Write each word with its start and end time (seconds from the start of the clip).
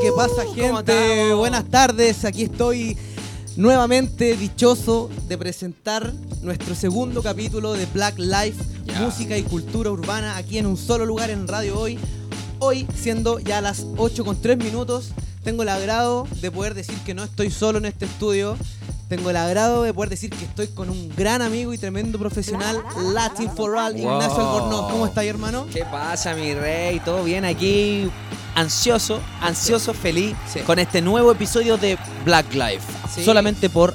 ¿qué 0.00 0.12
pasa 0.12 0.44
gente? 0.54 1.34
Buenas 1.34 1.64
tardes, 1.68 2.24
aquí 2.24 2.44
estoy 2.44 2.96
nuevamente 3.56 4.34
dichoso 4.34 5.10
de 5.28 5.36
presentar 5.36 6.12
nuestro 6.40 6.74
segundo 6.74 7.22
capítulo 7.22 7.74
de 7.74 7.84
Black 7.86 8.18
Life, 8.18 8.56
música 8.98 9.36
y 9.36 9.42
cultura 9.42 9.90
urbana, 9.90 10.36
aquí 10.36 10.56
en 10.56 10.66
un 10.66 10.78
solo 10.78 11.04
lugar 11.04 11.28
en 11.28 11.46
Radio 11.46 11.78
Hoy. 11.78 11.98
Hoy, 12.60 12.86
siendo 12.94 13.40
ya 13.40 13.60
las 13.60 13.84
8 13.98 14.24
con 14.24 14.40
3 14.40 14.56
minutos, 14.56 15.10
tengo 15.44 15.64
el 15.64 15.68
agrado 15.68 16.26
de 16.40 16.50
poder 16.50 16.72
decir 16.74 16.96
que 17.04 17.12
no 17.12 17.22
estoy 17.22 17.50
solo 17.50 17.78
en 17.78 17.84
este 17.84 18.06
estudio. 18.06 18.56
Tengo 19.10 19.28
el 19.30 19.36
agrado 19.36 19.82
de 19.82 19.92
poder 19.92 20.08
decir 20.08 20.30
que 20.30 20.44
estoy 20.44 20.68
con 20.68 20.88
un 20.88 21.12
gran 21.16 21.42
amigo 21.42 21.74
y 21.74 21.78
tremendo 21.78 22.16
profesional, 22.16 22.80
Latin 23.12 23.50
for 23.50 23.74
All, 23.76 23.96
Ignacio 23.98 24.36
Wow. 24.36 24.54
Albornoz. 24.54 24.92
¿Cómo 24.92 25.04
estás, 25.04 25.24
hermano? 25.24 25.66
¿Qué 25.72 25.84
pasa, 25.84 26.32
mi 26.34 26.54
rey? 26.54 27.00
¿Todo 27.00 27.24
bien 27.24 27.44
aquí? 27.44 28.08
Ansioso, 28.54 29.18
ansioso, 29.40 29.94
feliz 29.94 30.36
Sí. 30.52 30.60
con 30.60 30.78
este 30.78 31.02
nuevo 31.02 31.32
episodio 31.32 31.76
de 31.76 31.98
Black 32.24 32.54
Life. 32.54 32.82
Sí. 33.12 33.24
Solamente 33.24 33.68
por 33.68 33.94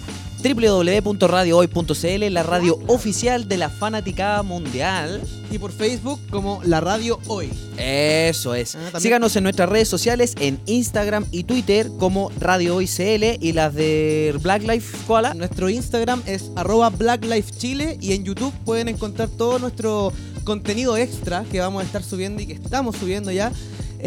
www.radiohoy.cl, 0.54 2.31
la 2.31 2.44
radio 2.44 2.77
oficial 2.86 3.48
de 3.48 3.58
la 3.58 3.70
fanaticada 3.70 4.44
mundial. 4.44 5.22
Y 5.49 5.58
por 5.58 5.72
Facebook 5.72 6.20
como 6.30 6.62
La 6.63 6.81
Radio 6.81 7.20
Hoy. 7.27 7.49
Eso 7.77 8.53
es. 8.53 8.76
Ah, 8.76 9.00
Síganos 9.00 9.36
en 9.36 9.44
nuestras 9.44 9.70
redes 9.70 9.88
sociales, 9.88 10.36
en 10.39 10.59
Instagram 10.67 11.26
y 11.31 11.45
Twitter 11.45 11.89
como 11.98 12.31
Radio 12.39 12.76
Hoy 12.76 12.88
CL 12.88 13.38
y 13.39 13.53
las 13.53 13.73
de 13.73 14.36
Black 14.41 14.63
Life 14.63 14.98
Koala. 15.08 15.34
Nuestro 15.34 15.70
Instagram 15.70 16.22
es 16.27 16.52
arroba 16.55 16.89
Black 16.89 17.25
Life 17.25 17.52
Chile 17.58 17.98
y 18.00 18.14
en 18.14 18.23
YouTube 18.23 18.53
pueden 18.66 18.88
encontrar 18.88 19.30
todo 19.30 19.58
nuestro 19.58 20.14
contenido 20.44 20.95
extra 20.95 21.44
que 21.52 21.59
vamos 21.59 21.81
a 21.81 21.86
estar 21.86 22.03
subiendo 22.03 22.41
y 22.41 22.45
que 22.45 22.53
estamos 22.53 22.98
subiendo 22.98 23.31
ya. 23.31 23.52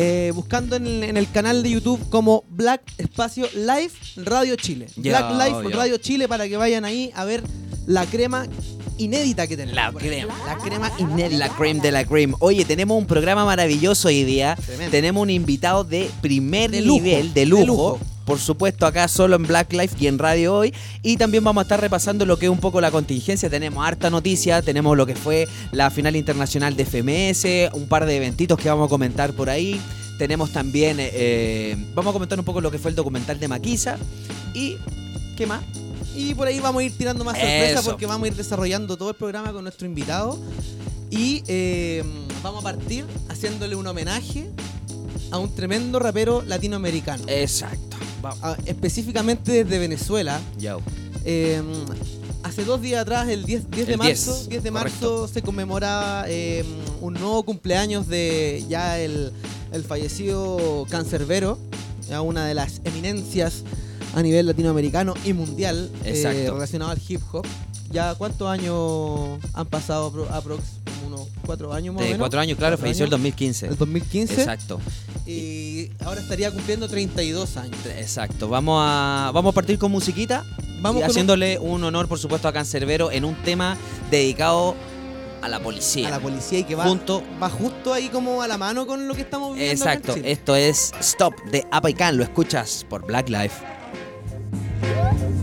Eh, 0.01 0.31
buscando 0.33 0.77
en 0.77 0.87
el, 0.87 1.03
en 1.03 1.17
el 1.17 1.29
canal 1.29 1.61
de 1.65 1.71
YouTube 1.71 2.09
como 2.09 2.45
Black 2.51 2.83
Espacio 2.99 3.49
Live 3.53 3.91
Radio 4.17 4.55
Chile. 4.55 4.87
Black 4.95 5.33
Life 5.33 5.71
ya. 5.71 5.77
Radio 5.77 5.97
Chile 5.97 6.29
para 6.29 6.47
que 6.47 6.57
vayan 6.57 6.85
ahí 6.85 7.11
a 7.17 7.25
ver 7.25 7.43
la 7.85 8.07
crema 8.07 8.47
inédita 8.97 9.49
que 9.49 9.57
tenemos. 9.57 9.75
La 9.75 9.93
crema. 9.93 10.35
La 10.47 10.57
crema 10.57 10.93
inédita. 10.99 11.39
La 11.39 11.49
cream 11.49 11.81
de 11.81 11.91
la 11.91 12.05
cream. 12.05 12.35
Oye, 12.39 12.65
tenemos 12.65 12.97
un 12.97 13.07
programa 13.07 13.45
maravilloso 13.45 14.07
hoy 14.07 14.23
día. 14.23 14.55
Tremendo. 14.65 14.93
Tenemos 14.93 15.21
un 15.21 15.31
invitado 15.31 15.83
de 15.83 16.09
primer 16.21 16.71
De 16.71 16.81
nivel, 16.81 17.35
de 17.35 17.41
de 17.41 17.47
lujo. 17.47 17.99
Por 18.29 18.39
supuesto, 18.39 18.85
acá 18.85 19.09
solo 19.09 19.37
en 19.37 19.45
Black 19.45 19.73
Life 19.73 19.97
y 19.99 20.07
en 20.07 20.19
Radio 20.19 20.55
Hoy. 20.55 20.75
Y 21.03 21.17
también 21.17 21.43
vamos 21.43 21.63
a 21.63 21.65
estar 21.65 21.81
repasando 21.81 22.27
lo 22.27 22.39
que 22.39 22.45
es 22.45 22.53
un 22.53 22.61
poco 22.61 22.79
la 22.79 22.91
contingencia. 22.91 23.49
Tenemos 23.49 23.83
harta 23.83 24.11
noticia, 24.11 24.61
tenemos 24.61 24.99
lo 24.99 25.07
que 25.07 25.17
fue 25.17 25.49
la 25.73 25.91
final 25.91 26.15
internacional 26.15 26.77
de 26.77 26.85
FMS, 26.85 27.73
un 27.73 27.89
par 27.89 28.05
de 28.05 28.19
eventitos 28.19 28.59
que 28.59 28.69
vamos 28.69 28.85
a 28.85 28.91
comentar 28.91 29.33
por 29.33 29.49
ahí. 29.49 29.81
Tenemos 30.19 30.53
también, 30.53 30.99
eh, 31.01 31.75
vamos 31.95 32.11
a 32.11 32.13
comentar 32.13 32.39
un 32.39 32.45
poco 32.45 32.61
lo 32.61 32.71
que 32.71 32.79
fue 32.79 32.91
el 32.91 32.97
documental 32.97 33.41
de 33.41 33.49
Maquisa. 33.49 33.97
Y, 34.53 34.77
¿qué 35.35 35.47
más? 35.47 35.63
Y 36.15 36.35
por 36.35 36.49
ahí 36.49 36.61
vamos 36.61 36.83
a 36.83 36.85
ir 36.85 36.99
tirando 36.99 37.25
más 37.25 37.35
sorpresas 37.35 37.83
porque 37.83 38.05
vamos 38.05 38.27
a 38.27 38.29
ir 38.29 38.35
desarrollando 38.35 38.99
todo 38.99 39.09
el 39.09 39.17
programa 39.17 39.55
con 39.55 39.63
nuestro 39.63 39.87
invitado. 39.87 40.39
Y 41.09 41.45
eh, 41.49 42.05
vamos 42.43 42.61
a 42.61 42.65
partir 42.75 43.07
haciéndole 43.31 43.75
un 43.75 43.87
homenaje 43.87 44.51
a 45.31 45.39
un 45.39 45.55
tremendo 45.55 45.99
rapero 45.99 46.43
latinoamericano. 46.43 47.25
Exacto. 47.27 47.97
Vamos. 48.23 48.59
Específicamente 48.67 49.65
desde 49.65 49.79
Venezuela. 49.79 50.41
Yo. 50.59 50.81
Eh, 51.25 51.63
hace 52.43 52.65
dos 52.65 52.81
días 52.81 53.03
atrás, 53.03 53.29
el 53.29 53.45
10, 53.45 53.71
10 53.71 53.87
de 53.87 53.97
marzo, 53.97 54.35
10, 54.35 54.49
10 54.49 54.63
de 54.63 54.71
marzo 54.71 54.99
correcto. 54.99 55.29
se 55.29 55.43
conmemoraba 55.43 56.25
eh, 56.29 56.65
un 57.01 57.15
nuevo 57.15 57.43
cumpleaños 57.43 58.09
de 58.09 58.65
ya 58.69 58.99
el, 58.99 59.33
el 59.73 59.85
fallecido 59.85 60.87
Cancerbero, 60.91 61.59
ya 62.09 62.21
una 62.21 62.47
de 62.47 62.55
las 62.55 62.81
eminencias 62.85 63.65
a 64.15 64.23
nivel 64.23 64.47
latinoamericano 64.47 65.15
y 65.25 65.33
mundial 65.33 65.91
eh, 66.05 66.49
relacionado 66.51 66.91
al 66.91 67.01
hip 67.07 67.21
hop. 67.33 67.47
¿Ya 67.91 68.15
cuántos 68.15 68.49
años 68.49 69.39
han 69.55 69.67
pasado, 69.67 70.13
apro- 70.13 70.31
aprox? 70.31 70.63
Unos 71.07 71.27
cuatro 71.47 71.73
años 71.73 71.95
más 71.95 72.01
o 72.03 72.05
De 72.05 72.11
menos. 72.11 72.19
cuatro 72.21 72.41
años, 72.41 72.59
claro, 72.59 72.73
Cuatro 72.77 72.85
falleció 72.87 73.05
el 73.05 73.09
años. 73.09 73.21
2015. 73.23 73.67
El 73.69 73.77
2015. 73.79 74.35
Exacto, 74.35 74.79
Y 75.27 75.91
ahora 76.05 76.21
estaría 76.21 76.51
cumpliendo 76.51 76.87
32 76.89 77.57
años. 77.57 77.77
exacto. 77.97 78.49
Vamos 78.49 78.83
a, 78.87 79.31
vamos 79.33 79.53
a 79.53 79.55
partir 79.55 79.79
con 79.79 79.91
musiquita. 79.91 80.45
Vamos 80.83 81.01
y 81.01 81.03
con 81.03 81.11
haciéndole 81.11 81.59
un 81.59 81.83
honor, 81.85 82.09
por 82.09 82.19
supuesto, 82.19 82.47
a 82.49 82.53
Cancerbero 82.53 83.11
en 83.11 83.25
un 83.25 83.35
tema 83.43 83.77
dedicado 84.11 84.75
a 85.41 85.49
la 85.49 85.61
policía. 85.61 86.09
a 86.09 86.11
la 86.11 86.21
policía 86.21 86.59
y 86.59 86.65
que 86.65 86.75
va, 86.75 86.85
Junto- 86.85 87.23
va 87.43 87.49
justo 87.49 87.93
ahí 87.95 88.09
como 88.09 88.43
a 88.43 88.49
la 88.49 88.59
mano 88.59 88.87
con 88.87 89.09
lo 89.09 89.15
que 89.15 89.23
estamos 89.23 89.57
en 89.57 89.63
Exacto, 89.71 90.15
esto 90.25 90.57
es 90.57 90.93
Stop 91.01 91.35
de 91.51 91.67
Apaikan, 91.71 92.17
lo 92.19 92.23
escuchas 92.23 92.85
por 92.89 93.07
Black 93.07 93.29
Life. 93.31 93.57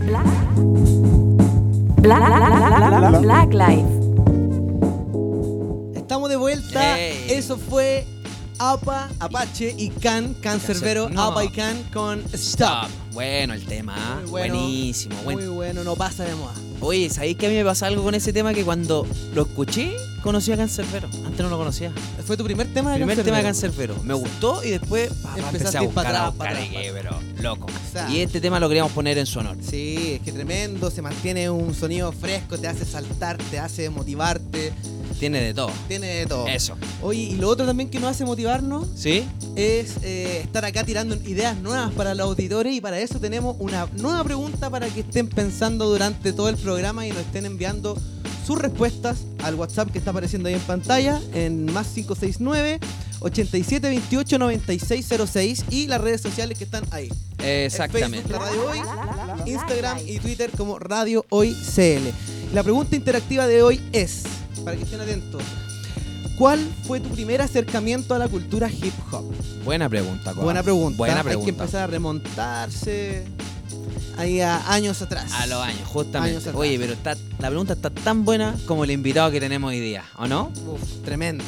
Black, 0.00 0.26
Black, 2.06 3.20
Black 3.20 3.52
Life. 3.52 3.88
Estamos 5.96 6.28
de 6.30 6.36
vuelta. 6.36 6.98
Eso 7.00 7.56
fue 7.58 8.06
APA, 8.60 9.08
Apache 9.18 9.74
y 9.76 9.88
Can, 9.90 10.34
Cancerbero, 10.34 11.08
No. 11.10 11.20
APA 11.24 11.44
y 11.44 11.48
Can 11.48 11.82
con 11.92 12.22
Stop. 12.32 12.88
Bueno 13.12 13.54
el 13.54 13.64
tema, 13.64 13.94
¿ah? 13.98 14.18
Muy 14.20 14.30
bueno, 14.30 14.54
buenísimo. 14.54 15.16
buen- 15.24 15.38
Muy 15.38 15.48
bueno, 15.48 15.82
no 15.82 15.96
pasa 15.96 16.22
de 16.24 16.36
moda. 16.36 16.54
Oye, 16.80 17.10
¿sabéis 17.10 17.38
que 17.38 17.46
a 17.46 17.48
mí 17.48 17.56
me 17.56 17.64
pasa 17.64 17.88
algo 17.88 18.04
con 18.04 18.14
ese 18.14 18.32
tema 18.32 18.54
que 18.54 18.64
cuando 18.64 19.04
lo 19.34 19.42
escuché 19.42 19.96
conocí 20.26 20.50
a 20.50 20.56
Cancerbero? 20.56 21.08
Antes 21.24 21.38
no 21.38 21.48
lo 21.48 21.56
conocía. 21.56 21.92
Fue 22.26 22.36
tu 22.36 22.42
primer 22.42 22.66
tema 22.74 22.90
de 22.90 22.96
Primer 22.96 23.22
tema 23.22 23.36
de 23.36 23.44
Cancerbero. 23.44 23.94
Me 24.02 24.12
gustó 24.12 24.62
y 24.64 24.70
después 24.70 25.08
pa, 25.22 25.34
pa, 25.34 25.38
Empezaste 25.38 25.56
empecé 25.56 25.76
a 25.76 25.80
a 25.80 25.82
ir 25.84 25.86
buscar, 25.88 26.04
para 26.04 26.18
a 26.18 26.26
atrás, 26.26 26.34
buscar 26.34 26.54
para 26.54 27.16
atrás, 27.16 27.42
loco. 27.42 27.66
Y 28.10 28.18
este 28.18 28.40
tema 28.40 28.58
lo 28.58 28.66
queríamos 28.66 28.90
poner 28.90 29.18
en 29.18 29.26
su 29.26 29.38
honor. 29.38 29.56
Sí, 29.60 30.14
es 30.14 30.20
que 30.22 30.32
tremendo, 30.32 30.90
se 30.90 31.00
mantiene 31.00 31.48
un 31.48 31.72
sonido 31.76 32.10
fresco, 32.10 32.58
te 32.58 32.66
hace 32.66 32.84
saltar, 32.84 33.38
te 33.38 33.60
hace 33.60 33.88
motivarte, 33.88 34.72
Tiene 35.20 35.40
de 35.40 35.54
todo. 35.54 35.70
tiene 35.86 36.08
de 36.08 36.26
todo. 36.26 36.48
Eso. 36.48 36.76
Oye, 37.02 37.20
y 37.20 37.36
lo 37.36 37.48
otro 37.48 37.64
también 37.64 37.88
que 37.88 38.00
nos 38.00 38.10
hace 38.10 38.24
motivarnos 38.24 38.88
¿Sí? 38.96 39.24
es 39.54 39.98
eh, 40.02 40.40
estar 40.42 40.64
acá 40.64 40.82
tirando 40.82 41.14
ideas 41.14 41.56
nuevas 41.58 41.92
para 41.92 42.16
los 42.16 42.26
auditores 42.26 42.74
y 42.74 42.80
para 42.80 42.98
eso 42.98 43.20
tenemos 43.20 43.54
una 43.60 43.86
nueva 43.96 44.24
pregunta 44.24 44.70
para 44.70 44.88
que 44.88 45.00
estén 45.00 45.28
pensando 45.28 45.88
durante 45.88 46.32
todo 46.32 46.48
el 46.48 46.56
programa 46.56 47.06
y 47.06 47.10
nos 47.10 47.20
estén 47.20 47.46
enviando 47.46 47.96
sus 48.46 48.58
respuestas 48.58 49.18
al 49.42 49.56
WhatsApp 49.56 49.90
que 49.90 49.98
está 49.98 50.10
apareciendo 50.10 50.48
ahí 50.48 50.54
en 50.54 50.60
pantalla 50.60 51.20
en 51.34 51.64
más 51.72 51.88
569 51.88 52.78
8728 53.20 54.38
9606 54.38 55.64
y 55.70 55.86
las 55.88 56.00
redes 56.00 56.20
sociales 56.20 56.56
que 56.56 56.64
están 56.64 56.84
ahí. 56.92 57.08
En 57.38 57.64
Exactamente. 57.66 58.22
Facebook, 58.28 58.40
Radio 58.40 58.70
Hoy, 58.70 59.50
Instagram 59.50 59.98
y 60.06 60.18
Twitter 60.20 60.50
como 60.56 60.78
Radio 60.78 61.24
Hoy 61.30 61.54
CL. 61.54 62.54
La 62.54 62.62
pregunta 62.62 62.94
interactiva 62.94 63.46
de 63.46 63.62
hoy 63.62 63.80
es, 63.92 64.22
para 64.64 64.76
que 64.76 64.84
estén 64.84 65.00
atentos, 65.00 65.42
¿cuál 66.38 66.60
fue 66.86 67.00
tu 67.00 67.08
primer 67.10 67.42
acercamiento 67.42 68.14
a 68.14 68.18
la 68.18 68.28
cultura 68.28 68.70
hip 68.70 68.94
hop? 69.10 69.24
Buena 69.64 69.88
pregunta, 69.88 70.32
Coa. 70.32 70.44
Buena 70.44 70.62
pregunta. 70.62 70.98
Buena 70.98 71.14
Hay 71.16 71.22
que 71.22 71.28
pregunta. 71.30 71.50
empezar 71.50 71.82
a 71.82 71.86
remontarse 71.88 73.24
ahí 74.16 74.40
a 74.40 74.72
años 74.72 75.02
atrás. 75.02 75.32
A 75.32 75.46
los 75.46 75.60
años, 75.62 75.86
justamente. 75.86 76.48
Años. 76.48 76.54
Oye, 76.54 76.78
pero 76.78 76.92
está, 76.92 77.16
la 77.38 77.48
pregunta 77.48 77.72
está 77.74 77.90
tan 77.90 78.24
buena 78.24 78.54
como 78.66 78.84
el 78.84 78.90
invitado 78.90 79.30
que 79.30 79.40
tenemos 79.40 79.70
hoy 79.70 79.80
día, 79.80 80.04
¿o 80.16 80.26
no? 80.26 80.52
Uf, 80.66 81.04
tremendo. 81.04 81.44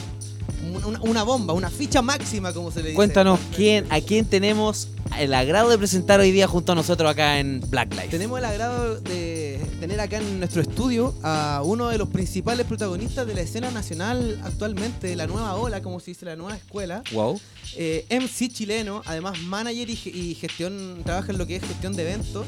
Una 1.01 1.23
bomba, 1.23 1.55
una 1.55 1.71
ficha 1.71 2.03
máxima, 2.03 2.53
como 2.53 2.71
se 2.71 2.81
le 2.81 2.89
dice. 2.89 2.97
Cuéntanos 2.97 3.41
quién, 3.57 3.87
a 3.91 4.01
quién 4.01 4.27
tenemos 4.27 4.89
el 5.19 5.33
agrado 5.33 5.71
de 5.71 5.79
presentar 5.79 6.21
hoy 6.21 6.31
día 6.31 6.47
junto 6.47 6.73
a 6.73 6.75
nosotros 6.75 7.11
acá 7.11 7.39
en 7.39 7.63
Black 7.69 7.93
Life. 7.95 8.09
Tenemos 8.09 8.39
el 8.39 8.45
agrado 8.45 9.01
de 9.01 9.48
tener 9.81 10.01
acá 10.01 10.19
en 10.19 10.39
nuestro 10.39 10.61
estudio 10.63 11.15
a 11.23 11.63
uno 11.65 11.89
de 11.89 11.99
los 11.99 12.09
principales 12.09 12.67
protagonistas 12.67 13.27
de 13.27 13.35
la 13.35 13.41
escena 13.43 13.71
nacional 13.71 14.41
actualmente, 14.45 15.07
de 15.09 15.17
la 15.17 15.27
nueva 15.27 15.55
ola, 15.57 15.83
como 15.83 16.01
se 16.01 16.11
dice, 16.13 16.27
la 16.27 16.37
nueva 16.37 16.57
escuela. 16.57 17.03
Wow. 17.13 17.41
Eh, 17.77 18.05
MC 18.11 18.49
chileno, 18.53 19.03
además 19.07 19.39
manager 19.43 19.89
y, 19.91 19.97
ge- 19.97 20.11
y 20.11 20.35
gestión, 20.35 21.03
trabaja 21.05 21.33
en 21.33 21.39
lo 21.39 21.47
que 21.47 21.57
es 21.57 21.63
gestión 21.65 21.95
de 21.95 22.03
eventos. 22.03 22.47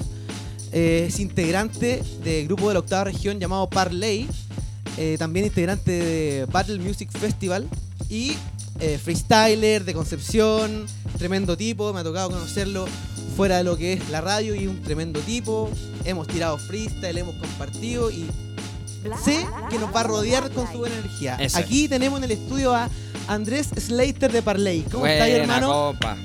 Eh, 0.73 1.06
es 1.09 1.19
integrante 1.21 2.03
del 2.25 2.47
grupo 2.47 2.69
de 2.69 2.75
la 2.75 2.81
octava 2.81 3.05
región 3.05 3.38
llamado 3.41 3.69
Parley. 3.69 4.29
eh, 4.97 5.17
también 5.19 5.47
integrante 5.47 5.91
de 5.93 6.47
Battle 6.47 6.79
Music 6.79 7.11
Festival. 7.12 7.69
Y 8.09 8.33
eh, 8.81 8.99
freestyler 9.03 9.85
de 9.85 9.94
Concepción. 9.94 10.87
Tremendo 11.19 11.56
tipo, 11.56 11.93
me 11.93 12.00
ha 12.00 12.05
tocado 12.05 12.31
conocerlo 12.31 12.87
fuera 13.41 13.57
de 13.57 13.65
lo 13.65 13.75
que 13.79 13.95
es 13.95 14.11
la 14.11 14.21
radio 14.21 14.55
y 14.55 14.67
un 14.67 14.83
tremendo 14.83 15.19
tipo. 15.21 15.71
Hemos 16.05 16.29
tirado 16.29 16.59
freestyle, 16.59 17.17
hemos 17.17 17.35
compartido 17.37 18.11
y 18.11 18.27
sé 19.25 19.47
que 19.71 19.79
nos 19.79 19.97
va 19.97 20.01
a 20.01 20.03
rodear 20.03 20.51
con 20.51 20.71
su 20.71 20.77
buena 20.77 20.95
energía. 20.99 21.37
Eso. 21.41 21.57
Aquí 21.57 21.89
tenemos 21.89 22.19
en 22.19 22.25
el 22.25 22.33
estudio 22.33 22.75
a 22.75 22.91
Andrés 23.29 23.69
Slater 23.79 24.31
de 24.31 24.43
Parley. 24.43 24.83
¿Cómo 24.83 24.99
Buena, 24.99 25.15
estáis, 25.15 25.35
hermano? 25.37 25.69
copa. 25.71 26.19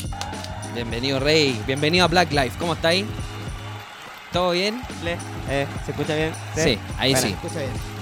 Bienvenido, 0.73 1.21
Rey. 1.21 1.57
Bienvenido 1.65 2.03
a 2.03 2.09
Black 2.09 2.33
Life. 2.33 2.57
¿Cómo 2.59 2.73
estáis? 2.73 3.05
¿Todo 4.33 4.51
bien? 4.51 4.81
Le- 5.05 5.13
eh, 5.49 5.67
¿Se 5.85 5.91
escucha 5.91 6.15
bien? 6.17 6.33
Sí, 6.53 6.77
ahí 6.97 7.13
Bueno. 7.13 7.27
sí. 7.29 7.33
Escucha 7.33 7.59
bien. 7.59 7.94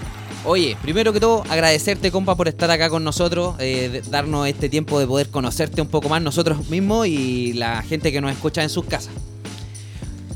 Oye, 0.46 0.76
primero 0.82 1.14
que 1.14 1.22
todo, 1.22 1.44
agradecerte, 1.50 2.12
compa, 2.12 2.36
por 2.36 2.50
estar 2.50 2.70
acá 2.70 2.90
con 2.90 3.04
nosotros, 3.04 3.56
eh, 3.60 4.02
darnos 4.10 4.46
este 4.48 4.68
tiempo 4.68 5.00
de 5.00 5.08
poder 5.08 5.30
conocerte 5.30 5.82
un 5.82 5.88
poco 5.88 6.10
más 6.10 6.22
nosotros 6.22 6.70
mismos 6.70 7.08
y 7.08 7.54
la 7.54 7.82
gente 7.82 8.12
que 8.12 8.20
nos 8.20 8.32
escucha 8.32 8.62
en 8.62 8.70
sus 8.70 8.84
casas. 8.86 9.14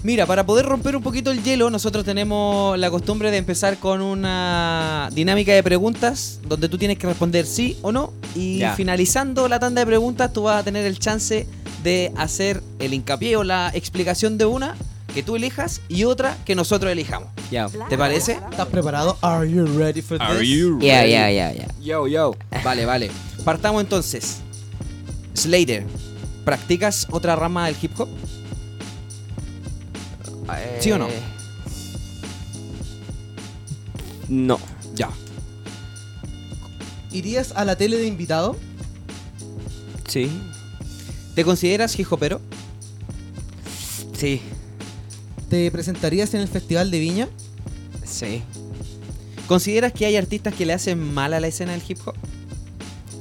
Mira, 0.04 0.26
para 0.26 0.46
poder 0.46 0.66
romper 0.66 0.96
un 0.96 1.04
poquito 1.04 1.32
el 1.32 1.44
hielo, 1.44 1.70
nosotros 1.70 2.06
tenemos 2.06 2.78
la 2.80 2.90
costumbre 2.90 3.32
de 3.32 3.38
empezar 3.38 3.78
con 3.78 4.02
una 4.02 5.10
dinámica 5.12 5.52
de 5.54 5.62
preguntas 5.62 6.40
donde 6.48 6.70
tú 6.70 6.78
tienes 6.78 6.98
que 6.98 7.08
responder 7.08 7.46
sí 7.46 7.78
o 7.82 7.92
no. 7.92 8.14
Y 8.34 8.60
Ya. 8.60 8.76
finalizando 8.76 9.50
la 9.50 9.60
tanda 9.60 9.82
de 9.82 9.88
preguntas, 9.88 10.32
tú 10.32 10.44
vas 10.44 10.62
a 10.62 10.64
tener 10.64 10.86
el 10.86 11.00
chance 11.00 11.46
de 11.84 12.14
hacer 12.16 12.64
el 12.80 12.94
hincapié 12.94 13.36
o 13.36 13.44
la 13.44 13.72
explicación 13.74 14.38
de 14.38 14.46
una 14.46 14.76
que 15.18 15.24
tú 15.24 15.36
elijas 15.36 15.82
y 15.90 16.04
otra 16.04 16.38
que 16.46 16.54
nosotros 16.54 16.92
elijamos. 16.92 17.30
Ya. 17.50 17.68
¿Te 17.90 17.98
parece? 17.98 18.34
¿Estás 18.34 18.68
preparado? 18.68 19.18
Are 19.22 19.50
you 19.52 19.66
ready 19.66 20.04
for 20.04 20.20
this? 20.20 20.48
Ya, 20.80 21.08
ya, 21.08 21.32
ya, 21.32 21.52
ya. 21.54 21.68
Yo, 21.82 22.06
yo. 22.08 22.36
Vale, 22.64 22.86
vale. 22.86 23.10
Partamos 23.44 23.82
entonces. 23.82 24.42
Slater, 25.34 25.88
¿practicas 26.46 27.08
otra 27.10 27.36
rama 27.36 27.66
del 27.66 27.76
hip 27.82 28.00
hop? 28.00 28.08
¿Sí 30.82 30.92
o 30.92 31.00
no? 31.00 31.08
Eh, 31.08 31.20
No. 34.30 34.60
Ya. 34.94 35.10
¿Irías 37.12 37.54
a 37.56 37.66
la 37.66 37.76
tele 37.76 37.98
de 37.98 38.06
invitado? 38.06 38.56
Sí. 40.08 40.30
¿Te 41.34 41.44
consideras 41.44 41.98
hip 42.00 42.06
hopero? 42.14 42.40
Sí. 44.16 44.44
¿Te 45.50 45.72
presentarías 45.72 46.34
en 46.34 46.42
el 46.42 46.48
Festival 46.48 46.92
de 46.92 47.00
Viña? 47.00 47.30
Sí. 48.06 48.42
¿Consideras 49.48 49.94
que 49.94 50.06
hay 50.06 50.16
artistas 50.18 50.54
que 50.54 50.66
le 50.66 50.74
hacen 50.74 51.00
mal 51.14 51.34
a 51.34 51.40
la 51.40 51.48
escena 51.48 51.72
del 51.72 51.82
hip 51.88 52.00
hop? 52.06 52.16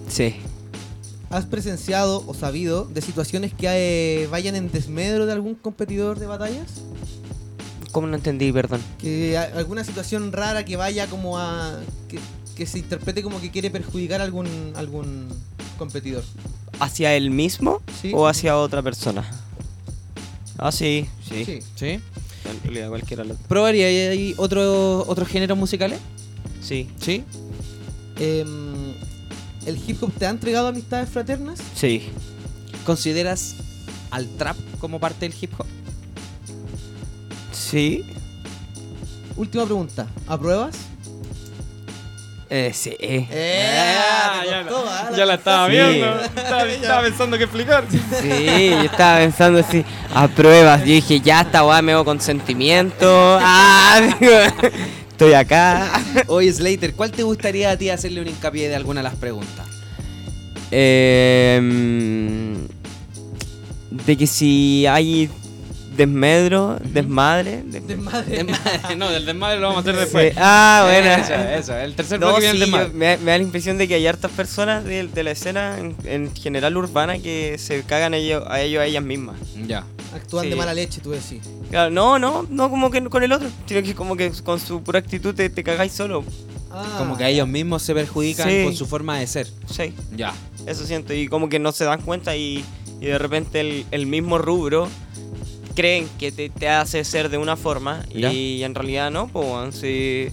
Sí. 0.08 0.37
¿Has 1.31 1.44
presenciado 1.46 2.25
o 2.26 2.34
sabido 2.34 2.84
de 2.84 3.00
situaciones 3.00 3.52
que 3.55 3.67
eh, 4.23 4.26
vayan 4.28 4.56
en 4.56 4.70
desmedro 4.70 5.26
de 5.26 5.32
algún 5.32 5.55
competidor 5.55 6.19
de 6.19 6.26
batallas? 6.26 6.67
¿Cómo 7.93 8.06
no 8.08 8.17
entendí, 8.17 8.52
perdón? 8.52 8.81
Que 8.99 9.38
alguna 9.38 9.84
situación 9.84 10.32
rara 10.32 10.64
que 10.64 10.76
vaya 10.76 11.06
como 11.06 11.38
a... 11.38 11.78
que, 12.08 12.19
que 12.56 12.67
se 12.67 12.78
interprete 12.78 13.23
como 13.23 13.40
que 13.40 13.50
quiere 13.50 13.70
perjudicar 13.70 14.20
a 14.20 14.25
algún, 14.25 14.46
algún 14.76 15.28
competidor. 15.78 16.25
¿Hacia 16.81 17.14
él 17.14 17.31
mismo 17.31 17.81
Sí. 18.02 18.11
o 18.14 18.26
hacia 18.26 18.56
otra 18.58 18.82
persona? 18.82 19.25
Ah, 20.58 20.73
sí, 20.73 21.06
sí. 21.26 21.44
Sí. 21.44 21.58
Sí. 21.75 22.00
En 22.50 22.62
realidad 22.62 22.88
cualquiera 22.88 23.25
lo... 23.25 23.34
¿Probaría 23.34 23.88
otro, 24.37 25.04
otros 25.06 25.28
géneros 25.28 25.56
musicales? 25.56 25.98
Sí. 26.60 26.88
Sí. 27.00 27.25
Em, 28.19 28.94
¿El 29.66 29.78
hip 29.87 30.02
hop 30.02 30.12
te 30.19 30.26
ha 30.26 30.31
entregado 30.31 30.69
amistades 30.69 31.08
fraternas? 31.08 31.60
Sí. 31.75 32.08
¿Consideras 32.84 33.56
al 34.10 34.28
trap 34.37 34.56
como 34.78 35.00
parte 35.00 35.28
del 35.28 35.34
hip 35.40 35.52
hop? 35.58 35.66
Sí. 37.52 38.04
Última 39.37 39.64
pregunta. 39.64 40.06
¿Apruebas? 40.26 40.76
Eh, 42.48 42.70
sí. 42.72 42.96
¡Eh! 43.00 43.26
Ah, 44.08 44.40
te 44.44 44.50
ya, 44.50 44.62
costó, 44.62 44.84
la, 44.84 44.98
¿ah? 45.00 45.10
ya 45.16 45.26
la 45.26 45.34
estaba 45.34 45.66
Sí. 45.66 45.72
viendo. 45.72 46.20
Estaba, 46.20 46.64
estaba 46.70 47.02
pensando 47.02 47.38
qué 47.38 47.44
explicar. 47.44 47.84
Sí, 47.90 48.70
yo 48.70 48.82
estaba 48.82 49.19
pensando 49.19 49.58
así, 49.60 49.84
a 50.14 50.28
pruebas. 50.28 50.81
Yo 50.81 50.87
dije, 50.87 51.20
ya 51.20 51.40
esta 51.40 51.64
weá 51.64 51.82
me 51.82 51.93
hago 51.93 52.04
consentimiento. 52.04 53.38
Ah, 53.43 54.00
digo, 54.20 54.32
estoy 55.10 55.32
acá. 55.32 55.90
Oye, 56.28 56.52
Slater, 56.52 56.94
¿cuál 56.94 57.10
te 57.10 57.22
gustaría 57.25 57.70
a 57.70 57.76
ti 57.76 57.90
hacerle 57.90 58.20
un 58.20 58.28
hincapié 58.28 58.69
de 58.69 58.76
alguna 58.76 59.00
de 59.00 59.04
las 59.04 59.16
preguntas? 59.16 59.66
Eh, 60.70 61.60
de 63.90 64.16
que 64.16 64.26
si 64.26 64.87
hay 64.87 65.31
desmedro, 65.96 66.78
desmadre. 66.84 67.62
des- 67.64 67.87
Desmadre. 67.87 68.44
no, 68.96 69.10
del 69.10 69.26
desmadre 69.26 69.60
lo 69.60 69.69
vamos 69.69 69.78
a 69.78 69.81
hacer 69.81 69.94
Sí. 69.94 70.00
después. 70.00 70.34
Ah, 70.37 70.82
bueno. 70.88 71.10
Eso, 71.22 71.34
eso. 71.34 71.76
El 71.76 71.94
tercer 71.94 72.20
No, 72.20 72.37
sí, 72.38 72.46
el 72.46 72.60
desmadre. 72.60 72.88
yo- 72.88 72.94
me, 72.94 73.16
me 73.19 73.31
da 73.32 73.38
la 73.38 73.44
impresión 73.44 73.78
de 73.78 73.88
que 73.88 73.94
hay 73.94 74.06
hartas 74.06 74.31
personas 74.32 74.84
de, 74.84 75.06
de 75.08 75.22
la 75.22 75.31
escena 75.32 75.78
en, 75.78 75.96
en 76.04 76.34
general 76.34 76.76
urbana 76.76 77.19
que 77.19 77.56
se 77.58 77.82
cagan 77.82 78.14
ellos, 78.14 78.44
a 78.48 78.60
ellos 78.60 78.81
a 78.81 78.87
ellas 78.87 79.02
mismas. 79.02 79.37
Ya. 79.66 79.84
Actúan 80.14 80.44
Sí. 80.44 80.50
de 80.50 80.56
mala 80.56 80.75
leche, 80.75 81.00
tú 81.02 81.10
decís. 81.10 81.43
Claro, 81.70 81.90
no, 81.90 82.19
no, 82.19 82.46
no 82.49 82.70
como 82.70 82.90
que 82.90 83.02
con 83.04 83.22
el 83.22 83.32
otro, 83.32 83.49
sino 83.66 83.82
que 83.82 83.94
como 83.94 84.16
que 84.16 84.31
con 84.44 84.60
su 84.60 84.82
pura 84.82 84.99
actitud 84.99 85.34
te, 85.34 85.50
te 85.50 85.62
cagáis 85.64 85.92
solo. 85.92 86.25
Ah. 86.70 86.94
Como 86.99 87.16
que 87.16 87.25
a 87.25 87.28
ellos 87.28 87.49
mismos 87.49 87.82
se 87.82 87.94
perjudican 87.94 88.49
Sí. 88.49 88.64
con 88.64 88.75
su 88.76 88.87
forma 88.87 89.19
de 89.19 89.26
ser. 89.26 89.46
Sí, 89.70 89.94
Ya. 90.14 90.32
eso 90.66 90.84
siento. 90.87 91.12
Y 91.14 91.28
como 91.28 91.49
que 91.49 91.58
no 91.58 91.72
se 91.72 91.84
dan 91.84 92.00
cuenta 92.02 92.37
y, 92.37 92.64
y 93.00 93.06
de 93.06 93.19
repente 93.19 93.60
el, 93.60 93.87
el 93.90 94.06
mismo 94.06 94.38
rubro 94.38 94.88
creen 95.76 96.08
que 96.19 96.32
te, 96.32 96.49
te 96.49 96.69
hace 96.69 97.05
ser 97.05 97.28
de 97.28 97.38
una 97.38 97.56
forma 97.56 98.05
Ya. 98.12 98.32
y 98.32 98.64
en 98.64 98.75
realidad 98.75 99.11
no, 99.12 99.28
pues 99.28 99.76
si 99.76 100.28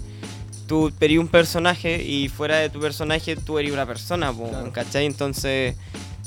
tú 0.68 0.92
eres 1.00 1.20
un 1.20 1.28
personaje 1.28 2.02
y 2.04 2.30
fuera 2.30 2.58
de 2.58 2.70
tu 2.70 2.80
personaje 2.80 3.36
tú 3.36 3.60
eres 3.60 3.72
una 3.72 3.86
persona, 3.86 4.32
po, 4.34 4.50
Claro. 4.50 4.72
¿cachai? 4.72 5.06
Entonces 5.06 5.76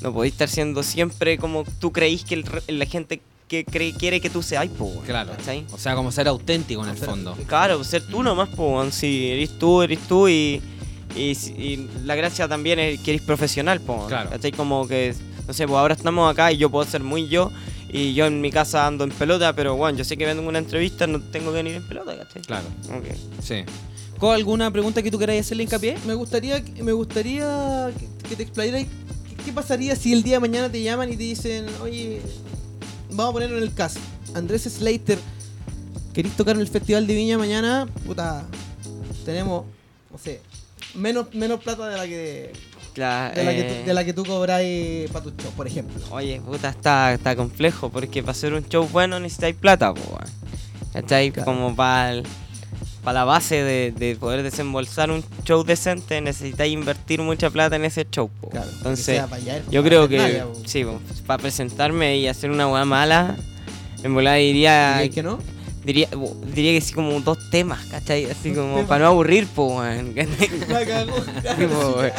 no 0.02 0.12
podéis 0.12 0.34
estar 0.34 0.48
siendo 0.48 0.82
siempre 0.82 1.38
como 1.38 1.64
tú 1.80 1.90
creís 1.90 2.22
que 2.24 2.34
el 2.36 2.44
la 2.78 2.84
gente 2.86 3.20
que 3.48 3.64
cree, 3.64 3.92
quiere 3.94 4.20
que 4.20 4.28
tú 4.28 4.42
seas, 4.42 4.66
po, 4.68 4.92
Claro. 5.06 5.32
¿cachai? 5.36 5.64
O 5.72 5.78
sea, 5.78 5.94
como 5.94 6.12
ser 6.12 6.28
auténtico 6.28 6.82
en 6.84 6.90
el 6.90 6.98
Ser 6.98 7.08
fondo. 7.08 7.36
Claro, 7.46 7.82
ser 7.84 8.02
tú 8.06 8.22
nomás, 8.22 8.48
po, 8.50 8.84
si 8.90 9.30
eres 9.30 9.58
tú, 9.58 9.82
eres 9.82 10.00
tú 10.08 10.28
y, 10.28 10.60
y, 11.16 11.30
y 11.30 11.88
la 12.04 12.14
gracia 12.16 12.46
también 12.48 12.78
es 12.80 13.00
que 13.00 13.12
eres 13.12 13.22
profesional, 13.22 13.80
po, 13.80 14.06
Claro. 14.08 14.30
¿cachai? 14.30 14.52
Como 14.52 14.86
que, 14.88 15.14
no 15.46 15.54
sé, 15.54 15.66
pues 15.66 15.78
ahora 15.78 15.94
estamos 15.94 16.30
acá 16.30 16.52
y 16.52 16.56
yo 16.58 16.68
puedo 16.70 16.84
ser 16.90 17.02
muy 17.02 17.28
yo 17.28 17.50
y 17.88 18.14
yo 18.14 18.26
en 18.26 18.40
mi 18.40 18.50
casa 18.50 18.86
ando 18.86 19.04
en 19.04 19.10
pelota, 19.10 19.54
pero 19.54 19.76
bueno, 19.76 19.96
yo 19.98 20.04
sé 20.04 20.16
que 20.16 20.26
vengo 20.26 20.42
en 20.42 20.48
una 20.48 20.58
entrevista, 20.58 21.06
no 21.06 21.20
tengo 21.20 21.50
que 21.50 21.56
venir 21.58 21.74
en 21.76 21.86
pelota, 21.86 22.16
¿cachai? 22.16 22.42
Claro. 22.42 22.66
Ok. 22.96 23.04
Sí. 23.42 23.64
¿Con 24.18 24.34
alguna 24.34 24.70
pregunta 24.70 25.02
que 25.02 25.10
tú 25.10 25.18
queráis 25.18 25.42
hacerle 25.42 25.64
hincapié? 25.64 25.96
Me 26.06 26.14
gustaría, 26.14 26.64
que- 26.64 26.82
me 26.82 26.92
gustaría 26.92 27.90
que, 27.98 28.28
que 28.28 28.36
te 28.36 28.42
explayaras 28.44 28.84
qué, 28.84 29.44
qué 29.44 29.52
pasaría 29.52 29.94
si 29.94 30.12
el 30.12 30.22
día 30.22 30.34
de 30.36 30.40
mañana 30.40 30.70
te 30.70 30.82
llaman 30.82 31.12
y 31.12 31.16
te 31.16 31.22
dicen, 31.24 31.66
oye, 31.82 32.20
vamos 33.10 33.30
a 33.30 33.32
ponerlo 33.34 33.58
en 33.58 33.62
el 33.64 33.74
caso. 33.74 34.00
Andrés 34.34 34.62
Slater, 34.62 35.18
¿querís 36.14 36.34
tocar 36.36 36.56
en 36.56 36.62
el 36.62 36.68
Festival 36.68 37.06
de 37.06 37.14
Viña 37.14 37.36
mañana? 37.38 37.86
Puta, 38.06 38.46
tenemos, 39.24 39.64
no 40.10 40.18
sé, 40.18 40.40
menos, 40.94 41.32
menos 41.34 41.62
plata 41.62 41.88
de 41.88 41.96
la 41.96 42.06
que, 42.06 42.52
De 42.96 43.44
la 43.44 43.52
que, 43.52 43.60
eh, 43.60 43.78
tú, 43.80 43.86
de 43.86 43.94
la 43.94 44.04
que 44.04 44.12
tú 44.12 44.24
cobráis 44.24 45.10
para 45.10 45.24
tu 45.24 45.30
show, 45.30 45.52
por 45.56 45.66
ejemplo. 45.66 46.02
Oye, 46.10 46.40
puta, 46.40 46.70
está, 46.70 47.12
está 47.12 47.36
complejo 47.36 47.90
porque 47.90 48.22
para 48.22 48.32
hacer 48.32 48.54
un 48.54 48.66
show 48.68 48.88
bueno 48.90 49.20
necesitáis 49.20 49.54
plata, 49.56 49.92
po, 49.92 50.00
weón. 50.08 50.30
¿cachai? 50.92 51.30
Claro. 51.30 51.44
Como 51.44 51.76
para 51.76 52.22
la 53.04 53.24
base 53.24 53.62
de, 53.62 53.92
de 53.92 54.16
poder 54.16 54.42
desembolsar 54.42 55.10
un 55.10 55.22
show 55.44 55.62
decente 55.62 56.20
necesitáis 56.20 56.72
invertir 56.72 57.20
mucha 57.20 57.50
plata 57.50 57.76
en 57.76 57.84
ese 57.84 58.06
show, 58.10 58.30
po. 58.40 58.48
Claro, 58.48 58.68
Entonces, 58.78 59.22
pa' 59.24 59.36
allá, 59.36 59.62
Yo 59.70 59.82
pa' 59.82 59.88
creo 59.88 60.08
que 60.08 60.42
sí, 60.64 60.84
para 61.26 61.40
presentarme 61.42 62.16
y 62.16 62.28
hacer 62.28 62.50
una 62.50 62.66
weá 62.66 62.84
mala, 62.84 63.36
en 64.02 64.14
volada 64.14 64.36
diría, 64.36 64.98
¿Dirías 64.98 65.14
que 65.14 65.22
no? 65.22 65.38
Diría 65.86 66.08
diría 66.52 66.72
que 66.72 66.80
sí 66.80 66.92
como 66.92 67.18
dos 67.20 67.38
temas, 67.50 67.84
¿cachai? 67.86 68.24
Así 68.26 68.50
Dos 68.50 68.58
como 68.64 68.74
temas. 68.74 68.88
para 68.88 69.04
no 69.04 69.10
aburrir, 69.10 69.46
po, 69.46 69.78
weón. 69.78 70.14
La 70.68 70.84
cagó. 70.84 71.14
Tipo, 71.58 71.96
weón. 71.96 72.12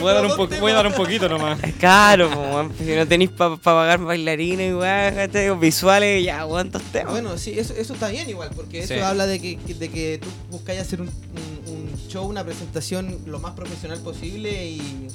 Voy 0.00 0.10
a 0.10 0.14
dar 0.14 0.26
un, 0.26 0.36
po- 0.36 0.48
voy 0.60 0.72
a 0.72 0.74
dar 0.74 0.86
un 0.88 0.92
poquito 0.94 1.28
nomás. 1.28 1.58
Claro, 1.78 2.28
po, 2.30 2.40
weón, 2.40 2.72
si 2.76 2.84
no 2.94 3.06
tenéis 3.06 3.30
para 3.30 3.56
pagar 3.56 4.00
bailarines 4.00 4.74
weá, 4.74 5.14
¿cachai? 5.14 5.56
Visuales, 5.58 6.24
ya, 6.24 6.44
¿cuántos 6.44 6.82
temas? 6.92 7.12
Bueno, 7.12 7.38
sí, 7.38 7.54
eso, 7.58 7.72
eso 7.74 7.94
está 7.94 8.08
bien 8.08 8.28
igual, 8.28 8.50
porque 8.54 8.80
eso 8.80 8.94
Sí. 8.94 9.00
habla 9.00 9.26
de 9.26 9.40
que, 9.40 9.56
de 9.74 9.88
que 9.88 10.18
tú 10.20 10.28
buscáis 10.50 10.80
hacer 10.80 11.00
un, 11.00 11.08
un- 11.08 11.72
un 11.72 12.08
show, 12.08 12.26
una 12.26 12.42
presentación 12.44 13.16
lo 13.26 13.38
más 13.38 13.52
profesional 13.52 14.00
posible 14.00 14.66
y 14.70 15.08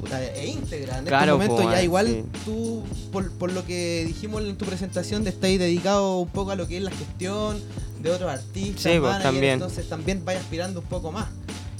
puta, 0.00 0.24
e 0.24 0.46
íntegra. 0.48 0.98
En 0.98 1.04
Claro, 1.04 1.34
este 1.34 1.48
momento 1.48 1.62
po, 1.68 1.72
ya 1.74 1.80
eh, 1.80 1.84
igual 1.84 2.06
sí. 2.06 2.24
tú, 2.44 2.82
por, 3.12 3.30
por 3.32 3.52
lo 3.52 3.64
que 3.66 4.04
dijimos 4.06 4.42
en 4.44 4.56
tu 4.56 4.64
presentación, 4.64 5.22
te 5.24 5.30
estáis 5.30 5.58
dedicado 5.58 6.18
un 6.18 6.28
poco 6.28 6.50
a 6.52 6.56
lo 6.56 6.66
que 6.66 6.78
es 6.78 6.82
la 6.82 6.90
gestión 6.90 7.60
de 8.00 8.10
otros 8.10 8.30
artistas, 8.30 8.82
Sí, 8.82 8.88
pues, 8.98 9.02
managers, 9.02 9.22
también. 9.22 9.52
entonces 9.54 9.88
también 9.88 10.24
vais 10.24 10.38
aspirando 10.40 10.80
un 10.80 10.86
poco 10.86 11.12
más. 11.12 11.28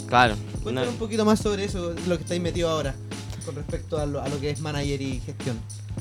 Claro. 0.06 0.34
Cuéntanos 0.62 0.88
no- 0.88 0.92
un 0.94 0.98
poquito 0.98 1.24
más 1.24 1.38
sobre 1.40 1.64
eso, 1.64 1.94
lo 2.06 2.16
que 2.16 2.22
estáis 2.24 2.40
metido 2.42 2.68
ahora, 2.68 2.94
con 3.46 3.54
respecto 3.54 3.98
a 3.98 4.06
lo, 4.06 4.20
a 4.20 4.28
lo 4.28 4.38
que 4.40 4.50
es 4.50 4.60
manager 4.60 5.00
y 5.00 5.20
gestión. 5.24 5.58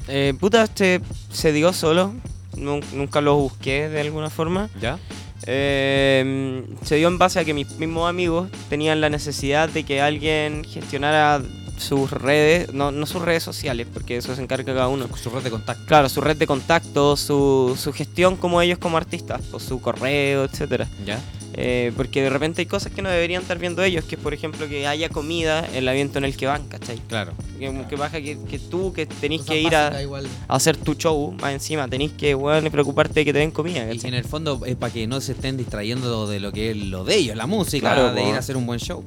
Eh, 0.08 0.34
puta, 0.40 0.64
este 0.64 1.02
se 1.32 1.52
dio 1.54 1.72
solo. 1.74 2.14
Nun- 2.56 2.84
Nunca 2.94 3.22
lo 3.22 3.36
busqué 3.38 3.88
de 3.88 4.02
alguna 4.02 4.30
forma. 4.30 4.70
¿Ya? 4.82 4.98
Eh, 5.46 6.64
se 6.84 6.96
dio 6.96 7.08
en 7.08 7.18
base 7.18 7.40
a 7.40 7.46
que 7.46 7.54
mis 7.54 7.70
mismos 7.78 8.10
amigos 8.10 8.50
tenían 8.70 9.02
la 9.02 9.10
necesidad 9.10 9.70
de 9.70 9.84
que 9.84 10.02
alguien 10.02 10.64
gestionara 10.64 11.42
sus 11.80 12.12
redes, 12.12 12.74
no, 12.74 12.92
no 12.92 13.06
sus 13.06 13.22
redes 13.22 13.44
sociales, 13.44 13.88
porque 13.92 14.18
eso 14.18 14.36
se 14.36 14.42
encarga 14.42 14.74
cada 14.74 14.88
uno. 14.88 15.08
Su 15.22 15.30
red 15.30 15.42
de 15.44 15.50
contacto. 15.52 15.86
Claro, 15.86 16.10
su 16.10 16.22
red 16.22 16.38
de 16.38 16.48
contacto, 16.48 17.16
su, 17.18 17.78
su 17.82 17.94
gestión 17.94 18.36
como 18.36 18.62
ellos 18.62 18.78
como 18.78 18.98
artistas, 18.98 19.42
o 19.52 19.60
su 19.60 19.82
correo, 19.82 20.44
etcétera. 20.44 20.88
¿Ya? 21.06 21.20
Eh, 21.54 21.92
porque 21.98 22.22
de 22.22 22.30
repente 22.30 22.62
hay 22.62 22.68
cosas 22.68 22.92
que 22.94 23.02
no 23.02 23.10
deberían 23.10 23.42
estar 23.42 23.58
viendo 23.58 23.84
ellos, 23.84 24.06
que 24.06 24.16
es 24.16 24.22
por 24.22 24.34
ejemplo 24.34 24.70
que 24.70 24.88
haya 24.88 25.10
comida 25.10 25.66
en 25.68 25.76
el 25.76 25.88
evento 25.90 26.18
en 26.20 26.24
el 26.26 26.38
que 26.38 26.46
van, 26.46 26.68
¿cachai? 26.68 26.98
Claro. 27.10 27.34
Que, 27.58 27.68
como 27.68 27.88
que 27.88 27.96
baja 27.98 28.22
que, 28.22 28.38
que 28.50 28.60
tú 28.60 28.94
que 28.94 29.06
tenés 29.06 29.42
que 29.42 29.60
ir 29.60 29.76
a, 29.76 30.02
igual. 30.02 30.28
a 30.48 30.56
hacer 30.56 30.78
tu 30.78 30.94
show 30.94 31.34
más 31.42 31.52
encima, 31.52 31.88
tenés 31.88 32.12
que 32.12 32.34
weón, 32.36 32.64
preocuparte 32.72 33.16
de 33.16 33.26
que 33.26 33.34
te 33.34 33.40
den 33.40 33.52
comida, 33.52 33.92
Y 33.92 34.08
en 34.08 34.14
el 34.14 34.24
fondo 34.24 34.62
es 34.66 34.76
para 34.76 34.94
que 34.94 35.06
no 35.08 35.20
se 35.20 35.34
estén 35.34 35.58
distrayendo 35.58 36.28
de 36.28 36.40
lo 36.40 36.52
que 36.54 36.72
es 36.72 36.78
lo 36.78 37.04
de 37.04 37.16
ellos, 37.16 37.36
la 37.36 37.48
música, 37.48 37.94
Claro, 37.94 38.14
de 38.14 38.22
po. 38.22 38.30
ir 38.30 38.36
a 38.36 38.40
hacer 38.40 38.56
un 38.56 38.66
buen 38.66 38.80
show. 38.80 39.04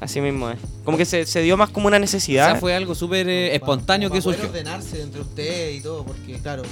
Así 0.00 0.20
mismo 0.20 0.48
es. 0.48 0.58
Como 0.84 0.96
que 0.96 1.04
se, 1.04 1.26
se 1.26 1.42
dio 1.42 1.56
más 1.56 1.70
como 1.70 1.88
una 1.88 1.96
O 1.96 2.00
necesidad. 2.00 2.52
sea, 2.52 2.60
fue 2.60 2.74
algo 2.74 2.94
súper 2.94 3.28
eh, 3.28 3.54
espontáneo 3.54 4.08
como 4.08 4.18
que 4.18 4.22
surgió. 4.22 4.46
ordenarse 4.48 5.02
entre 5.02 5.20
ustedes 5.22 5.76
y 5.76 5.80
todo, 5.82 6.04
porque 6.04 6.34
claro, 6.38 6.62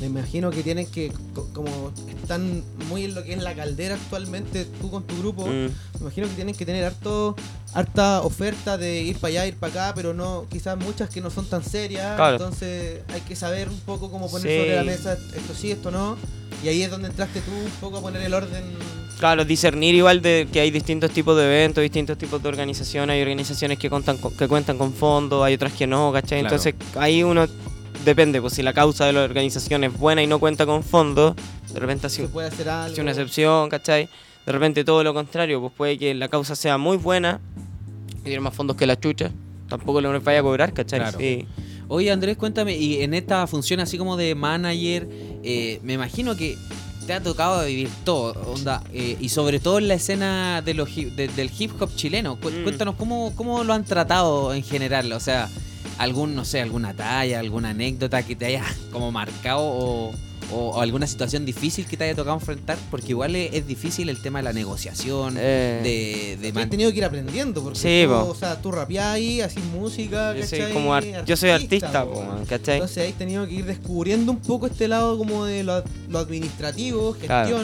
me 0.00 0.06
imagino 0.06 0.50
que 0.50 0.62
tienen 0.62 0.86
que, 0.86 1.12
co- 1.34 1.48
como 1.52 1.92
están 2.22 2.64
muy 2.88 3.04
en 3.04 3.14
lo 3.14 3.24
que 3.24 3.34
es 3.34 3.42
la 3.42 3.54
caldera 3.54 3.96
actualmente, 3.96 4.64
tú 4.80 4.90
con 4.90 5.02
tu 5.04 5.18
grupo, 5.18 5.46
Mm. 5.46 5.50
me 5.50 6.00
imagino 6.00 6.26
que 6.28 6.34
tienen 6.34 6.54
que 6.54 6.64
tener 6.64 6.84
harto, 6.84 7.36
harta 7.74 8.22
oferta 8.22 8.78
de 8.78 9.02
ir 9.02 9.18
para 9.18 9.28
allá, 9.28 9.46
ir 9.48 9.56
para 9.56 9.70
acá, 9.88 9.92
pero 9.94 10.14
no, 10.14 10.46
quizás 10.50 10.78
muchas 10.78 11.10
que 11.10 11.20
no 11.20 11.28
son 11.30 11.44
tan 11.44 11.62
serias, 11.62 12.16
Claro. 12.16 12.36
entonces 12.36 13.00
hay 13.12 13.20
que 13.20 13.36
saber 13.36 13.68
un 13.68 13.78
poco 13.80 14.10
cómo 14.10 14.30
poner 14.30 14.50
Sí. 14.50 14.58
sobre 14.58 14.76
la 14.76 14.82
mesa 14.84 15.12
esto 15.36 15.54
sí, 15.54 15.70
esto 15.72 15.90
no, 15.90 16.16
y 16.64 16.68
ahí 16.68 16.82
es 16.82 16.90
donde 16.90 17.08
entraste 17.08 17.40
tú 17.42 17.50
un 17.52 17.70
poco 17.82 17.98
a 17.98 18.00
poner 18.00 18.22
el 18.22 18.32
orden. 18.32 18.64
Claro, 19.22 19.44
discernir 19.44 19.94
igual 19.94 20.20
de 20.20 20.48
que 20.52 20.58
hay 20.58 20.72
distintos 20.72 21.12
tipos 21.12 21.36
de 21.36 21.44
eventos, 21.44 21.80
distintos 21.80 22.18
tipos 22.18 22.42
de 22.42 22.48
organizaciones. 22.48 23.14
Hay 23.14 23.22
organizaciones 23.22 23.78
que, 23.78 23.88
contan 23.88 24.16
con- 24.18 24.36
que 24.36 24.48
cuentan 24.48 24.76
con 24.78 24.92
fondos, 24.92 25.44
hay 25.44 25.54
otras 25.54 25.72
que 25.74 25.86
no, 25.86 26.10
¿cachai? 26.12 26.40
Claro. 26.40 26.56
Entonces 26.56 26.74
ahí 26.96 27.22
uno 27.22 27.46
depende, 28.04 28.40
pues 28.40 28.54
si 28.54 28.64
la 28.64 28.72
causa 28.72 29.06
de 29.06 29.12
la 29.12 29.22
organización 29.22 29.84
es 29.84 29.96
buena 29.96 30.24
y 30.24 30.26
no 30.26 30.40
cuenta 30.40 30.66
con 30.66 30.82
fondos, 30.82 31.36
de 31.72 31.78
repente 31.78 32.08
hace, 32.08 32.24
puede 32.26 32.48
hacer 32.48 32.68
algo. 32.68 32.90
hace 32.94 33.00
una 33.00 33.12
excepción, 33.12 33.68
¿cachai? 33.68 34.08
De 34.44 34.50
repente 34.50 34.82
todo 34.82 35.04
lo 35.04 35.14
contrario, 35.14 35.60
pues 35.60 35.72
puede 35.72 35.98
que 35.98 36.14
la 36.14 36.26
causa 36.26 36.56
sea 36.56 36.76
muy 36.76 36.96
buena 36.96 37.40
y 38.22 38.24
tiene 38.24 38.40
más 38.40 38.54
fondos 38.54 38.76
que 38.76 38.86
la 38.86 38.98
chucha. 38.98 39.30
Tampoco 39.68 40.00
le 40.00 40.08
vaya 40.18 40.40
a 40.40 40.42
cobrar, 40.42 40.72
¿cachai? 40.72 40.98
Claro. 40.98 41.18
Sí. 41.20 41.46
Oye 41.86 42.10
Andrés, 42.10 42.36
cuéntame, 42.36 42.76
y 42.76 43.02
en 43.02 43.14
esta 43.14 43.46
función 43.46 43.78
así 43.78 43.98
como 43.98 44.16
de 44.16 44.34
manager, 44.34 45.08
eh, 45.44 45.78
me 45.84 45.92
imagino 45.92 46.34
que 46.36 46.56
te 47.06 47.12
ha 47.14 47.22
tocado 47.22 47.64
vivir 47.66 47.88
todo, 48.04 48.32
onda, 48.52 48.82
eh, 48.92 49.16
y 49.20 49.28
sobre 49.28 49.60
todo 49.60 49.78
en 49.78 49.88
la 49.88 49.94
escena 49.94 50.62
de 50.62 50.74
los 50.74 50.88
hip- 50.96 51.14
de- 51.14 51.28
del 51.28 51.50
hip 51.58 51.72
hop 51.80 51.94
chileno. 51.96 52.36
Cu- 52.36 52.50
Mm. 52.50 52.62
Cuéntanos 52.62 52.94
cómo, 52.96 53.32
cómo 53.36 53.64
lo 53.64 53.72
han 53.72 53.84
tratado 53.84 54.54
en 54.54 54.62
general, 54.62 55.12
o 55.12 55.20
sea, 55.20 55.48
algún, 55.98 56.34
no 56.34 56.44
sé, 56.44 56.60
alguna 56.60 56.94
talla, 56.94 57.40
alguna 57.40 57.70
anécdota 57.70 58.22
que 58.22 58.36
te 58.36 58.46
haya 58.46 58.64
como 58.92 59.10
marcado 59.12 59.60
o, 59.62 60.12
o- 60.50 60.70
o 60.70 60.80
alguna 60.80 61.06
situación 61.06 61.44
difícil 61.44 61.86
que 61.86 61.96
te 61.96 62.04
haya 62.04 62.14
tocado 62.14 62.36
enfrentar, 62.36 62.78
porque 62.90 63.08
igual 63.10 63.36
es, 63.36 63.52
es 63.54 63.66
difícil 63.66 64.08
el 64.08 64.20
tema 64.20 64.38
de 64.40 64.44
la 64.44 64.52
negociación, 64.52 65.36
Eh, 65.38 66.36
de, 66.40 66.52
man- 66.52 66.68
tenido 66.70 66.90
que 66.90 66.98
ir 66.98 67.04
aprendiendo, 67.04 67.62
porque 67.62 67.78
Sí, 67.78 68.02
tú, 68.04 68.10
po. 68.10 68.30
o 68.30 68.34
sea, 68.34 68.60
tú 68.60 68.72
rapeás 68.72 69.06
ahí, 69.14 69.40
haces 69.40 69.62
música, 69.64 70.34
yo 70.34 70.46
soy 70.46 70.72
como 70.72 70.94
ar- 70.94 71.24
yo 71.24 71.36
soy 71.36 71.50
artista, 71.50 72.04
po, 72.04 72.12
po. 72.14 72.24
¿cachai? 72.48 72.74
Entonces 72.76 72.98
ahí 73.04 73.12
has 73.12 73.18
tenido 73.18 73.46
que 73.46 73.54
ir 73.54 73.64
descubriendo 73.66 74.32
un 74.32 74.38
poco 74.38 74.66
este 74.66 74.88
lado 74.88 75.16
como 75.18 75.44
de 75.44 75.62
lo, 75.64 75.82
lo 76.08 76.18
administrativo, 76.18 77.14
Claro. 77.14 77.58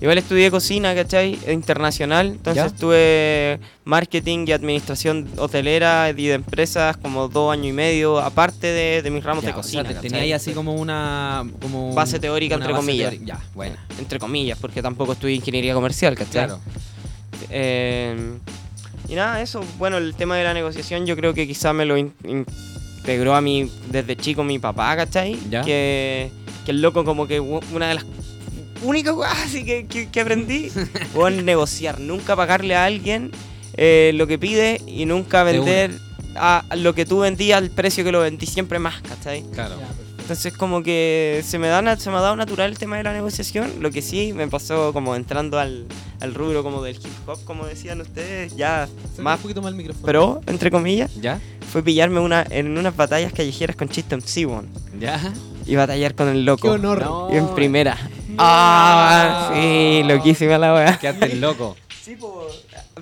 Igual 0.00 0.16
estudié 0.16 0.50
cocina, 0.50 0.94
¿cachai? 0.94 1.38
Internacional. 1.48 2.28
Entonces 2.28 2.62
¿Ya? 2.62 2.66
estuve 2.66 3.60
marketing 3.84 4.46
y 4.48 4.52
administración 4.52 5.28
hotelera 5.36 6.08
y 6.10 6.26
de 6.26 6.32
empresas 6.32 6.96
como 6.96 7.28
dos 7.28 7.52
años 7.52 7.66
y 7.66 7.72
medio, 7.72 8.18
aparte 8.18 8.66
de, 8.68 9.02
de 9.02 9.10
mis 9.10 9.22
ramos 9.22 9.44
Ya, 9.44 9.48
de 9.48 9.52
o 9.52 9.54
sea, 9.56 9.62
cocina. 9.62 9.82
te- 9.82 9.88
¿cachai? 9.94 10.08
tenía 10.08 10.22
ahí 10.24 10.32
así 10.32 10.52
como 10.52 10.72
una 10.74 11.44
como 11.60 11.92
Base 11.94 12.18
teórica, 12.18 12.56
una 12.56 12.64
entre 12.64 12.72
base 12.72 12.86
comillas. 12.86 13.10
teórica. 13.10 13.38
Ya, 13.38 13.44
bueno. 13.54 13.76
Entre 13.98 14.18
comillas, 14.18 14.56
porque 14.58 14.80
tampoco 14.80 15.12
estudié 15.12 15.34
ingeniería 15.36 15.74
comercial, 15.74 16.14
¿cachai? 16.14 16.46
Claro. 16.46 16.60
Eh, 17.50 18.16
y 19.08 19.14
nada, 19.14 19.42
eso, 19.42 19.62
bueno, 19.78 19.98
el 19.98 20.14
tema 20.14 20.36
de 20.36 20.44
la 20.44 20.54
negociación 20.54 21.04
yo 21.06 21.16
creo 21.16 21.34
que 21.34 21.46
quizá 21.46 21.72
me 21.72 21.84
lo 21.84 21.96
in- 21.98 22.14
integró 22.24 23.34
a 23.34 23.40
mí 23.40 23.70
desde 23.90 24.16
chico 24.16 24.44
mi 24.44 24.58
papá, 24.58 24.96
¿cachai? 24.96 25.38
Ya. 25.50 25.62
Que, 25.62 26.30
que 26.64 26.70
el 26.70 26.80
loco 26.80 27.04
como 27.04 27.26
que 27.26 27.40
una 27.40 27.88
de 27.88 27.94
las 27.94 28.04
únicas 28.82 29.14
cosas 29.16 29.38
así 29.44 29.64
que, 29.64 29.86
que, 29.86 30.08
que 30.08 30.20
aprendí 30.20 30.70
fue 31.14 31.30
negociar, 31.30 32.00
nunca 32.00 32.36
pagarle 32.36 32.74
a 32.74 32.84
alguien 32.84 33.30
eh, 33.74 34.12
lo 34.14 34.26
que 34.26 34.38
pide 34.38 34.80
y 34.86 35.06
nunca 35.06 35.44
De 35.44 35.52
vender 35.52 35.92
a 36.36 36.64
lo 36.76 36.94
que 36.94 37.06
tú 37.06 37.20
vendías 37.20 37.58
al 37.58 37.70
precio 37.70 38.04
que 38.04 38.12
lo 38.12 38.20
vendí 38.20 38.46
siempre 38.46 38.78
más, 38.78 39.00
¿cachai? 39.02 39.42
Claro. 39.52 39.76
Entonces 40.30 40.56
como 40.56 40.84
que 40.84 41.42
se 41.44 41.58
me, 41.58 41.66
da 41.66 41.96
se 41.96 42.08
me 42.08 42.16
ha 42.16 42.20
dado 42.20 42.36
natural 42.36 42.70
el 42.70 42.78
tema 42.78 42.96
de 42.96 43.02
la 43.02 43.12
negociación. 43.12 43.68
Lo 43.80 43.90
que 43.90 44.00
sí 44.00 44.32
me 44.32 44.46
pasó 44.46 44.92
como 44.92 45.16
entrando 45.16 45.58
al, 45.58 45.86
al 46.20 46.34
rubro 46.34 46.62
como 46.62 46.82
del 46.82 46.96
hip 46.96 47.06
hop, 47.26 47.42
como 47.44 47.66
decían 47.66 48.00
ustedes, 48.00 48.54
ya 48.54 48.88
más 49.18 49.38
un 49.38 49.42
poquito 49.42 49.60
más 49.60 49.72
el 49.72 49.76
micrófono. 49.76 50.06
pero, 50.06 50.40
entre 50.46 50.70
comillas, 50.70 51.12
¿Ya? 51.16 51.40
fue 51.72 51.82
pillarme 51.82 52.20
una, 52.20 52.46
en 52.48 52.78
unas 52.78 52.94
batallas 52.94 53.32
callejeras 53.32 53.74
con 53.74 53.88
Chiste 53.88 54.16
MC, 54.16 54.46
weón. 54.46 54.68
¿Ya? 55.00 55.20
Y 55.66 55.74
batallar 55.74 56.14
con 56.14 56.28
el 56.28 56.44
loco. 56.44 56.62
Qué 56.62 56.74
honor. 56.74 57.00
No. 57.00 57.30
En 57.30 57.48
primera. 57.54 57.96
Ah, 58.42 59.50
sí, 59.52 60.02
loquísima 60.04 60.56
la 60.56 60.74
weá. 60.74 60.98
Quedaste 60.98 61.36
loco. 61.36 61.76
Sí, 62.02 62.16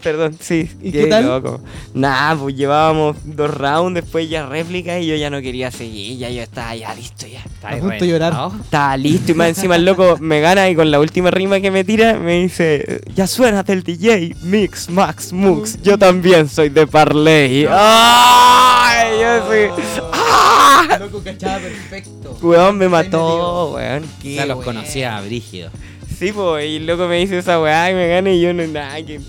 Perdón, 0.03 0.37
sí. 0.41 0.69
¿Y 0.83 0.91
qué 0.91 1.07
tal? 1.07 1.25
loco. 1.27 1.61
Nah, 1.95 2.35
pues 2.35 2.57
llevábamos 2.57 3.17
dos 3.25 3.49
rounds, 3.53 3.95
después 3.95 4.29
ya 4.29 4.47
réplicas 4.47 5.01
y 5.01 5.07
yo 5.07 5.15
ya 5.15 5.31
no 5.31 5.41
quería 5.41 5.71
seguir, 5.71 6.19
ya 6.19 6.29
yo 6.31 6.43
estaba 6.43 6.75
ya 6.75 6.93
listo 6.95 7.27
ya. 7.29 7.45
A 7.63 7.77
punto 7.77 7.95
de 8.05 8.09
llorar. 8.09 8.35
Estaba 8.61 8.97
listo 8.97 9.31
y 9.33 9.35
más 9.35 9.49
encima 9.51 9.77
el 9.77 9.85
loco 9.85 10.17
me 10.21 10.41
gana 10.41 10.69
y 10.69 10.75
con 10.75 10.91
la 10.91 10.99
última 10.99 11.31
rima 11.31 11.61
que 11.61 11.71
me 11.71 11.85
tira 11.85 12.19
me 12.19 12.41
dice, 12.43 13.01
ya 13.15 13.29
suena 13.29 13.63
del 13.63 13.85
DJ, 13.85 14.35
Mix, 14.43 14.91
Max, 14.91 15.33
Mux, 15.33 15.81
yo 15.83 15.97
también 15.97 16.49
soy 16.49 16.69
de 16.69 16.87
Parley. 16.87 17.67
¡Ay! 17.71 19.21
Yo 19.21 19.53
sí. 19.53 20.03
¡Ah! 20.13 20.97
Loco 20.99 21.23
cachaba 21.23 21.59
perfecto. 21.61 22.37
Weón 22.43 22.77
me 22.79 22.89
mató, 22.89 23.73
weón. 23.75 24.03
O 24.05 24.23
Qué 24.23 24.35
sea, 24.35 24.47
los 24.47 24.57
weón. 24.59 24.65
conocía 24.65 25.21
brígido. 25.21 25.71
Sí, 26.19 26.33
pues, 26.33 26.69
y 26.69 26.77
el 26.77 26.87
loco 26.87 27.07
me 27.07 27.17
dice 27.19 27.39
esa 27.39 27.61
weá 27.61 27.91
y 27.91 27.95
me 27.95 28.09
gana 28.09 28.31
y 28.33 28.41
yo 28.41 28.53
no 28.53 28.67
nada 28.67 29.01
que. 29.05 29.21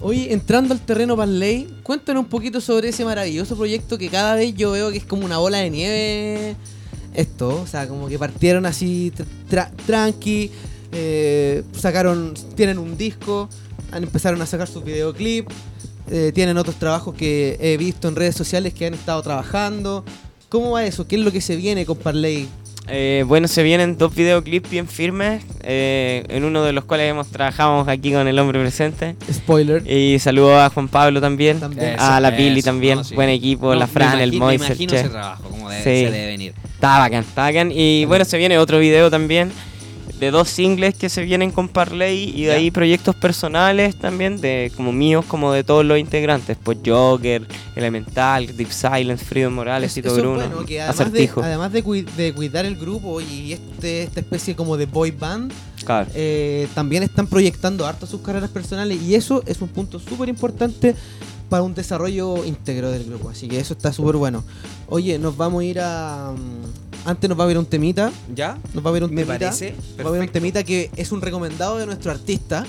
Oye, 0.00 0.32
entrando 0.32 0.74
al 0.74 0.80
terreno 0.80 1.16
Parley, 1.16 1.68
cuéntanos 1.82 2.24
un 2.24 2.28
poquito 2.28 2.60
sobre 2.60 2.88
ese 2.88 3.04
maravilloso 3.04 3.56
proyecto 3.56 3.96
que 3.96 4.08
cada 4.08 4.34
vez 4.34 4.54
yo 4.54 4.72
veo 4.72 4.90
que 4.90 4.98
es 4.98 5.04
como 5.04 5.24
una 5.24 5.38
bola 5.38 5.58
de 5.58 5.70
nieve. 5.70 6.56
Esto, 7.14 7.62
o 7.62 7.66
sea, 7.66 7.86
como 7.86 8.08
que 8.08 8.18
partieron 8.18 8.66
así 8.66 9.12
tra- 9.16 9.24
tra- 9.48 9.70
tranqui, 9.86 10.50
eh, 10.90 11.62
sacaron, 11.78 12.34
tienen 12.56 12.78
un 12.78 12.98
disco, 12.98 13.48
empezaron 13.92 14.42
a 14.42 14.46
sacar 14.46 14.66
sus 14.66 14.82
videoclips, 14.84 15.54
eh, 16.10 16.32
tienen 16.34 16.58
otros 16.58 16.74
trabajos 16.76 17.14
que 17.14 17.56
he 17.60 17.76
visto 17.76 18.08
en 18.08 18.16
redes 18.16 18.34
sociales 18.34 18.74
que 18.74 18.86
han 18.86 18.94
estado 18.94 19.22
trabajando. 19.22 20.04
¿Cómo 20.48 20.72
va 20.72 20.84
eso? 20.84 21.06
¿Qué 21.06 21.14
es 21.14 21.22
lo 21.22 21.30
que 21.30 21.40
se 21.40 21.54
viene 21.54 21.86
con 21.86 21.96
Parley? 21.98 22.48
Eh, 22.88 23.24
bueno, 23.26 23.48
se 23.48 23.62
vienen 23.62 23.96
dos 23.96 24.14
videoclips 24.14 24.68
bien 24.68 24.86
firmes, 24.86 25.42
eh, 25.62 26.22
en 26.28 26.44
uno 26.44 26.62
de 26.64 26.72
los 26.72 26.84
cuales 26.84 27.10
hemos 27.10 27.28
trabajado 27.28 27.80
aquí 27.88 28.12
con 28.12 28.28
el 28.28 28.38
hombre 28.38 28.60
presente. 28.60 29.16
Spoiler. 29.32 29.82
Y 29.90 30.18
saludo 30.18 30.60
a 30.60 30.68
Juan 30.68 30.88
Pablo 30.88 31.20
también, 31.20 31.60
También. 31.60 31.96
a 31.98 32.20
la 32.20 32.28
eso, 32.28 32.36
también, 32.62 32.98
no, 32.98 33.04
sí. 33.04 33.14
buen 33.14 33.30
equipo, 33.30 33.68
No, 33.72 33.74
la 33.80 33.86
Fran, 33.86 34.20
el 34.20 34.34
imagino- 34.34 34.44
Mois, 34.44 34.60
el 34.60 34.66
imagino 34.66 34.90
Che. 34.92 35.00
ese 35.00 35.08
trabajo, 35.08 35.42
como 35.48 35.70
debe, 35.70 35.82
Sí. 35.82 36.04
se 36.06 36.10
debe 36.10 36.26
venir. 36.26 36.54
Está 36.74 36.98
bacán, 36.98 37.20
está 37.24 37.42
bacán. 37.42 37.72
Y 37.72 38.04
bueno, 38.04 38.24
se 38.26 38.36
viene 38.36 38.58
otro 38.58 38.78
video 38.78 39.10
también 39.10 39.50
de 40.20 40.30
dos 40.30 40.48
singles 40.48 40.94
que 40.94 41.08
se 41.08 41.22
vienen 41.22 41.50
con 41.50 41.68
Parley 41.68 42.30
y 42.34 42.42
de 42.42 42.48
Ya. 42.48 42.54
ahí 42.54 42.70
proyectos 42.70 43.14
personales 43.16 43.96
también, 43.96 44.40
de 44.40 44.70
como 44.76 44.92
míos, 44.92 45.24
como 45.26 45.52
de 45.52 45.64
todos 45.64 45.84
los 45.84 45.98
integrantes. 45.98 46.56
Pues 46.62 46.78
Joker, 46.86 47.46
Elemental, 47.74 48.56
Deep 48.56 48.70
Silence, 48.70 49.24
Freedom 49.24 49.52
Morales, 49.52 49.96
eso 49.96 50.08
es 50.08 50.14
Bruno, 50.14 50.34
bueno, 50.36 50.64
que 50.64 50.80
además, 50.80 50.98
de, 50.98 51.04
Acertijo. 51.04 51.42
además 51.42 51.72
de, 51.72 51.84
cui- 51.84 52.04
de 52.16 52.32
cuidar 52.32 52.64
el 52.64 52.76
grupo 52.76 53.20
y 53.20 53.52
este, 53.52 54.04
esta 54.04 54.20
especie 54.20 54.54
como 54.54 54.76
de 54.76 54.86
boy 54.86 55.10
band, 55.10 55.52
Claro. 55.84 56.08
eh, 56.14 56.68
también 56.74 57.02
están 57.02 57.26
proyectando 57.26 57.86
harto 57.86 58.06
sus 58.06 58.20
carreras 58.22 58.50
personales 58.50 59.02
y 59.02 59.14
eso 59.16 59.42
es 59.46 59.60
un 59.60 59.68
punto 59.68 59.98
súper 59.98 60.28
importante 60.28 60.94
para 61.50 61.62
un 61.62 61.74
desarrollo 61.74 62.42
íntegro 62.44 62.90
del 62.90 63.04
grupo. 63.04 63.28
Así 63.28 63.48
que 63.48 63.58
eso 63.60 63.74
está 63.74 63.92
súper 63.92 64.16
bueno. 64.16 64.42
Oye, 64.88 65.18
nos 65.18 65.36
vamos 65.36 65.60
a 65.60 65.64
ir 65.64 65.78
a... 65.80 66.32
Antes 67.04 67.28
nos 67.28 67.38
va 67.38 67.44
a 67.44 67.46
ver 67.46 67.58
un 67.58 67.66
temita. 67.66 68.10
¿Ya? 68.34 68.58
Nos 68.72 68.84
va 68.84 68.90
a 68.90 68.92
ver 68.92 69.04
un 69.04 69.10
Me 69.14 69.22
temita. 69.24 69.46
parece. 69.46 69.72
Nos 69.72 70.06
va 70.06 70.08
a 70.10 70.12
ver 70.12 70.20
un 70.22 70.26
perfecto. 70.26 70.32
temita 70.32 70.64
que 70.64 70.90
es 70.96 71.12
un 71.12 71.20
recomendado 71.20 71.78
de 71.78 71.86
nuestro 71.86 72.10
artista. 72.10 72.64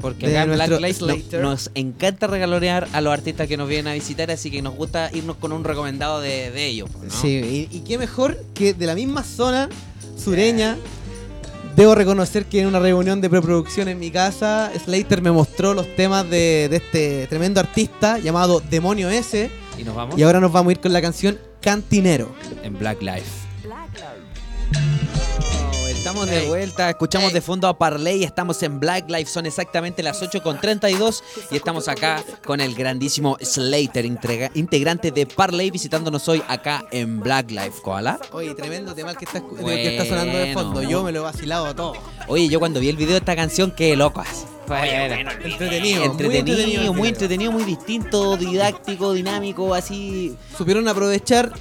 Porque 0.00 0.26
acá 0.26 0.46
Black 0.46 0.68
nuestro 0.70 1.06
Lives 1.08 1.32
no- 1.32 1.42
nos 1.42 1.70
encanta 1.74 2.26
regalonear 2.26 2.88
a 2.92 3.00
los 3.00 3.12
artistas 3.12 3.46
que 3.46 3.56
nos 3.56 3.68
vienen 3.68 3.86
a 3.86 3.94
visitar, 3.94 4.30
así 4.32 4.50
que 4.50 4.60
nos 4.60 4.74
gusta 4.74 5.10
irnos 5.14 5.36
con 5.36 5.52
un 5.52 5.62
recomendado 5.62 6.20
de, 6.20 6.50
de 6.50 6.66
ellos. 6.66 6.88
pues, 6.92 7.12
¿no? 7.14 7.20
Sí, 7.20 7.68
y, 7.70 7.76
y 7.76 7.80
qué 7.82 7.98
mejor 7.98 8.36
que 8.52 8.74
de 8.74 8.86
la 8.86 8.94
misma 8.96 9.22
zona 9.22 9.68
sureña. 10.16 10.76
Debo 11.76 11.94
reconocer 11.94 12.44
que 12.46 12.60
en 12.60 12.66
una 12.66 12.80
reunión 12.80 13.20
de 13.20 13.30
preproducción 13.30 13.88
en 13.88 13.98
mi 13.98 14.10
casa, 14.10 14.70
Slater 14.84 15.22
me 15.22 15.30
mostró 15.30 15.72
los 15.72 15.86
temas 15.96 16.28
de, 16.28 16.68
de 16.68 16.76
este 16.76 17.26
tremendo 17.28 17.60
artista 17.60 18.18
llamado 18.18 18.60
Demonio 18.68 19.08
S. 19.08 19.50
Y 19.78 19.84
nos 19.84 19.94
vamos 19.94 20.18
Y 20.18 20.22
ahora 20.22 20.38
nos 20.40 20.52
vamos 20.52 20.70
a 20.70 20.72
ir 20.72 20.80
con 20.80 20.92
la 20.92 21.00
canción 21.00 21.38
Cantinero. 21.62 22.34
en 22.62 22.78
Black 22.78 23.00
Life. 23.02 23.41
Estamos 26.12 26.28
de 26.30 26.46
vuelta, 26.46 26.90
escuchamos 26.90 27.32
de 27.32 27.40
fondo 27.40 27.66
a 27.66 27.78
Parley, 27.78 28.22
estamos 28.22 28.62
en 28.62 28.78
Black 28.78 29.08
Life, 29.08 29.30
son 29.30 29.46
exactamente 29.46 30.02
las 30.02 30.20
8.32 30.22 31.22
y 31.50 31.56
estamos 31.56 31.88
acá 31.88 32.22
con 32.44 32.60
el 32.60 32.74
grandísimo 32.74 33.38
Slater, 33.40 34.04
integra- 34.04 34.50
integrante 34.52 35.10
de 35.10 35.24
Parley, 35.24 35.70
visitándonos 35.70 36.28
hoy 36.28 36.42
acá 36.48 36.84
en 36.90 37.20
Black 37.20 37.50
Life. 37.50 37.80
¿Koala? 37.82 38.20
Oye, 38.32 38.54
tremendo 38.54 38.94
tema 38.94 39.14
que 39.14 39.24
está, 39.24 39.38
escu- 39.40 39.64
que 39.64 39.96
está 39.96 40.04
sonando 40.04 40.36
de 40.36 40.52
fondo. 40.52 40.72
Bueno. 40.74 40.90
Yo 40.90 41.02
me 41.02 41.12
lo 41.12 41.20
he 41.20 41.22
vacilado 41.22 41.64
a 41.64 41.74
todo. 41.74 41.94
Oye, 42.28 42.46
yo 42.46 42.58
cuando 42.58 42.78
vi 42.78 42.90
el 42.90 42.96
video 42.98 43.12
de 43.12 43.18
esta 43.20 43.34
canción 43.34 43.70
quedé 43.70 43.96
loco 43.96 44.20
así. 44.20 44.44
Entretenido, 45.44 46.04
entretenido, 46.04 46.92
muy 46.92 47.08
entretenido, 47.08 47.52
muy 47.52 47.64
distinto, 47.64 48.36
didáctico, 48.36 49.14
dinámico, 49.14 49.72
así. 49.74 50.36
Supieron 50.58 50.86
aprovechar 50.88 51.52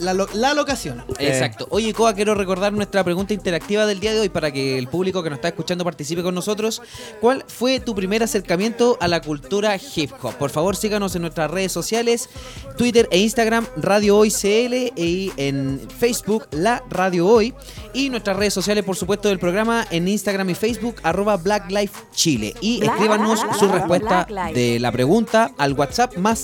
la, 0.00 0.14
lo- 0.14 0.28
la 0.34 0.54
locación. 0.54 1.04
Exacto. 1.18 1.66
Oye, 1.70 1.92
Coa, 1.94 2.14
quiero 2.14 2.34
recordar 2.34 2.72
nuestra 2.72 3.04
pregunta 3.04 3.32
interactiva 3.34 3.86
del 3.86 4.00
día 4.00 4.12
de 4.14 4.20
hoy 4.20 4.28
para 4.28 4.50
que 4.50 4.78
el 4.78 4.88
público 4.88 5.22
que 5.22 5.30
nos 5.30 5.36
está 5.38 5.48
escuchando 5.48 5.84
participe 5.84 6.22
con 6.22 6.34
nosotros. 6.34 6.82
¿Cuál 7.20 7.44
fue 7.46 7.80
tu 7.80 7.94
primer 7.94 8.22
acercamiento 8.22 8.96
a 9.00 9.08
la 9.08 9.20
cultura 9.20 9.76
hip 9.76 10.10
hop? 10.22 10.34
Por 10.34 10.50
favor, 10.50 10.76
síganos 10.76 11.14
en 11.14 11.22
nuestras 11.22 11.50
redes 11.50 11.72
sociales, 11.72 12.28
Twitter 12.76 13.08
e 13.10 13.18
Instagram, 13.18 13.66
Radio 13.76 14.16
Hoy 14.18 14.30
CL, 14.30 14.92
y 14.96 15.32
en 15.36 15.80
Facebook, 15.98 16.46
La 16.50 16.82
Radio 16.90 17.26
Hoy. 17.28 17.54
Y 17.92 18.08
nuestras 18.10 18.36
redes 18.36 18.54
sociales, 18.54 18.84
por 18.84 18.96
supuesto, 18.96 19.28
del 19.28 19.38
programa 19.38 19.86
en 19.90 20.06
Instagram 20.08 20.48
y 20.50 20.54
Facebook, 20.54 20.96
arroba 21.02 21.36
Black 21.36 21.70
Life 21.70 21.94
Chile. 22.14 22.54
Y 22.60 22.82
escríbanos 22.84 23.40
su 23.58 23.68
respuesta 23.68 24.26
de 24.54 24.78
la 24.80 24.92
pregunta 24.92 25.52
al 25.58 25.72
WhatsApp 25.74 26.16
más 26.16 26.38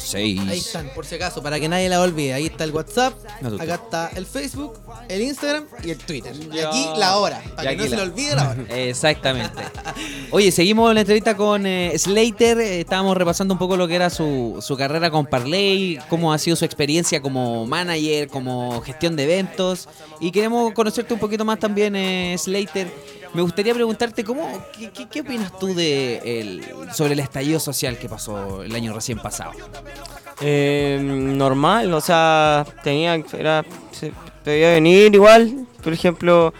569-87289606. 0.00 0.48
Ahí 0.48 0.58
están, 0.58 0.88
por 0.94 1.06
si 1.06 1.14
acaso, 1.14 1.42
para 1.42 1.60
que 1.60 1.68
nadie 1.68 1.88
la 1.88 2.00
olvide. 2.00 2.34
Ahí 2.34 2.46
está 2.46 2.64
el 2.64 2.72
WhatsApp, 2.72 3.14
No, 3.40 3.54
acá 3.60 3.74
está 3.74 4.10
el 4.14 4.26
Facebook, 4.26 4.78
el 5.08 5.22
Instagram 5.22 5.66
y 5.84 5.90
el 5.90 5.98
Twitter. 5.98 6.34
Y 6.52 6.58
aquí 6.60 6.84
la 6.96 7.16
hora, 7.18 7.42
Y 7.44 7.48
para 7.50 7.70
que 7.70 7.76
no 7.76 7.82
se 7.84 7.96
le 7.96 8.02
olvide 8.02 8.34
la 8.34 8.50
hora. 8.50 8.64
Exactamente. 8.70 9.62
Oye, 10.30 10.52
seguimos 10.52 10.92
la 10.94 11.00
entrevista 11.00 11.36
con 11.36 11.66
eh, 11.66 11.92
Slater. 11.98 12.58
eh, 12.60 12.80
estábamos 12.80 13.16
repasando 13.16 13.54
un 13.54 13.58
poco 13.58 13.76
lo 13.76 13.86
que 13.88 13.94
era 13.94 14.10
su, 14.10 14.58
su 14.60 14.76
carrera 14.76 15.10
con 15.10 15.26
Parley, 15.26 15.98
cómo 16.08 16.32
ha 16.32 16.38
sido 16.38 16.56
su 16.56 16.64
experiencia 16.64 17.20
como 17.20 17.66
manager, 17.66 18.28
como 18.28 18.80
gestión 18.82 19.16
de 19.16 19.24
eventos. 19.24 19.88
Y 20.20 20.30
queremos 20.30 20.72
conocerte 20.74 21.14
un 21.14 21.20
poquito 21.20 21.44
más 21.44 21.58
también, 21.58 21.94
eh, 21.96 22.36
Slater. 22.38 23.19
Me 23.34 23.42
gustaría 23.42 23.72
preguntarte, 23.74 24.24
¿cómo, 24.24 24.48
qué, 24.76 24.90
qué- 24.90 25.08
qué 25.08 25.20
opinas 25.20 25.56
tú 25.58 25.74
de 25.74 26.40
el- 26.40 26.64
sobre 26.92 27.12
el 27.12 27.20
estallido 27.20 27.60
social 27.60 27.96
que 27.98 28.08
pasó 28.08 28.62
el 28.62 28.74
año 28.74 28.92
recién 28.92 29.18
pasado? 29.18 29.52
Eh, 30.40 30.98
normal, 31.02 31.92
o 31.94 32.00
sea, 32.00 32.66
tenía, 32.82 33.14
era, 33.38 33.64
se 33.92 34.12
debía 34.44 34.70
venir 34.72 35.14
igual, 35.14 35.66
por 35.82 35.92
ejemplo, 35.92 36.52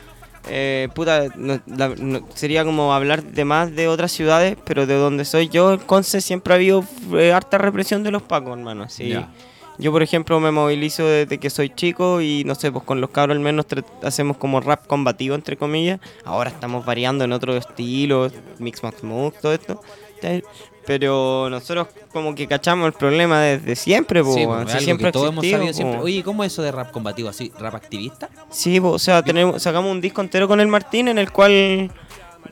eh, 0.48 0.88
puta, 0.94 1.28
no- 1.34 1.60
la- 1.66 1.88
no- 1.88 2.26
sería 2.34 2.64
como 2.64 2.94
hablar 2.94 3.22
de 3.24 3.44
más 3.44 3.74
de 3.74 3.88
otras 3.88 4.12
ciudades, 4.12 4.56
pero 4.64 4.86
de 4.86 4.94
donde 4.94 5.24
soy 5.24 5.48
yo, 5.48 5.72
en 5.72 5.80
Conce 5.80 6.20
siempre 6.20 6.52
ha 6.54 6.56
habido 6.56 6.84
eh, 7.14 7.32
harta 7.32 7.58
represión 7.58 8.02
de 8.02 8.10
los 8.10 8.22
pacos, 8.22 8.56
hermano, 8.56 8.88
sí. 8.88 9.08
Yo, 9.80 9.90
por 9.92 10.02
ejemplo, 10.02 10.38
me 10.40 10.50
movilizo 10.50 11.06
desde 11.06 11.38
que 11.38 11.50
soy 11.50 11.70
chico 11.70 12.20
y 12.20 12.44
no 12.44 12.54
sé, 12.54 12.70
pues 12.70 12.84
con 12.84 13.00
los 13.00 13.10
cabros 13.10 13.36
al 13.36 13.42
menos 13.42 13.66
hacemos 14.02 14.36
como 14.36 14.60
rap 14.60 14.86
combativo, 14.86 15.34
entre 15.34 15.56
comillas. 15.56 16.00
Ahora 16.24 16.50
estamos 16.50 16.84
variando 16.84 17.24
en 17.24 17.32
otros 17.32 17.56
estilos, 17.56 18.32
Mix 18.58 18.82
Max 18.82 19.02
Move, 19.02 19.34
todo 19.40 19.52
esto. 19.54 19.80
Pero 20.86 21.48
nosotros 21.50 21.88
como 22.12 22.34
que 22.34 22.46
cachamos 22.46 22.86
el 22.86 22.92
problema 22.92 23.40
desde 23.40 23.76
siempre, 23.76 24.22
po, 24.22 24.34
Sí, 24.34 24.44
pues, 24.44 24.66
Si 24.66 24.72
algo 24.72 24.84
siempre 24.84 25.06
que 25.06 25.12
todos 25.12 25.34
existido, 25.34 25.72
siempre. 25.72 25.98
po. 25.98 26.04
Oye, 26.04 26.22
¿cómo 26.22 26.44
es 26.44 26.52
eso 26.52 26.62
de 26.62 26.72
rap 26.72 26.90
combativo? 26.90 27.28
¿Así, 27.28 27.52
rap 27.58 27.74
activista? 27.74 28.28
Sí, 28.50 28.80
po, 28.80 28.90
o 28.90 28.98
sea, 28.98 29.22
tenemos, 29.22 29.62
sacamos 29.62 29.90
un 29.90 30.00
disco 30.00 30.20
entero 30.20 30.48
con 30.48 30.60
el 30.60 30.68
Martín 30.68 31.08
en 31.08 31.18
el 31.18 31.30
cual 31.32 31.90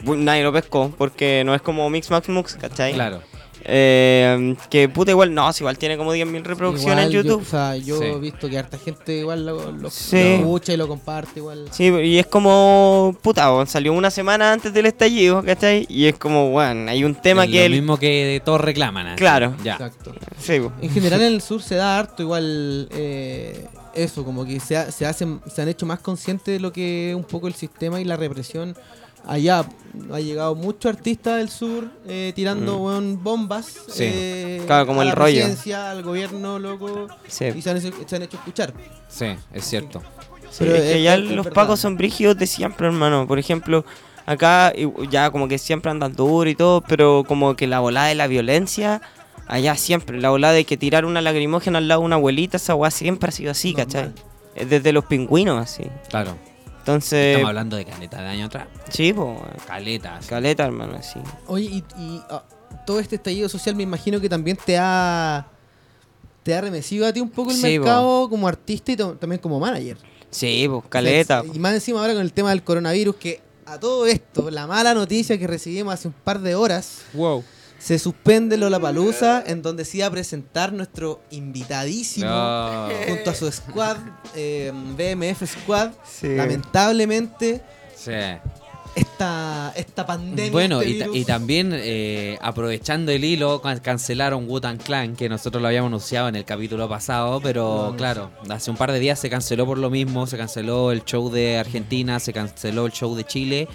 nadie 0.05 0.43
lo 0.43 0.53
pescó, 0.53 0.93
porque 0.97 1.43
no 1.45 1.55
es 1.55 1.63
como 1.63 1.89
Mix 1.91 2.11
Max 2.11 2.29
Mux, 2.29 2.55
¿cachai? 2.57 2.95
Claro. 2.95 3.23
Eh, 3.65 4.55
que 4.71 4.89
puta 4.89 5.11
igual, 5.11 5.35
no, 5.35 5.53
si 5.53 5.63
igual 5.63 5.77
tiene 5.79 5.97
como 5.97 6.13
10.000 6.15 6.43
reproducciones 6.45 7.07
en 7.07 7.11
Igual 7.11 7.13
yo- 7.13 7.23
YouTube. 7.31 7.43
o 7.43 7.51
sea, 7.51 7.77
yo 7.77 7.99
Sí. 7.99 8.05
he 8.05 8.19
visto 8.19 8.49
que 8.49 8.59
harta 8.59 8.79
gente 8.79 9.19
igual 9.19 9.45
lo, 9.47 9.73
lo- 9.73 9.91
Sí. 9.91 10.17
lo 10.17 10.21
escucha 10.37 10.73
y 10.73 10.77
lo 10.77 10.89
comparte 10.89 11.41
igual. 11.41 11.67
Sí, 11.71 11.85
y 11.89 12.19
es 12.19 12.27
como, 12.27 13.17
puta, 13.23 13.53
weón, 13.53 13.67
salió 13.67 13.93
una 13.93 14.11
semana 14.11 14.53
antes 14.53 14.73
del 14.73 14.87
estallido, 14.87 15.43
¿cachai? 15.43 15.87
Y 15.89 16.07
es 16.07 16.17
como, 16.17 16.51
bueno, 16.51 16.91
hay 16.91 17.05
un 17.05 17.15
tema 17.15 17.45
Es 17.45 17.51
que... 17.51 17.59
lo 17.61 17.65
el- 17.67 17.73
mismo 17.73 17.97
que 17.99 18.41
todos 18.45 18.61
reclaman. 18.61 19.07
así. 19.09 19.17
Claro. 19.17 19.55
Ya. 19.63 19.73
Exacto. 19.75 20.13
Sí. 20.39 20.61
En 20.81 20.91
general 20.91 21.21
en 21.23 21.35
el 21.35 21.43
sur 21.43 21.63
se 21.63 21.75
da 21.75 21.99
harto 21.99 22.23
igual 22.23 22.89
eh, 22.93 23.67
eso, 23.95 24.25
como 24.25 24.45
que 24.45 24.61
se, 24.61 24.77
ha- 24.77 24.91
se 24.93 25.05
hacen, 25.07 25.41
se 25.53 25.61
han 25.63 25.69
hecho 25.69 25.85
más 25.87 25.99
conscientes 25.99 26.55
de 26.55 26.61
lo 26.61 26.73
que 26.73 27.11
es 27.11 27.17
un 27.17 27.25
poco 27.25 27.49
el 27.49 27.55
sistema 27.55 28.01
y 28.01 28.05
la 28.05 28.17
represión. 28.17 28.77
Allá 29.29 29.65
ha 30.13 30.21
llegado 30.21 30.55
muchos 30.55 30.95
artistas 30.95 31.37
del 31.37 31.49
sur 31.51 31.91
eh, 32.09 32.33
tirando 32.35 32.79
Mm. 32.79 32.83
weón, 32.83 33.23
bombas. 33.23 33.67
Sí. 33.89 34.05
eh, 34.05 34.63
Claro, 34.67 34.87
como 34.87 35.01
a 35.01 35.03
el 35.05 35.11
la 35.11 35.15
rollo. 35.15 35.35
presidencia, 35.35 35.91
al 35.91 36.03
gobierno, 36.03 36.59
loco. 36.59 37.09
Sí. 37.29 37.45
Y 37.55 37.61
se 37.63 37.71
han, 37.71 37.77
hecho- 37.77 37.93
se 38.07 38.17
han 38.17 38.23
hecho 38.23 38.37
escuchar. 38.39 38.73
Sí, 39.09 39.27
es 39.53 39.65
cierto. 39.65 40.01
Sí, 40.51 40.57
Pero 40.61 40.75
es 40.77 40.81
que 40.83 40.97
es- 40.99 41.03
ya 41.05 41.15
es- 41.15 41.21
es 41.25 41.31
los 41.31 41.45
verdad. 41.45 41.55
pacos 41.55 41.79
son 41.81 41.97
brígidos 41.99 42.39
de 42.39 42.47
siempre, 42.47 42.87
hermano. 42.87 43.27
Por 43.29 43.39
ejemplo, 43.39 43.85
acá 44.25 44.73
ya 45.11 45.31
como 45.31 45.47
que 45.47 45.59
siempre 45.59 45.91
andan 45.91 46.15
duro 46.15 46.49
y 46.49 46.55
todo, 46.55 46.81
pero 46.81 47.23
como 47.29 47.55
que 47.55 47.67
la 47.67 47.81
volada 47.81 48.07
de 48.07 48.15
la 48.15 48.27
violencia, 48.29 49.03
allá 49.47 49.75
siempre. 49.77 50.19
La 50.21 50.31
volada 50.31 50.55
de 50.55 50.65
que 50.65 50.79
tirar 50.79 51.05
una 51.05 51.21
lagrimógena 51.21 51.79
al 51.79 51.89
lado 51.89 52.01
de 52.01 52.07
una 52.07 52.17
abuelita, 52.17 52.57
esa 52.57 52.75
weá 52.75 52.91
siempre 52.91 53.29
ha 53.29 53.33
sido 53.33 53.51
así, 53.51 53.73
Normal. 53.75 53.87
¿cachai? 53.87 54.13
Es 54.55 54.71
desde 54.71 54.93
los 54.93 55.05
pingüinos, 55.05 55.61
así. 55.63 55.85
Claro. 56.09 56.35
Entonces, 56.89 57.27
Estamos 57.35 57.49
hablando 57.51 57.77
de 57.77 57.85
caleta 57.85 58.23
de 58.23 58.29
año 58.29 58.47
atrás. 58.47 58.67
sí, 58.89 59.13
po, 59.13 59.37
Caleta. 59.67 60.17
así. 60.17 60.29
caleta, 60.31 60.65
hermano, 60.65 60.95
así. 60.97 61.21
Oye, 61.47 61.67
y, 61.67 61.85
y, 61.99 62.23
ah, 62.31 62.43
todo 62.87 62.99
este 62.99 63.17
estallido 63.17 63.47
social 63.51 63.77
me 63.77 63.83
imagino 63.83 64.19
que 64.23 64.29
también 64.31 64.57
te 64.65 64.79
ha, 64.79 65.47
te 66.43 66.55
ha 66.55 66.63
remecido 66.63 67.07
a 67.07 67.13
ti 67.13 67.21
un 67.21 67.29
poco 67.29 67.51
el 67.51 67.57
Sí, 67.59 67.79
mercado 67.79 68.31
como 68.31 68.49
artista 68.49 68.91
y 68.93 68.97
también 68.97 69.39
como 69.39 69.61
manager. 69.61 69.99
Sí, 70.31 70.67
pues, 70.67 70.83
caleta. 70.89 71.43
Y 71.53 71.59
más 71.59 71.75
encima 71.75 72.01
ahora 72.01 72.15
con 72.15 72.23
el 72.23 72.33
tema 72.33 72.49
del 72.51 72.63
coronavirus, 72.65 73.17
que 73.17 73.43
a 73.67 73.79
todo 73.79 74.07
esto, 74.07 74.51
la 74.51 74.67
mala 74.67 74.95
noticia 74.95 75.39
que 75.39 75.47
recibimos 75.47 75.93
hace 75.93 76.09
un 76.09 76.15
par 76.15 76.41
de 76.41 76.55
horas, 76.55 77.03
Wow. 77.13 77.45
Se 77.79 77.99
suspende 77.99 78.57
Lollapalooza, 78.57 79.43
en 79.47 79.63
donde 79.63 79.85
se 79.85 79.99
iba 79.99 80.07
a 80.07 80.11
presentar 80.11 80.73
nuestro 80.73 81.21
invitadísimo 81.31 82.27
No. 82.29 82.89
junto 83.07 83.31
a 83.31 83.35
su 83.35 83.51
squad, 83.53 83.97
eh, 84.35 84.73
BMF 84.97 85.47
Squad. 85.47 85.91
Sí. 86.05 86.29
Lamentablemente, 86.37 87.63
Sí. 87.97 88.13
esta, 88.95 89.73
esta 89.77 90.07
pandemia. 90.07 90.51
Bueno, 90.51 90.81
este 90.81 90.91
y, 90.93 90.99
ta- 90.99 91.05
virus- 91.07 91.17
y 91.19 91.25
también 91.25 91.71
eh, 91.73 92.39
aprovechando 92.41 93.13
el 93.13 93.23
hilo, 93.25 93.61
can- 93.63 93.79
cancelaron 93.81 94.49
Wutan 94.49 94.77
Clan, 94.79 95.15
que 95.15 95.29
nosotros 95.29 95.61
lo 95.63 95.69
habíamos 95.69 95.89
anunciado 95.89 96.29
en 96.29 96.37
el 96.37 96.45
capítulo 96.45 96.89
pasado, 96.89 97.41
pero 97.41 97.91
No, 97.93 97.97
claro, 97.97 98.31
hace 98.49 98.71
un 98.71 98.77
par 98.77 98.91
de 98.93 98.99
días 98.99 99.19
se 99.21 99.31
canceló 99.31 99.67
por 99.67 99.79
lo 99.79 99.89
mismo, 99.91 100.27
se 100.27 100.37
canceló 100.37 100.91
el 100.91 101.05
show 101.05 101.31
de 101.31 101.59
Argentina, 101.59 102.19
se 102.19 102.33
canceló 102.33 102.87
el 102.87 102.93
show 102.93 103.15
de 103.15 103.25
Chile, 103.25 103.69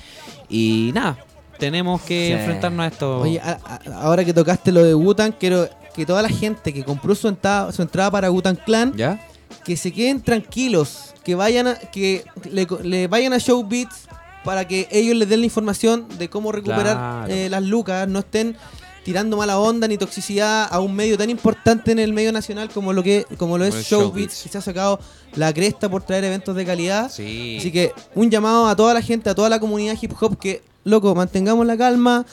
y 0.50 0.92
nada, 0.94 1.18
tenemos 1.60 2.02
que 2.02 2.28
Sí. 2.28 2.32
enfrentarnos 2.34 2.84
a 2.84 2.88
esto. 2.88 3.20
Oye, 3.22 3.40
a- 3.40 3.60
a- 3.66 4.02
ahora 4.04 4.24
que 4.26 4.34
tocaste 4.34 4.72
lo 4.72 4.84
de 4.84 4.96
Wutan, 4.96 5.34
quiero 5.40 5.68
que 5.96 6.06
toda 6.06 6.22
la 6.22 6.30
gente 6.30 6.74
que 6.74 6.84
compró 6.84 7.14
su 7.16 7.28
entrada, 7.28 7.72
su 7.72 7.82
entrada 7.82 8.10
para 8.12 8.32
Wutan 8.32 8.56
Clan, 8.56 8.94
¿Ya? 8.96 9.20
que 9.64 9.78
se 9.78 9.92
queden 9.94 10.22
tranquilos, 10.22 11.14
que 11.24 11.36
vayan 11.36 11.68
a, 11.68 11.76
que 11.76 12.26
le, 12.52 12.68
le 12.84 13.08
vayan 13.08 13.34
a 13.34 13.38
Showbeats 13.38 14.08
para 14.44 14.68
que 14.68 14.88
ellos 14.92 15.16
les 15.16 15.30
den 15.30 15.40
la 15.40 15.46
información 15.46 16.06
de 16.18 16.30
cómo 16.30 16.52
recuperar 16.52 16.98
Claro. 16.98 17.28
eh, 17.34 17.50
las 17.50 17.64
lucas, 17.64 18.08
no 18.10 18.20
estén 18.20 18.58
tirando 19.06 19.36
mala 19.38 19.60
onda 19.60 19.88
ni 19.88 19.98
toxicidad 19.98 20.68
a 20.72 20.80
un 20.80 20.96
medio 20.96 21.18
tan 21.18 21.30
importante 21.30 21.92
en 21.92 22.00
el 22.00 22.14
medio 22.14 22.32
nacional 22.32 22.70
como 22.70 22.92
lo 22.94 23.04
que 23.04 23.26
como 23.38 23.58
lo 23.58 23.66
es 23.66 23.72
Como 23.72 23.82
es 23.82 23.88
Showbiz. 23.90 24.44
que 24.44 24.50
se 24.50 24.58
ha 24.58 24.62
sacado 24.62 25.00
la 25.36 25.54
cresta 25.54 25.90
por 25.90 26.04
traer 26.04 26.24
eventos 26.24 26.56
de 26.56 26.66
calidad. 26.66 27.12
Sí. 27.12 27.58
Así 27.60 27.72
que 27.72 27.92
un 28.16 28.30
llamado 28.32 28.68
a 28.68 28.76
toda 28.76 28.94
la 28.94 29.02
gente, 29.02 29.30
a 29.30 29.36
toda 29.36 29.50
la 29.50 29.60
comunidad 29.60 29.96
hip 30.02 30.14
hop 30.20 30.38
que, 30.40 30.62
loco, 30.84 31.16
mantengamos 31.16 31.66
la 31.66 31.78
calma. 31.78 32.26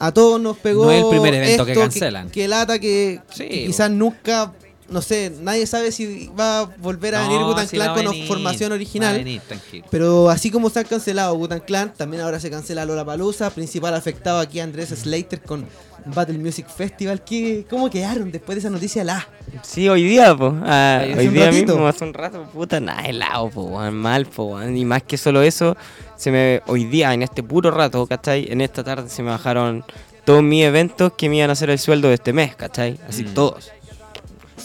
A 0.00 0.12
todos 0.12 0.40
nos 0.40 0.56
pegó. 0.56 0.84
No 0.84 0.92
es 0.92 1.02
el 1.02 1.10
primer 1.10 1.34
evento 1.34 1.64
que 1.64 1.72
esto, 1.72 1.82
cancelan. 1.82 2.30
Que, 2.30 2.46
lata 2.46 2.78
que, 2.78 3.20
Sí, 3.30 3.48
que 3.48 3.66
quizás 3.66 3.90
nunca, 3.90 4.52
no 4.88 5.02
sé, 5.02 5.32
nadie 5.40 5.66
sabe 5.66 5.92
si 5.92 6.30
va 6.38 6.60
a 6.60 6.64
volver 6.64 7.14
a 7.14 7.22
venir 7.22 7.40
Gutan 7.42 7.66
Clan 7.66 7.94
con 7.94 8.04
venir, 8.06 8.26
formación 8.26 8.70
va 8.70 8.74
a 8.74 8.76
original. 8.76 9.16
venir, 9.16 9.40
tranquilo. 9.46 9.86
Pero 9.90 10.30
así 10.30 10.50
como 10.50 10.70
se 10.70 10.80
ha 10.80 10.84
cancelado 10.84 11.34
Gutan 11.36 11.60
Clan, 11.60 11.92
también 11.96 12.22
ahora 12.22 12.40
se 12.40 12.50
cancela 12.50 12.84
Lola 12.84 13.04
Palusa. 13.04 13.50
Principal 13.50 13.94
afectado 13.94 14.38
aquí 14.38 14.60
Andrés 14.60 14.88
Slater 14.90 15.40
con 15.42 15.66
Battle 16.06 16.38
Music 16.38 16.66
Festival. 16.68 17.22
¿Qué, 17.22 17.66
¿Cómo 17.68 17.90
quedaron 17.90 18.30
después 18.32 18.56
de 18.56 18.60
esa 18.60 18.70
noticia? 18.70 19.04
La 19.04 19.26
Sí, 19.62 19.88
hoy 19.88 20.04
día, 20.04 20.34
pues. 20.36 20.52
Hace 20.64 21.14
hoy 21.18 21.26
un 21.28 21.34
día 21.34 21.46
ratito. 21.46 21.72
mismo, 21.74 21.86
hace 21.88 22.04
un 22.04 22.14
rato, 22.14 22.42
puta, 22.52 22.80
nada, 22.80 23.02
helado, 23.02 23.50
po, 23.50 23.62
weón, 23.64 23.94
mal, 23.94 24.26
po, 24.26 24.44
weón. 24.44 24.76
Y 24.76 24.84
más 24.84 25.02
que 25.02 25.18
solo 25.18 25.42
eso, 25.42 25.76
se 26.16 26.30
me, 26.30 26.62
hoy 26.66 26.84
día, 26.84 27.12
en 27.12 27.22
este 27.22 27.42
puro 27.42 27.70
rato, 27.70 28.06
¿cachai? 28.06 28.46
En 28.50 28.60
esta 28.60 28.82
tarde 28.84 29.08
se 29.10 29.22
me 29.22 29.30
bajaron 29.30 29.84
todos 30.24 30.42
mis 30.42 30.64
eventos 30.64 31.12
que 31.16 31.28
me 31.28 31.36
iban 31.38 31.50
a 31.50 31.54
hacer 31.54 31.70
el 31.70 31.78
sueldo 31.78 32.08
de 32.08 32.14
este 32.14 32.32
mes, 32.34 32.54
¿cachai? 32.56 32.98
Así 33.08 33.24
Mm. 33.24 33.34
todos. 33.34 33.72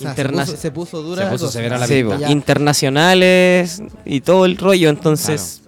Sea, 0.04 0.16
se, 0.16 0.26
puso, 0.30 0.58
se 0.58 0.72
puso 0.72 1.02
dura 1.04 1.24
Se 1.26 1.32
puso 1.32 1.46
cosa. 1.46 1.54
severa 1.58 1.78
la 1.78 1.88
Sí, 1.88 2.04
pinta. 2.04 2.30
internacionales 2.32 3.82
y 4.06 4.22
todo 4.22 4.46
el 4.46 4.58
rollo, 4.58 4.90
entonces... 4.90 5.62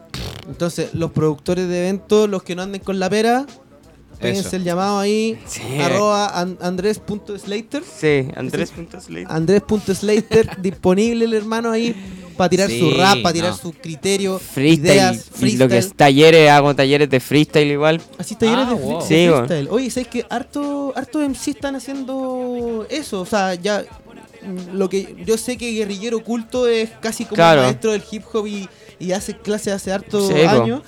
Entonces, 0.48 0.90
los 0.94 1.12
productores 1.12 1.68
de 1.68 1.80
eventos, 1.80 2.30
los 2.30 2.44
que 2.44 2.56
no 2.56 2.62
anden 2.62 2.80
con 2.82 3.00
la 3.00 3.10
pera, 3.10 3.46
péguense 4.22 4.56
el 4.56 4.64
llamado 4.64 5.00
ahí, 5.00 5.38
Sí. 5.46 5.62
arroba 5.82 6.28
an- 6.40 6.58
andrés.slater. 6.62 7.84
Sí, 7.84 8.28
Andrés.slate. 8.36 9.26
Andrés.slater, 9.28 10.50
disponible 10.62 11.26
el 11.26 11.34
hermano 11.34 11.72
ahí 11.72 11.96
para 12.38 12.50
tirar 12.50 12.70
Sí, 12.70 12.80
su 12.80 12.92
rap, 12.92 13.22
para 13.24 13.34
tirar 13.34 13.52
no. 13.52 13.58
su 13.58 13.74
criterio, 13.74 14.40
Freestyle. 14.40 14.86
ideas, 14.94 15.24
freestyle. 15.32 15.60
lo 15.60 15.68
que 15.68 15.78
es 15.80 15.94
talleres, 15.94 16.50
hago 16.50 16.76
talleres 16.76 17.10
de 17.10 17.20
freestyle 17.20 17.72
igual. 17.72 18.00
Así 18.18 18.36
talleres 18.36 18.66
Ah, 18.68 18.70
de, 18.70 18.76
wow. 18.76 19.00
fre- 19.00 19.02
de 19.02 19.08
Sí, 19.08 19.28
bueno. 19.30 19.48
freestyle. 19.48 19.68
Oye, 19.72 19.90
¿sabes 19.92 20.08
que 20.10 20.26
harto, 20.30 20.94
harto 20.96 21.20
MC 21.22 21.52
están 21.52 21.76
haciendo 21.76 22.86
eso? 22.90 23.22
O 23.22 23.26
sea, 23.26 23.56
ya 23.56 23.84
lo 24.74 24.90
que 24.90 25.16
yo 25.26 25.38
sé 25.38 25.58
que 25.58 25.72
Guerrillero 25.72 26.18
Oculto 26.18 26.68
es 26.68 26.90
casi 27.02 27.24
como 27.26 27.36
Claro. 27.36 27.62
un 27.62 27.66
maestro 27.68 27.92
del 27.92 28.04
hip 28.12 28.24
hop 28.34 28.48
y, 28.48 28.68
y 29.00 29.12
hace 29.12 29.36
clases 29.38 29.74
hace 29.74 29.92
harto 29.92 30.28
Sí, 30.28 30.34
po. 30.34 30.50
años. 30.50 30.82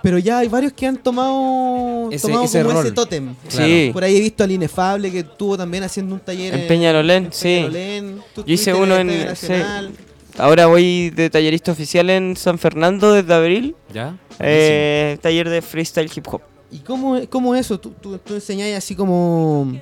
Pero 0.00 0.16
ya 0.18 0.38
hay 0.38 0.48
varios 0.48 0.72
que 0.74 0.86
han 0.86 0.96
tomado, 0.96 2.08
Ese- 2.12 2.28
tomado 2.28 2.44
ese 2.44 2.62
como 2.62 2.74
rol. 2.74 2.86
ese 2.86 2.94
tótem. 2.94 3.34
Sí. 3.48 3.90
Por 3.92 4.04
ahí 4.04 4.16
he 4.16 4.20
visto 4.20 4.44
al 4.44 4.52
Inefable 4.52 5.10
que 5.10 5.18
estuvo 5.20 5.56
también 5.58 5.82
haciendo 5.82 6.14
un 6.14 6.20
taller 6.20 6.54
En 6.54 6.68
Peñalolén, 6.68 7.28
sí. 7.32 7.48
Peñalolén. 7.66 8.22
Tú 8.34 8.44
Yo 8.44 8.54
hice 8.54 8.72
uno 8.74 8.96
en- 8.96 9.10
sí. 9.10 9.24
Nacional. 9.24 9.90
Ahora 10.38 10.66
voy 10.66 11.10
de 11.10 11.28
tallerista 11.30 11.72
oficial 11.72 12.08
en 12.10 12.36
San 12.36 12.60
Fernando 12.60 13.12
desde 13.12 13.34
abril. 13.34 13.74
¿Ya? 13.92 14.16
Eh, 14.38 15.18
taller 15.20 15.48
de 15.48 15.62
freestyle 15.62 16.08
hip 16.14 16.26
hop. 16.30 16.42
¿Y 16.70 16.78
cómo, 16.78 17.18
cómo 17.28 17.54
es 17.56 17.62
eso? 17.66 17.80
¿Tú, 17.80 17.90
tú, 18.00 18.18
tú 18.18 18.34
enseñás 18.34 18.72
así 18.78 18.94
como... 18.94 19.72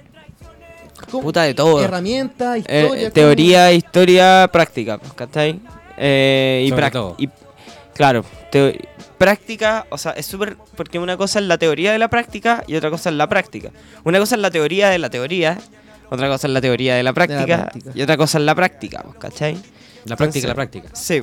¿cómo? 1.10 1.22
Puta 1.24 1.42
de 1.42 1.54
todo. 1.54 1.82
Herramientas, 1.82 2.62
Eh, 2.66 2.82
historia. 2.82 3.10
teoría, 3.10 3.72
historia, 3.72 4.48
práctica, 4.52 4.98
¿cachai? 5.14 5.60
Eh, 5.98 6.64
y 6.66 6.70
Sobre 6.70 6.90
todo. 6.90 7.14
y- 7.18 7.28
claro, 7.94 8.24
teo- 8.50 8.72
práctica, 9.18 9.86
o 9.90 9.98
sea, 9.98 10.12
es 10.12 10.26
súper. 10.26 10.56
Porque 10.76 10.98
una 10.98 11.16
cosa 11.16 11.38
es 11.38 11.46
la 11.46 11.56
teoría 11.58 11.92
de 11.92 11.98
la 11.98 12.08
práctica 12.08 12.62
y 12.66 12.76
otra 12.76 12.90
cosa 12.90 13.10
es 13.10 13.16
la 13.16 13.28
práctica. 13.28 13.70
Una 14.04 14.18
cosa 14.18 14.34
es 14.34 14.40
la 14.40 14.50
teoría 14.50 14.90
de 14.90 14.98
la 14.98 15.08
teoría, 15.10 15.58
otra 16.10 16.28
cosa 16.28 16.46
es 16.46 16.52
la 16.52 16.60
teoría 16.60 16.96
de 16.96 17.02
la 17.02 17.12
práctica, 17.12 17.46
práctica. 17.70 17.90
y 17.94 18.02
otra 18.02 18.16
cosa 18.16 18.38
es 18.38 18.44
la 18.44 18.54
práctica, 18.54 19.04
¿cachai? 19.18 19.54
La 20.04 20.16
práctica, 20.16 20.24
Entonces- 20.24 20.44
la 20.44 20.54
práctica. 20.54 20.88
Sí, 20.92 21.22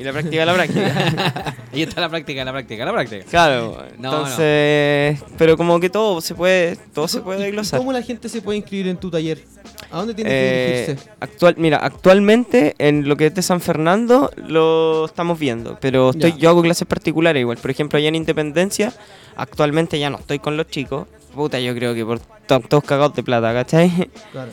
y 0.00 0.04
la 0.04 0.12
práctica 0.12 0.44
la 0.44 0.54
práctica. 0.54 1.54
Ahí 1.72 1.82
está 1.82 2.00
la 2.00 2.08
práctica, 2.08 2.44
la 2.44 2.52
práctica, 2.52 2.84
la 2.84 2.92
práctica. 2.92 3.24
Claro, 3.30 3.76
No, 3.98 4.10
entonces. 4.12 5.22
Pero 5.38 5.56
como 5.56 5.78
que 5.78 5.90
todo 5.90 6.20
se 6.20 6.34
puede, 6.34 6.76
todo 6.94 7.06
se 7.06 7.20
puede 7.20 7.40
¿Y 7.40 7.42
desglosar. 7.44 7.78
¿Cómo 7.78 7.92
la 7.92 8.02
gente 8.02 8.28
se 8.28 8.42
puede 8.42 8.58
inscribir 8.58 8.88
en 8.88 8.96
tu 8.96 9.10
taller? 9.10 9.44
¿A 9.90 9.98
dónde 9.98 10.14
tiene 10.14 10.30
que 10.30 10.36
Eh, 10.36 10.76
dirigirse? 10.86 11.10
actual, 11.20 11.54
mira, 11.58 11.78
actualmente 11.78 12.74
en 12.78 13.08
lo 13.08 13.16
que 13.16 13.26
es 13.26 13.34
de 13.34 13.42
San 13.42 13.60
Fernando 13.60 14.30
lo 14.36 15.04
estamos 15.04 15.38
viendo, 15.38 15.78
pero 15.80 16.10
estoy, 16.10 16.32
Ya. 16.32 16.38
yo 16.38 16.48
hago 16.50 16.62
clases 16.62 16.86
particulares 16.88 17.40
igual. 17.40 17.58
Por 17.58 17.70
ejemplo, 17.70 17.98
allá 17.98 18.08
en 18.08 18.14
Independencia, 18.16 18.92
actualmente 19.36 19.98
ya 19.98 20.10
no 20.10 20.18
estoy 20.18 20.38
con 20.38 20.56
los 20.56 20.66
chicos. 20.68 21.06
Puta, 21.34 21.60
yo 21.60 21.74
creo 21.74 21.94
que 21.94 22.04
por 22.04 22.18
to- 22.20 22.60
todos 22.60 22.82
cagados 22.84 23.14
de 23.14 23.22
plata, 23.22 23.52
¿cachai? 23.52 24.08
Claro. 24.32 24.50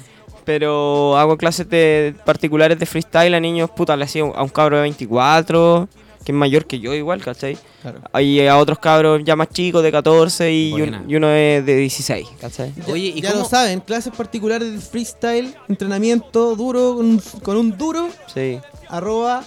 Pero 0.47 1.17
hago 1.17 1.36
clases 1.38 1.69
de 1.69 2.15
particulares 2.25 2.79
de 2.79 2.86
freestyle 2.86 3.33
a 3.36 3.39
niños, 3.41 3.69
puta, 3.69 3.97
le 3.97 4.05
hacía 4.05 4.23
a 4.23 4.41
un 4.43 4.47
cabro 4.49 4.77
de 4.77 4.83
24, 4.83 5.89
que 6.23 6.31
es 6.31 6.38
mayor 6.38 6.65
que 6.65 6.79
yo 6.79 6.93
igual, 6.93 7.21
¿cachai? 7.21 7.57
claro. 7.81 7.99
Hay 8.13 8.47
a 8.47 8.57
otros 8.57 8.79
cabros 8.79 9.21
ya 9.25 9.36
más 9.36 9.49
chicos 9.49 9.83
de 9.83 9.91
14 9.91 10.53
y, 10.53 10.71
un- 10.71 10.79
Buena. 10.79 11.03
y 11.05 11.15
uno 11.17 11.29
es 11.29 11.65
de 11.65 11.75
16, 11.75 12.27
¿cachai? 12.39 12.73
Ya- 12.75 12.93
Oye, 12.93 13.12
¿y 13.13 13.19
ya 13.21 13.31
cómo- 13.31 13.43
lo 13.43 13.49
saben, 13.49 13.81
clases 13.81 14.13
particulares 14.15 14.71
de 14.71 14.79
freestyle, 14.79 15.53
entrenamiento 15.67 16.55
duro 16.55 16.95
con, 16.95 17.21
con 17.43 17.57
un 17.57 17.77
duro, 17.77 18.07
Sí. 18.33 18.60
arroba 18.88 19.43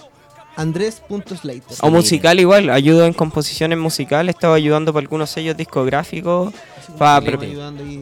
andrés.slater. 0.61 1.77
O 1.81 1.89
musical 1.89 2.39
igual, 2.39 2.69
ayudo 2.69 3.05
en 3.05 3.13
composiciones 3.13 3.77
musicales, 3.77 4.35
estaba 4.35 4.55
ayudando 4.55 4.93
para 4.93 5.03
algunos 5.03 5.29
sellos 5.29 5.57
discográficos, 5.57 6.53
para 6.97 7.21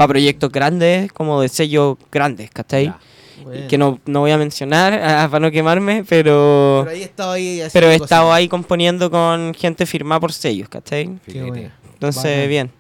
proyectos 0.08 0.52
grandes, 0.52 1.12
como 1.12 1.42
de 1.42 1.50
sellos 1.50 1.98
grandes, 2.12 2.50
¿cachai? 2.52 2.86
Ya. 2.86 3.00
Bueno. 3.44 3.68
Que 3.70 3.78
no, 3.78 4.00
no 4.06 4.20
voy 4.20 4.32
a 4.32 4.38
mencionar 4.38 4.94
ah, 5.04 5.28
para 5.32 5.40
no 5.40 5.52
quemarme, 5.52 6.04
pero, 6.08 6.82
Pero 6.84 6.96
ahí 6.96 7.02
he 7.02 7.06
estado 7.06 7.32
ahí 7.32 7.62
haciendo 7.62 7.72
pero 7.74 7.88
he 7.88 7.98
cosas. 7.98 8.06
estado 8.06 8.34
ahí 8.34 8.48
componiendo 8.48 9.10
con 9.10 9.54
gente 9.54 9.86
firmada 9.86 10.20
por 10.20 10.34
sellos, 10.34 10.68
¿cachai? 10.70 11.06
Qué 11.26 11.32
Filete. 11.32 11.50
bueno. 11.50 11.72
Entonces, 11.94 12.48
bien. 12.48 12.72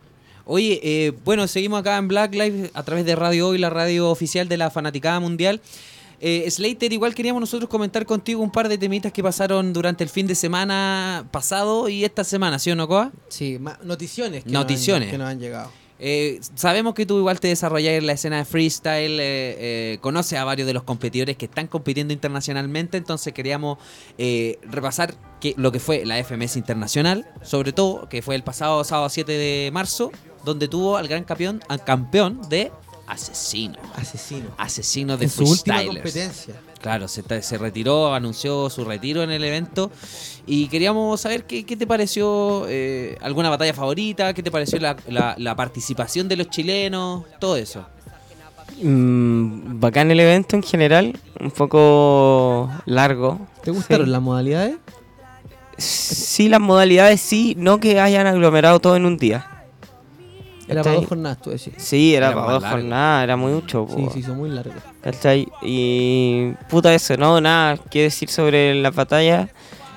Oye, 0.45 0.79
eh, 0.83 1.13
bueno, 1.23 1.47
seguimos 1.47 1.79
acá 1.79 1.97
en 1.97 2.07
Black 2.07 2.33
Live 2.33 2.71
a 2.73 2.83
través 2.83 3.05
de 3.05 3.15
Radio 3.15 3.49
Hoy, 3.49 3.57
la 3.57 3.69
radio 3.69 4.09
oficial 4.09 4.49
de 4.49 4.57
la 4.57 4.69
Fanaticada 4.71 5.19
Mundial. 5.19 5.61
Eh, 6.21 6.49
Slater, 6.49 6.91
igual 6.91 7.15
queríamos 7.15 7.39
nosotros 7.39 7.69
comentar 7.69 8.05
contigo 8.05 8.41
un 8.41 8.51
par 8.51 8.67
de 8.67 8.77
temitas 8.77 9.11
que 9.13 9.23
pasaron 9.23 9.71
durante 9.73 10.03
el 10.03 10.09
fin 10.09 10.27
de 10.27 10.35
semana 10.35 11.27
pasado 11.31 11.87
y 11.87 12.03
esta 12.03 12.23
semana, 12.23 12.59
¿sí 12.59 12.71
o 12.71 12.75
no, 12.75 12.87
Coa? 12.87 13.11
Sí, 13.29 13.59
noticiones. 13.83 14.43
Que 14.43 14.49
Noticiones. 14.49 15.07
Nos 15.07 15.07
han, 15.07 15.11
que 15.11 15.17
nos 15.17 15.27
han 15.29 15.39
llegado. 15.39 15.71
Eh, 16.01 16.39
sabemos 16.55 16.93
que 16.93 17.05
tú 17.05 17.17
igual 17.17 17.41
te 17.41 17.49
desarrollas 17.49 17.93
en 17.93 18.07
la 18.07 18.13
escena 18.13 18.37
de 18.37 18.45
freestyle, 18.45 19.19
eh, 19.19 19.55
eh, 19.59 19.97
conoces 19.99 20.39
a 20.39 20.45
varios 20.45 20.65
de 20.65 20.73
los 20.73 20.83
competidores 20.83 21.35
que 21.35 21.45
están 21.45 21.67
compitiendo 21.67 22.13
internacionalmente, 22.13 22.97
entonces 22.97 23.33
queríamos 23.33 23.77
eh, 24.17 24.59
repasar 24.63 25.15
que, 25.41 25.53
lo 25.57 25.73
que 25.73 25.81
fue 25.81 26.05
la 26.05 26.23
FMS 26.23 26.55
Internacional, 26.55 27.27
sobre 27.43 27.73
todo, 27.73 28.07
que 28.07 28.21
fue 28.21 28.35
el 28.35 28.43
pasado 28.43 28.81
sábado 28.85 29.09
7 29.09 29.29
de 29.29 29.71
marzo, 29.73 30.11
donde 30.45 30.69
tuvo 30.69 30.95
al 30.95 31.09
gran 31.09 31.25
campeón, 31.25 31.61
al 31.67 31.83
campeón 31.83 32.39
de 32.47 32.71
Asesino. 33.09 33.77
Asesino. 33.95 34.49
Asesino 34.57 35.17
de 35.17 35.25
En 35.25 35.29
su 35.31 35.43
última 35.43 35.83
competencia. 35.83 36.53
Claro, 36.81 37.07
se, 37.09 37.23
retiró, 37.57 38.13
anunció 38.13 38.69
su 38.69 38.85
retiro 38.85 39.21
en 39.23 39.31
el 39.31 39.43
evento 39.43 39.91
y 40.47 40.67
queríamos 40.67 41.19
saber 41.19 41.43
qué, 41.45 41.65
qué 41.65 41.75
te 41.75 41.85
pareció, 41.87 42.65
eh, 42.69 43.17
alguna 43.21 43.49
batalla 43.49 43.73
favorita, 43.73 44.33
qué 44.33 44.41
te 44.43 44.51
pareció 44.51 44.79
la, 44.79 44.95
la- 45.07 45.35
la 45.37 45.55
participación 45.55 46.27
de 46.29 46.37
los 46.37 46.49
chilenos, 46.49 47.25
todo 47.39 47.57
eso. 47.57 47.85
Mm, 48.81 49.79
bacán 49.79 50.09
el 50.11 50.19
evento 50.21 50.55
en 50.55 50.63
general, 50.63 51.19
un 51.39 51.51
poco 51.51 52.71
largo. 52.85 53.39
¿Te 53.63 53.71
gustaron 53.71 54.05
Sí. 54.05 54.11
las 54.11 54.21
modalidades? 54.21 54.77
Sí, 55.77 56.47
las 56.49 56.61
modalidades 56.61 57.19
sí, 57.19 57.55
no 57.57 57.79
que 57.79 57.99
hayan 57.99 58.27
aglomerado 58.27 58.79
todo 58.79 58.95
en 58.95 59.05
un 59.05 59.17
día. 59.17 59.58
Era 60.69 60.83
para 60.83 60.95
dos 60.95 61.05
jornadas, 61.07 61.41
tú 61.41 61.49
decís. 61.49 61.73
Sí, 61.77 62.15
era, 62.15 62.27
Era 62.27 62.35
para 62.35 62.53
dos 62.53 62.61
largo. 62.63 62.77
jornadas, 62.77 63.23
era 63.23 63.35
mucho. 63.37 63.87
Sí, 63.89 64.01
po. 64.03 64.11
sí, 64.13 64.23
son 64.23 64.37
muy 64.37 64.49
largas. 64.49 64.77
¿Cachai? 65.01 65.47
Y 65.61 66.51
puta 66.69 66.93
eso, 66.93 67.17
no, 67.17 67.41
nada, 67.41 67.77
qué 67.89 68.03
decir 68.03 68.29
sobre 68.29 68.75
las 68.75 68.93
batallas. 68.95 69.49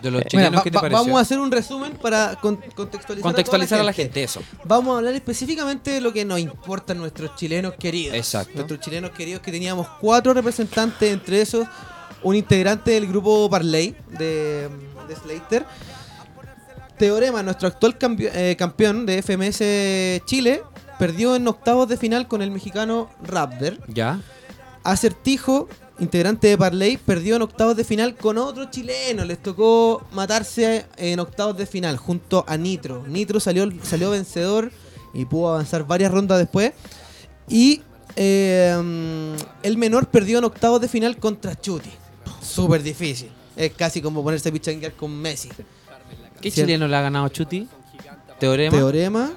De 0.03 0.11
los 0.11 0.19
Mira, 0.19 0.29
chilenos, 0.31 0.59
va- 0.59 0.63
¿qué 0.65 0.71
te 0.73 0.75
va- 0.77 0.81
pareció? 0.81 1.05
vamos 1.05 1.19
a 1.19 1.23
hacer 1.23 1.39
un 1.39 1.53
resumen 1.53 1.93
para 1.93 2.35
con- 2.41 2.57
contextualizar, 2.75 3.23
contextualizar 3.23 3.79
a, 3.79 3.85
la 3.85 3.93
gente, 3.93 4.21
eso. 4.25 4.43
Vamos 4.65 4.95
a 4.95 4.99
hablar 4.99 5.15
específicamente 5.15 5.93
de 5.93 6.01
lo 6.01 6.13
que 6.13 6.25
nos 6.25 6.41
importa 6.41 6.93
a 6.93 6.97
nuestros 6.97 7.37
chilenos 7.37 7.75
queridos. 7.75 8.17
Exacto. 8.17 8.51
Nuestros 8.57 8.81
chilenos 8.81 9.13
queridos 9.13 9.43
que 9.43 9.53
teníamos 9.53 9.87
cuatro 10.01 10.35
representantes, 10.35 11.13
entre 11.13 11.41
esos 11.41 11.69
un 12.25 12.35
integrante 12.35 12.91
del 12.93 13.07
grupo 13.07 13.49
Parley 13.49 13.95
de, 14.19 14.69
de 15.09 15.17
Slater. 15.23 15.65
Teorema, 16.99 17.43
nuestro 17.43 17.69
actual 17.69 17.97
eh, 18.01 18.57
campeón 18.59 19.07
de 19.07 19.23
FMS 19.23 20.25
Chile, 20.27 20.63
perdió 20.99 21.35
en 21.37 21.49
octavos 21.49 21.89
de 21.89 21.97
final 21.97 22.29
con 22.29 22.43
el 22.43 22.51
mexicano 22.51 23.11
Raptor. 23.23 23.79
¿Ya? 23.89 24.21
Acertijo, 24.85 25.69
integrante 25.99 26.49
de 26.49 26.59
Parley, 26.59 26.97
perdió 26.97 27.37
en 27.37 27.43
octavos 27.43 27.77
de 27.77 27.85
final 27.85 28.17
con 28.17 28.39
otro 28.39 28.71
chileno. 28.71 29.25
Les 29.25 29.43
tocó 29.43 30.07
matarse 30.13 30.87
en 30.97 31.21
octavos 31.21 31.57
de 31.57 31.67
final 31.67 31.97
junto 31.97 32.45
a 32.47 32.57
Nitro. 32.57 33.05
Nitro 33.07 33.41
salió, 33.41 33.69
salió 33.83 34.11
vencedor 34.11 34.71
y 35.15 35.25
pudo 35.25 35.51
avanzar 35.55 35.87
varias 35.87 36.13
rondas 36.13 36.39
después. 36.39 36.73
Y 37.49 37.83
eh, 38.17 39.37
el 39.63 39.77
menor 39.77 40.09
perdió 40.09 40.39
en 40.39 40.45
octavos 40.45 40.81
de 40.81 40.89
final 40.89 41.17
contra 41.17 41.59
Chuti. 41.59 41.91
Súper 42.41 42.83
difícil. 42.83 43.31
Es 43.57 43.73
casi 43.73 44.01
como 44.01 44.23
ponerse 44.23 44.49
a 44.49 44.53
pichanguear 44.53 44.93
con 44.95 45.13
Messi. 45.13 45.51
¿Qué 46.43 46.51
Cierto. 46.51 46.67
chileno 46.69 46.89
le 46.89 46.97
ha 46.97 47.01
ganado 47.03 47.29
Chuti? 47.29 47.67
Teorema. 48.39 48.77
Teorema, 48.77 49.33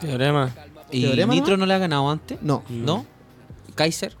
Teorema. 0.00 0.54
¿Y 0.92 1.02
¿Teorema 1.02 1.34
Nitro 1.34 1.56
no 1.56 1.66
le 1.66 1.74
ha 1.74 1.78
ganado 1.78 2.08
antes? 2.10 2.38
no. 2.42 2.62
¿No? 2.68 3.04
¿Kaiser? 3.74 4.14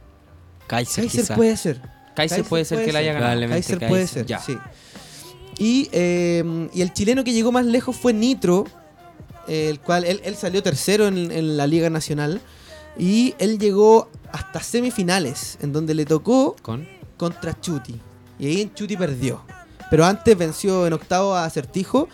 Kaiser, 0.66 1.04
Kaiser 1.04 1.20
quizá. 1.22 1.36
puede 1.36 1.56
ser. 1.56 1.80
Kaiser 2.16 2.42
puede 2.44 2.64
ser 2.64 2.84
que 2.84 2.92
le 2.92 2.98
haya 2.98 3.12
ganado. 3.12 3.32
Probablemente 3.32 3.62
Kaiser 3.76 3.88
puede 3.88 4.02
Kaiser. 4.02 4.18
ser, 4.22 4.26
Ya. 4.26 4.38
sí. 4.40 4.58
Y, 5.58 5.88
eh, 5.92 6.68
y 6.74 6.80
el 6.82 6.92
chileno 6.92 7.22
que 7.22 7.32
llegó 7.32 7.52
más 7.52 7.64
lejos 7.66 7.94
fue 7.94 8.12
Nitro, 8.12 8.64
el 9.46 9.78
cual 9.80 10.04
él, 10.04 10.20
él 10.24 10.34
salió 10.34 10.62
tercero 10.62 11.06
en, 11.06 11.30
en 11.30 11.56
la 11.56 11.66
Liga 11.68 11.90
Nacional. 11.90 12.40
Y 12.98 13.34
él 13.38 13.58
llegó 13.58 14.08
hasta 14.32 14.60
semifinales, 14.60 15.58
en 15.62 15.72
donde 15.72 15.94
le 15.94 16.04
tocó 16.06 16.56
¿Con? 16.62 16.88
contra 17.16 17.60
Chuti. 17.60 17.94
Y 18.38 18.46
ahí 18.46 18.60
en 18.62 18.74
Chuti 18.74 18.96
perdió. 18.96 19.42
Pero 19.90 20.04
antes 20.04 20.36
venció 20.36 20.86
en 20.86 20.92
octavo 20.92 21.34
a 21.34 21.44
Acertijo. 21.44 22.08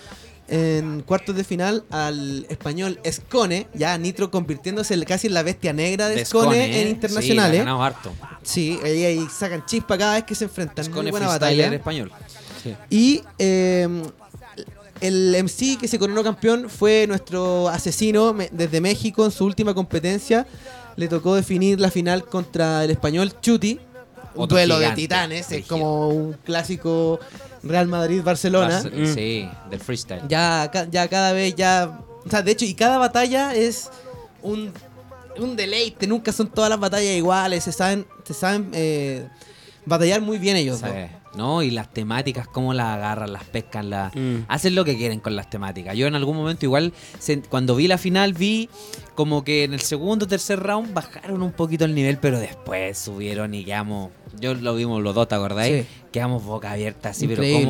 En 0.53 1.03
cuartos 1.03 1.37
de 1.37 1.45
final 1.45 1.85
al 1.91 2.45
español 2.49 2.99
Escone, 3.05 3.69
ya 3.73 3.97
Nitro 3.99 4.33
convirtiéndose 4.33 4.95
en- 4.95 5.05
casi 5.05 5.29
en 5.29 5.35
la 5.35 5.45
bestia 5.45 5.73
negra 5.73 6.09
de, 6.09 6.17
De 6.17 6.23
Escone 6.23 6.47
Scone, 6.65 6.83
en 6.83 6.89
internacionales. 6.89 7.53
Sí, 7.53 7.57
ha 7.57 7.59
ganado 7.61 7.83
harto. 7.85 8.13
Sí, 8.43 8.79
ahí, 8.83 9.05
ahí 9.05 9.29
sacan 9.33 9.65
chispa 9.65 9.97
cada 9.97 10.15
vez 10.15 10.25
que 10.25 10.35
se 10.35 10.45
enfrentan. 10.47 10.83
Es 10.83 10.89
Muy 10.89 10.97
con 10.97 11.07
el 11.07 11.11
buena 11.13 11.29
batalla. 11.29 11.73
español. 11.73 12.11
Sí. 12.65 12.75
Y 12.91 13.23
eh, 13.39 13.87
el 15.01 15.35
MC 15.45 15.79
que 15.79 15.87
se 15.87 15.99
coronó 16.01 16.23
campeón 16.25 16.69
fue 16.69 17.07
nuestro 17.07 17.69
asesino 17.69 18.35
desde 18.51 18.81
México 18.81 19.25
en 19.25 19.31
su 19.31 19.45
última 19.45 19.73
competencia. 19.73 20.47
Le 20.97 21.07
tocó 21.09 21.37
definir 21.37 21.81
la 21.81 21.91
final 21.93 22.25
contra 22.25 22.83
el 22.85 22.91
español 22.91 23.33
Chuti. 23.41 23.79
Un 24.35 24.45
Otro 24.45 24.57
duelo 24.59 24.77
gigante, 24.77 25.01
de 25.01 25.03
titanes. 25.07 25.53
Es 25.53 25.67
como 25.67 26.09
un 26.09 26.33
clásico 26.45 27.19
Real 27.63 27.87
Madrid-Barcelona. 27.87 28.83
Barce- 28.83 28.91
Mm. 28.93 29.15
Sí, 29.15 29.49
del 29.71 29.81
freestyle. 29.81 30.23
Ya, 30.29 30.71
ya 30.91 31.09
cada 31.09 31.33
vez 31.33 31.55
ya. 31.55 32.01
O 32.25 32.29
sea, 32.31 32.43
de 32.43 32.53
hecho, 32.53 32.65
y 32.65 32.75
cada 32.75 32.99
batalla 32.99 33.55
es 33.55 33.91
un, 34.43 34.73
un 35.39 35.57
deleite. 35.57 36.07
Nunca 36.07 36.33
son 36.33 36.49
todas 36.49 36.71
las 36.71 36.79
batallas 36.81 37.15
iguales. 37.17 37.65
Se 37.65 37.73
saben, 37.73 38.07
se 38.25 38.35
saben 38.35 38.71
eh, 38.75 39.27
batallar 39.87 40.21
muy 40.21 40.39
bien 40.39 40.57
ellos. 40.57 40.79
Sí. 40.79 40.87
No, 41.37 41.63
y 41.63 41.71
las 41.71 41.93
temáticas, 41.93 42.49
cómo 42.49 42.75
las 42.75 42.87
agarran, 42.87 43.33
las 43.33 43.45
pescan, 43.45 43.89
las... 43.89 44.13
Mm. 44.17 44.39
hacen 44.49 44.75
lo 44.75 44.85
que 44.85 44.97
quieren 44.97 45.21
con 45.21 45.37
las 45.37 45.49
temáticas. 45.49 45.97
Yo 45.97 46.09
en 46.09 46.17
algún 46.17 46.37
momento 46.37 46.67
igual, 46.67 46.93
se- 47.21 47.41
cuando 47.43 47.77
vi 47.77 47.87
la 47.87 47.99
final, 47.99 48.33
vi 48.33 48.69
como 49.15 49.45
que 49.45 49.63
en 49.63 49.73
el 49.73 49.81
segundo 49.81 50.25
o 50.25 50.29
tercer 50.29 50.59
round 50.59 50.93
bajaron 50.93 51.41
un 51.43 51.53
poquito 51.53 51.85
el 51.85 51.95
nivel, 51.95 52.19
pero 52.19 52.41
después 52.41 52.99
subieron 52.99 53.55
y 53.55 53.65
quedamos, 53.65 54.11
yo 54.41 54.55
lo 54.55 54.75
vimos 54.75 55.01
los 55.03 55.15
dos, 55.15 55.29
¿te 55.29 55.37
acordáis? 55.37 55.83
Sí. 55.87 55.89
Quedamos 56.11 56.45
boca 56.45 56.73
abierta, 56.73 57.11
así, 57.11 57.29
pero 57.29 57.45
Increíble. 57.45 57.67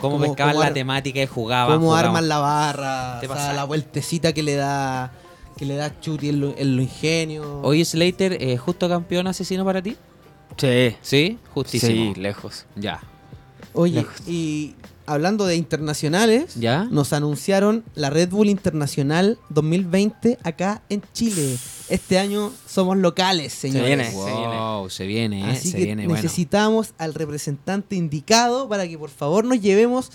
cómo, 0.00 0.18
pescaban 0.20 0.54
cómo 0.54 0.64
la 0.64 0.72
temática 0.72 1.20
y 1.22 1.26
jugaban. 1.26 1.74
Cómo 1.76 1.88
jugaban. 1.88 2.06
arman 2.06 2.28
la 2.28 2.38
barra. 2.38 3.20
Te 3.20 3.26
o 3.26 3.28
sea, 3.28 3.36
pasa. 3.36 3.52
la 3.52 3.64
vueltecita 3.64 4.32
que 4.32 4.42
le 4.42 4.54
da. 4.54 5.12
Que 5.58 5.66
le 5.66 5.76
da 5.76 6.00
Chuti 6.00 6.30
en 6.30 6.40
lo, 6.40 6.54
en 6.56 6.74
lo 6.76 6.82
ingenio. 6.82 7.60
Oye, 7.62 7.84
Slater, 7.84 8.38
¿eh, 8.42 8.56
¿justo 8.56 8.88
campeón 8.88 9.26
asesino 9.28 9.64
para 9.64 9.82
ti? 9.82 9.96
Sí. 10.56 10.96
Sí, 11.02 11.38
justísimo. 11.52 12.14
Sí, 12.14 12.20
lejos. 12.20 12.66
Ya. 12.76 13.00
Oye, 13.72 14.06
y 14.26 14.74
hablando 15.06 15.46
de 15.46 15.56
internacionales, 15.56 16.54
¿Ya? 16.54 16.84
nos 16.84 17.12
anunciaron 17.12 17.84
la 17.94 18.08
Red 18.10 18.30
Bull 18.30 18.48
Internacional 18.48 19.38
2020 19.50 20.38
acá 20.44 20.82
en 20.88 21.02
Chile. 21.12 21.56
Este 21.88 22.18
año 22.18 22.52
somos 22.68 22.96
locales, 22.96 23.52
señores. 23.52 23.84
viene. 23.84 24.10
Wow, 24.12 24.88
se 24.90 25.06
viene, 25.06 25.40
eh, 25.40 25.50
Así 25.52 25.70
se 25.72 25.76
que 25.78 25.84
viene 25.86 26.06
bueno. 26.06 26.22
necesitamos 26.22 26.94
al 26.98 27.14
representante 27.14 27.96
indicado 27.96 28.68
para 28.68 28.86
que 28.86 28.96
por 28.96 29.10
favor 29.10 29.44
nos 29.44 29.60
llevemos 29.60 30.10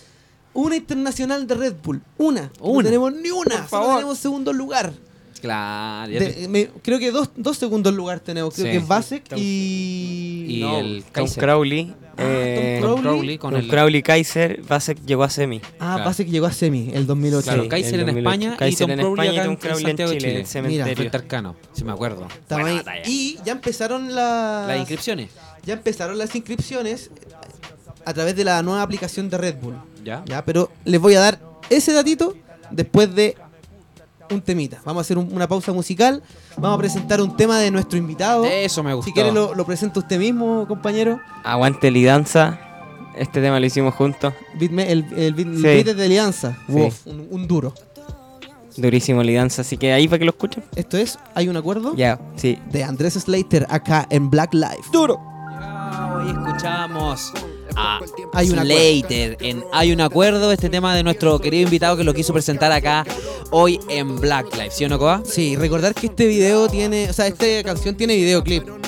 una 0.53 0.75
internacional 0.77 1.45
de 1.45 1.55
Red 1.55 1.75
Bull. 1.83 2.01
Una. 2.17 2.43
No 2.59 2.69
Una. 2.69 2.83
tenemos 2.85 3.13
ni 3.13 3.29
una. 3.29 3.43
Por 3.43 3.55
Solo 3.55 3.67
favor. 3.67 3.95
tenemos 3.97 4.17
segundo 4.17 4.53
lugar. 4.53 4.93
Claro, 5.41 6.11
ya 6.11 6.19
De- 6.19 6.33
te- 6.33 6.47
me- 6.47 6.67
creo 6.81 6.99
que 6.99 7.11
dos, 7.11 7.29
dos 7.35 7.57
segundos 7.57 7.93
lugar 7.93 8.19
tenemos. 8.19 8.53
Creo 8.53 8.65
Sí. 8.67 8.71
que 8.71 8.77
es 8.77 8.87
Basek 8.87 9.23
y... 9.37 10.45
Y 10.49 10.61
No, 10.61 10.79
el 10.79 11.03
Tom. 11.13 11.27
Crowley. 11.29 11.93
Ah, 12.17 12.23
eh, 12.25 12.79
Tom 12.81 12.95
Tom 12.95 13.01
Crowley 13.01 13.37
con 13.37 13.51
Tom 13.51 13.61
el 13.61 13.67
Crowley 13.69 14.03
Kaiser, 14.03 14.61
Basek 14.67 14.99
llegó 15.05 15.23
a 15.23 15.29
semi. 15.29 15.61
Ah, 15.79 15.93
Claro. 15.95 16.03
Basek 16.05 16.27
llegó 16.27 16.47
a 16.47 16.51
semi 16.51 16.91
el 16.93 17.07
2008. 17.07 17.43
Claro, 17.45 17.69
Kaiser 17.69 17.93
el 17.93 17.99
en 18.01 18.05
2008. 18.07 18.29
España 18.29 18.53
y 18.53 18.57
Kaiser 18.57 18.79
Tom 18.87 18.91
en 18.91 18.99
Crowley 18.99 19.27
España 19.27 19.29
acá 19.31 19.41
y 19.41 19.45
Tom 19.45 19.51
en 19.53 19.57
Crowley 19.59 19.81
en 19.83 19.87
Santiago 19.89 20.11
de 20.11 20.17
Chile, 20.17 20.29
Chile. 20.29 20.39
el 20.41 20.47
cementerio. 20.47 21.55
Si 21.73 21.83
me 21.85 21.91
acuerdo. 21.93 22.27
Ahí. 22.49 22.81
Y 23.05 23.39
ya 23.45 23.53
empezaron 23.53 24.13
las... 24.13 24.67
Las 24.67 24.77
inscripciones. 24.79 25.29
Ya 25.65 25.73
empezaron 25.75 26.17
las 26.17 26.35
inscripciones 26.35 27.09
a 28.05 28.13
través 28.13 28.35
de 28.35 28.43
la 28.43 28.61
nueva 28.63 28.81
aplicación 28.81 29.29
de 29.29 29.37
Red 29.37 29.55
Bull. 29.61 29.75
¿Ya? 30.03 30.23
Ya, 30.25 30.43
pero 30.43 30.71
les 30.85 30.99
voy 30.99 31.13
a 31.15 31.19
dar 31.21 31.39
ese 31.69 31.93
datito 31.93 32.35
después 32.71 33.13
de 33.15 33.35
un 34.31 34.41
temita. 34.41 34.79
Vamos 34.85 35.01
a 35.01 35.01
hacer 35.01 35.17
un- 35.17 35.31
una 35.33 35.47
pausa 35.47 35.71
musical. 35.73 36.21
Vamos 36.57 36.75
a 36.77 36.79
presentar 36.79 37.21
un 37.21 37.35
tema 37.35 37.57
de 37.59 37.71
nuestro 37.71 37.97
invitado. 37.97 38.45
Eso 38.45 38.83
me 38.83 38.93
gustó. 38.93 39.07
Si 39.07 39.13
quiere 39.13 39.31
lo, 39.31 39.53
lo 39.55 39.65
presenta 39.65 39.99
usted 39.99 40.19
mismo, 40.19 40.65
compañero. 40.67 41.19
Aguante 41.43 41.91
Lidanza. 41.91 42.59
Este 43.15 43.41
tema 43.41 43.59
lo 43.59 43.65
hicimos 43.65 43.93
juntos. 43.95 44.33
Beatme- 44.57 44.85
el, 44.87 45.05
el 45.17 45.33
beat, 45.33 45.47
el 45.47 45.55
Sí. 45.57 45.61
beat 45.63 45.87
es 45.87 45.97
de 45.97 46.05
Alianza. 46.05 46.57
Sí. 46.67 46.73
Uf, 46.81 47.07
un, 47.07 47.27
un 47.31 47.47
duro. 47.47 47.73
Durísimo 48.77 49.23
Lidanza. 49.23 49.61
Así 49.63 49.77
que 49.77 49.91
ahí 49.91 50.07
para 50.07 50.19
que 50.19 50.25
lo 50.25 50.31
escuchen. 50.31 50.63
Esto 50.75 50.97
es 50.97 51.17
Hay 51.35 51.49
un 51.49 51.57
acuerdo 51.57 51.95
Ya, 51.95 52.19
sí. 52.35 52.57
de 52.71 52.83
Andrés 52.83 53.15
Slater 53.15 53.65
acá 53.69 54.07
en 54.09 54.29
Black 54.29 54.53
Life. 54.53 54.83
Duro. 54.93 55.19
Ya, 55.59 56.15
Hoy 56.15 56.29
escuchamos 56.31 57.33
a 57.79 57.99
Hay 58.33 58.49
un 58.49 58.59
acuerdo. 58.59 58.75
Slater 58.75 59.37
en 59.39 59.63
Hay 59.71 59.91
un 59.91 60.01
acuerdo, 60.01 60.51
este 60.51 60.69
tema 60.69 60.95
de 60.95 61.03
nuestro 61.03 61.39
querido 61.39 61.63
invitado 61.63 61.95
que 61.95 62.03
lo 62.03 62.13
quiso 62.13 62.33
presentar 62.33 62.71
acá 62.71 63.05
hoy 63.51 63.79
en 63.89 64.19
Black 64.19 64.53
Life, 64.55 64.71
¿sí 64.71 64.85
o 64.85 64.89
no, 64.89 64.99
Coa? 64.99 65.21
Sí, 65.25 65.55
recordar 65.55 65.93
que 65.93 66.07
este 66.07 66.27
video 66.27 66.67
tiene, 66.67 67.09
o 67.09 67.13
sea, 67.13 67.27
esta 67.27 67.45
canción 67.63 67.95
tiene 67.95 68.15
videoclip. 68.15 68.67
Life. 68.67 68.79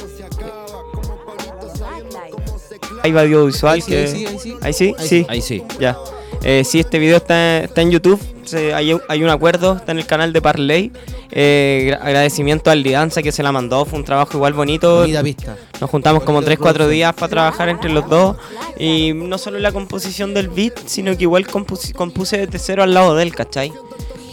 Hay 3.03 3.11
audiovisual 3.11 3.73
Ahí 3.75 3.81
sí, 3.81 3.91
que... 3.91 3.97
ahí 3.97 4.07
sí, 4.07 4.25
ahí 4.25 4.37
sí. 4.39 4.57
¿Ahí 4.61 4.73
sí? 4.73 4.95
Ahí 4.97 5.07
sí. 5.07 5.25
Ahí 5.29 5.41
sí. 5.41 5.63
Ya. 5.79 5.97
Eh, 6.43 6.63
sí, 6.63 6.79
este 6.79 6.99
video 6.99 7.17
está, 7.17 7.59
está 7.59 7.81
en 7.81 7.91
YouTube. 7.91 8.19
Se- 8.51 8.73
hay, 8.73 8.95
hay 9.07 9.23
un 9.23 9.29
acuerdo, 9.29 9.77
está 9.77 9.91
en 9.93 9.99
el 9.99 10.05
canal 10.05 10.33
de 10.33 10.41
Parley. 10.41 10.91
Eh, 11.31 11.87
gra- 11.91 11.99
agradecimiento 12.05 12.69
al 12.69 12.83
Lidanza 12.83 13.21
que 13.21 13.31
se 13.31 13.41
la 13.43 13.51
mandó. 13.51 13.85
Fue 13.85 13.97
un 13.97 14.05
trabajo 14.05 14.31
igual 14.35 14.53
bonito. 14.53 14.97
Bonita 14.99 15.23
pista. 15.23 15.55
Nos 15.79 15.89
juntamos 15.89 16.23
como 16.23 16.41
Bonito 16.41 16.51
3-4 16.51 16.57
producción. 16.61 16.89
días 16.91 17.13
para 17.13 17.29
trabajar 17.29 17.69
entre 17.69 17.89
los 17.91 18.09
dos. 18.09 18.35
Y 18.77 19.13
no 19.13 19.37
solo 19.37 19.59
la 19.59 19.71
composición 19.71 20.33
del 20.33 20.49
beat, 20.49 20.73
sino 20.85 21.15
que 21.15 21.23
igual 21.23 21.47
compus- 21.47 21.93
compuse 21.93 22.37
desde 22.45 22.59
cero 22.59 22.83
al 22.83 22.93
lado 22.93 23.15
de 23.15 23.23
él, 23.23 23.33
¿cachai? 23.35 23.71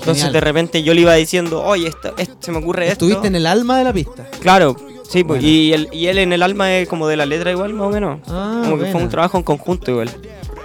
Entonces 0.00 0.24
Genial. 0.24 0.33
de 0.33 0.40
repente 0.40 0.83
yo 0.83 0.94
le 0.94 1.00
iba 1.02 1.14
diciendo, 1.14 1.62
oye, 1.62 1.88
esto, 1.88 2.14
esto- 2.18 2.37
se 2.40 2.52
me 2.52 2.59
ocurre 2.59 2.85
esto. 2.88 3.04
Estuviste 3.04 3.26
en 3.28 3.37
el 3.37 3.46
alma 3.46 3.78
de 3.78 3.85
la 3.85 3.92
pista. 3.92 4.26
Claro, 4.40 4.76
sí, 5.09 5.22
pues, 5.24 5.42
y, 5.42 5.72
él, 5.72 5.88
y 5.92 6.07
él 6.07 6.18
en 6.18 6.33
el 6.33 6.42
alma 6.42 6.66
de, 6.66 6.87
como 6.87 7.07
de 7.09 7.16
la 7.16 7.26
letra 7.26 7.50
igual, 7.50 7.74
más 7.74 7.88
o 7.88 7.90
menos. 7.90 8.20
Ah, 8.28 8.61
como 8.64 8.76
que 8.76 8.83
fue 8.85 8.92
buena. 8.92 9.04
un 9.04 9.11
trabajo 9.11 9.37
en 9.38 9.42
conjunto 9.44 9.90
igual. 9.90 10.11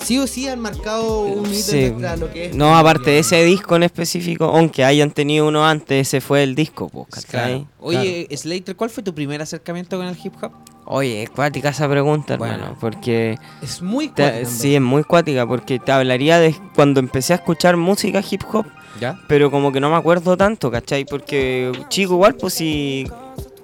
sí 0.00 0.18
o 0.18 0.26
sí 0.26 0.48
han 0.48 0.60
marcado 0.60 1.20
un 1.20 1.46
hito 1.46 1.54
Sí. 1.62 1.84
en 1.84 1.92
nuestra- 2.00 2.16
lo 2.16 2.32
que 2.32 2.46
es. 2.46 2.54
No, 2.56 2.76
aparte 2.76 3.10
de 3.10 3.18
ese 3.18 3.44
disco 3.44 3.76
en 3.76 3.82
específico, 3.82 4.46
aunque 4.46 4.82
hayan 4.84 5.10
tenido 5.10 5.46
uno 5.46 5.66
antes, 5.66 6.08
ese 6.08 6.20
fue 6.22 6.42
el 6.42 6.54
disco, 6.54 6.88
pues, 6.88 7.06
¿cachai? 7.26 7.52
Claro. 7.52 7.66
Oye, 7.80 8.26
Slater, 8.34 8.76
¿cuál 8.76 8.88
fue 8.90 9.02
tu 9.02 9.14
primer 9.14 9.42
acercamiento 9.42 9.98
con 9.98 10.06
el 10.06 10.16
hip 10.22 10.32
hop? 10.42 10.52
Oye, 10.86 11.22
es 11.24 11.28
cuática 11.30 11.68
esa 11.68 11.86
pregunta, 11.86 12.38
Bueno. 12.38 12.54
hermano, 12.54 12.76
porque... 12.80 13.36
Es 13.60 13.82
muy 13.82 14.08
te- 14.08 14.40
en 14.40 14.46
sí, 14.46 14.74
es 14.74 14.80
muy 14.80 15.04
cuática, 15.04 15.46
porque 15.46 15.78
te 15.78 15.92
hablaría 15.92 16.38
de 16.38 16.54
cuando 16.74 16.98
empecé 17.00 17.34
a 17.34 17.36
escuchar 17.36 17.76
música 17.76 18.22
hip 18.30 18.42
hop, 18.50 18.64
¿Ya? 18.98 19.20
pero 19.28 19.50
como 19.50 19.70
que 19.70 19.80
no 19.80 19.90
me 19.90 19.96
acuerdo 19.96 20.34
tanto, 20.38 20.70
¿cachai? 20.70 21.04
Porque 21.04 21.72
chico 21.90 22.14
igual, 22.14 22.36
pues 22.36 22.54
si... 22.54 23.06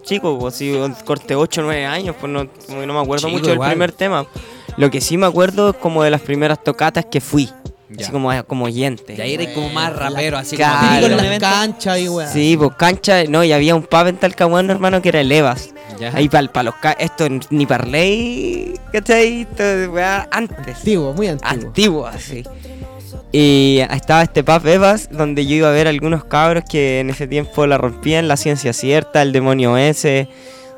Chico, 0.03 0.39
pues 0.39 0.57
si 0.57 0.75
corté 1.07 1.35
8 1.35 1.63
o 1.63 1.65
9 1.65 1.87
años, 1.87 2.15
pues 2.21 2.31
no, 2.31 2.47
como 2.67 2.81
que 2.81 2.87
no 2.87 2.93
me 2.93 3.01
acuerdo 3.01 3.27
Chico 3.27 3.39
mucho 3.39 3.51
del 3.53 3.59
primer 3.59 3.91
tema. 3.91 4.27
Lo 4.77 4.91
que 4.91 5.01
sí 5.01 5.17
me 5.17 5.27
acuerdo 5.27 5.71
es 5.71 5.77
como 5.77 6.03
de 6.03 6.11
las 6.11 6.21
primeras 6.21 6.63
tocatas 6.63 7.05
que 7.07 7.21
fui, 7.21 7.49
Ya. 7.91 8.03
así 8.05 8.13
como, 8.13 8.31
como 8.47 8.65
oyente. 8.65 9.15
Y 9.17 9.21
ahí 9.21 9.35
eres 9.35 9.49
como 9.51 9.69
más 9.69 9.95
rapero, 9.95 10.37
así 10.37 10.57
claro. 10.57 11.07
como 11.07 11.17
Con 11.17 11.27
las 11.29 11.39
canchas 11.39 11.99
y 12.01 12.09
weá. 12.09 12.27
Sí, 12.33 12.57
pues 12.57 12.71
cancha, 12.77 13.25
no, 13.29 13.45
y 13.45 13.53
había 13.53 13.75
un 13.75 13.83
pub 13.85 14.07
en 14.09 14.17
Talcahuano, 14.17 14.73
hermano, 14.73 15.01
que 15.01 15.11
era 15.11 15.21
el 15.21 15.31
Evas. 15.31 15.71
Ya. 16.01 16.11
Ahí 16.15 16.29
para 16.29 16.63
los 16.65 16.75
ca- 16.77 16.97
esto 16.99 17.27
ni 17.51 17.67
parley, 17.67 18.75
¿cachai? 18.93 19.43
Esto, 19.43 19.93
weá, 19.93 20.29
antes. 20.33 20.77
Antiguo, 20.79 21.13
muy 21.13 21.29
antiguo. 21.29 21.51
Antiguo, 21.67 22.07
así. 22.07 22.43
Y 23.31 23.79
estaba 23.91 24.23
este 24.23 24.43
pub 24.45 24.67
Evas, 24.67 25.09
donde 25.11 25.47
yo 25.47 25.57
iba 25.57 25.69
a 25.69 25.73
ver 25.73 25.87
algunos 25.89 26.25
cabros 26.25 26.65
que 26.69 27.01
en 27.01 27.11
ese 27.11 27.27
tiempo 27.29 27.67
la 27.67 27.79
rompían, 27.79 28.27
la 28.29 28.37
ciencia 28.37 28.73
cierta, 28.73 29.23
el 29.23 29.33
demonio 29.33 29.77
ese, 29.77 30.29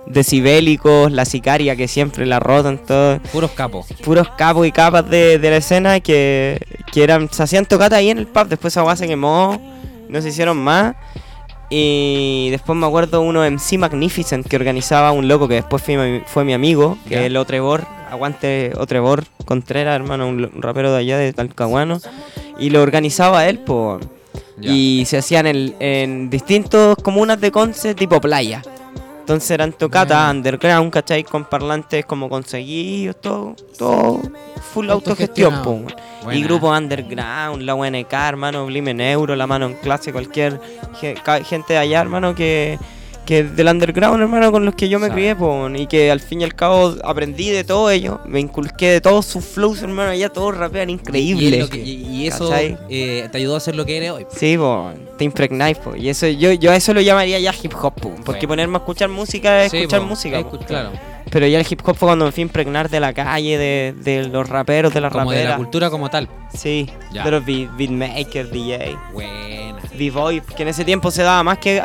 decibélicos, 0.06 1.10
la 1.12 1.24
sicaria 1.24 1.76
que 1.76 1.88
siempre 1.88 2.26
la 2.26 2.40
rotan, 2.40 2.78
todo. 2.78 3.18
Puros 3.32 3.50
capos. 3.52 3.86
Puros 4.04 4.28
capos 4.36 4.66
y 4.66 4.72
capas 4.72 5.08
de, 5.08 5.38
de 5.38 5.50
la 5.50 5.56
escena 5.56 6.00
que, 6.00 6.58
que 6.92 7.02
eran, 7.04 7.28
se 7.30 7.42
hacían 7.42 7.66
tocatas 7.66 7.98
ahí 7.98 8.10
en 8.10 8.18
el 8.18 8.26
pub, 8.26 8.48
después 8.48 8.72
esa 8.72 8.84
weá 8.84 8.96
se 8.96 9.06
quemó, 9.06 9.60
no 10.08 10.22
se 10.22 10.28
hicieron 10.28 10.56
más. 10.58 10.94
Y 11.68 12.48
después 12.50 12.78
me 12.78 12.86
acuerdo 12.86 13.22
uno 13.22 13.42
MC 13.48 13.76
Magnificent 13.76 14.46
que 14.46 14.54
organizaba 14.54 15.10
un 15.10 15.26
loco 15.26 15.48
que 15.48 15.54
después 15.54 15.82
fue 15.82 15.96
mi, 15.96 16.20
fue 16.24 16.44
mi 16.44 16.52
amigo, 16.54 16.96
que 17.08 17.14
Ya. 17.14 17.20
es 17.22 17.26
el 17.26 17.36
Otrevor, 17.36 17.84
aguante 18.08 18.70
Otrevor 18.76 19.24
Contreras, 19.44 19.96
hermano, 19.96 20.28
un, 20.28 20.50
rapero 20.62 20.92
de 20.92 20.98
allá 20.98 21.18
de 21.18 21.32
Talcahuano. 21.32 21.98
Y 22.58 22.70
lo 22.70 22.82
organizaba 22.82 23.48
él, 23.48 23.58
po. 23.58 23.98
Y 24.62 25.04
se 25.06 25.18
hacían 25.18 25.46
en, 25.46 25.74
en 25.80 26.30
distintos 26.30 26.96
comunas 27.02 27.40
de 27.40 27.50
Conce, 27.50 27.94
tipo 27.94 28.20
playa. 28.20 28.62
Entonces 29.26 29.50
eran 29.50 29.72
tocatas 29.72 30.32
underground, 30.32 30.92
¿cachai? 30.92 31.24
Con 31.24 31.46
parlantes 31.46 32.06
como 32.06 32.28
conseguidos, 32.28 33.20
todo, 33.20 33.56
todo 33.76 34.20
full 34.72 34.88
autogestión, 34.88 35.64
po. 35.64 35.82
Y 36.30 36.44
grupos 36.44 36.78
underground, 36.78 37.62
la 37.62 37.74
UNK, 37.74 38.12
hermano, 38.12 38.66
Blimen 38.66 39.00
Euro, 39.00 39.34
la 39.34 39.48
mano 39.48 39.66
en 39.66 39.74
clase, 39.74 40.12
cualquier 40.12 40.60
gente 41.44 41.72
de 41.72 41.78
allá, 41.80 42.02
hermano, 42.02 42.36
que, 42.36 42.78
que 43.26 43.42
del 43.42 43.66
underground, 43.68 44.22
hermano, 44.22 44.50
con 44.52 44.64
los 44.64 44.74
que 44.74 44.88
yo 44.88 44.98
me 44.98 45.10
crié, 45.10 45.34
po, 45.36 45.68
y 45.74 45.86
que 45.86 46.10
al 46.10 46.20
fin 46.20 46.40
y 46.40 46.44
al 46.44 46.54
cabo 46.54 46.94
aprendí 47.04 47.50
de 47.50 47.64
todo 47.64 47.90
ello, 47.90 48.20
me 48.24 48.40
inculqué 48.40 48.90
de 48.92 49.00
todos 49.00 49.26
sus 49.26 49.44
flows, 49.44 49.82
hermano, 49.82 50.10
allá 50.10 50.28
todos 50.30 50.56
rapean 50.56 50.88
Y, 50.88 50.92
increíble. 50.94 51.58
es 51.58 51.64
lo 51.64 51.68
que- 51.68 51.82
y- 51.82 52.06
y 52.22 52.26
eso 52.28 52.50
eh, 52.88 53.28
te 53.30 53.38
ayudó 53.38 53.56
a 53.56 53.60
ser 53.60 53.74
lo 53.76 53.84
que 53.84 53.96
eres 53.98 54.10
hoy. 54.12 54.26
Sí, 54.30 54.56
po, 54.56 54.90
te 55.18 55.24
impregnáis, 55.24 55.76
po. 55.78 55.94
Y 55.96 56.08
eso, 56.08 56.26
yo, 56.28 56.52
yo 56.52 56.70
a 56.70 56.76
eso 56.76 56.94
lo 56.94 57.00
llamaría 57.00 57.38
ya 57.40 57.52
hip 57.62 57.72
hop, 57.74 57.94
po, 57.94 58.10
Porque 58.24 58.46
Bueno. 58.46 58.48
ponerme 58.48 58.76
a 58.76 58.78
escuchar 58.78 59.08
música 59.08 59.64
es 59.64 59.70
Sí, 59.72 59.78
escuchar 59.78 60.00
po, 60.00 60.06
música, 60.06 60.38
es 60.38 60.44
po. 60.46 60.58
Claro. 60.58 60.90
Pero 61.30 61.46
ya 61.46 61.58
el 61.60 61.66
hip 61.68 61.80
hop 61.84 61.96
fue 61.96 62.08
cuando 62.08 62.24
me 62.24 62.32
fui 62.32 62.42
a 62.42 62.46
impregnar 62.46 62.88
de 62.88 63.00
la 63.00 63.12
calle, 63.12 63.58
de, 63.58 63.94
de 64.00 64.28
los 64.28 64.48
raperos, 64.48 64.94
de 64.94 65.00
las 65.00 65.12
Como 65.12 65.30
de 65.32 65.38
la 65.38 65.42
raperas. 65.42 65.56
cultura 65.58 65.90
como 65.90 66.08
tal. 66.08 66.28
Sí, 66.54 66.88
Ya. 67.12 67.24
de 67.24 67.30
los 67.32 67.44
beat, 67.44 67.76
beatmakers, 67.76 68.50
DJ. 68.50 68.96
Buena. 69.12 69.66
B-Boy, 69.98 70.42
que 70.42 70.62
en 70.62 70.68
ese 70.68 70.84
tiempo 70.84 71.10
se 71.10 71.22
daba 71.22 71.42
más 71.42 71.58
que 71.58 71.82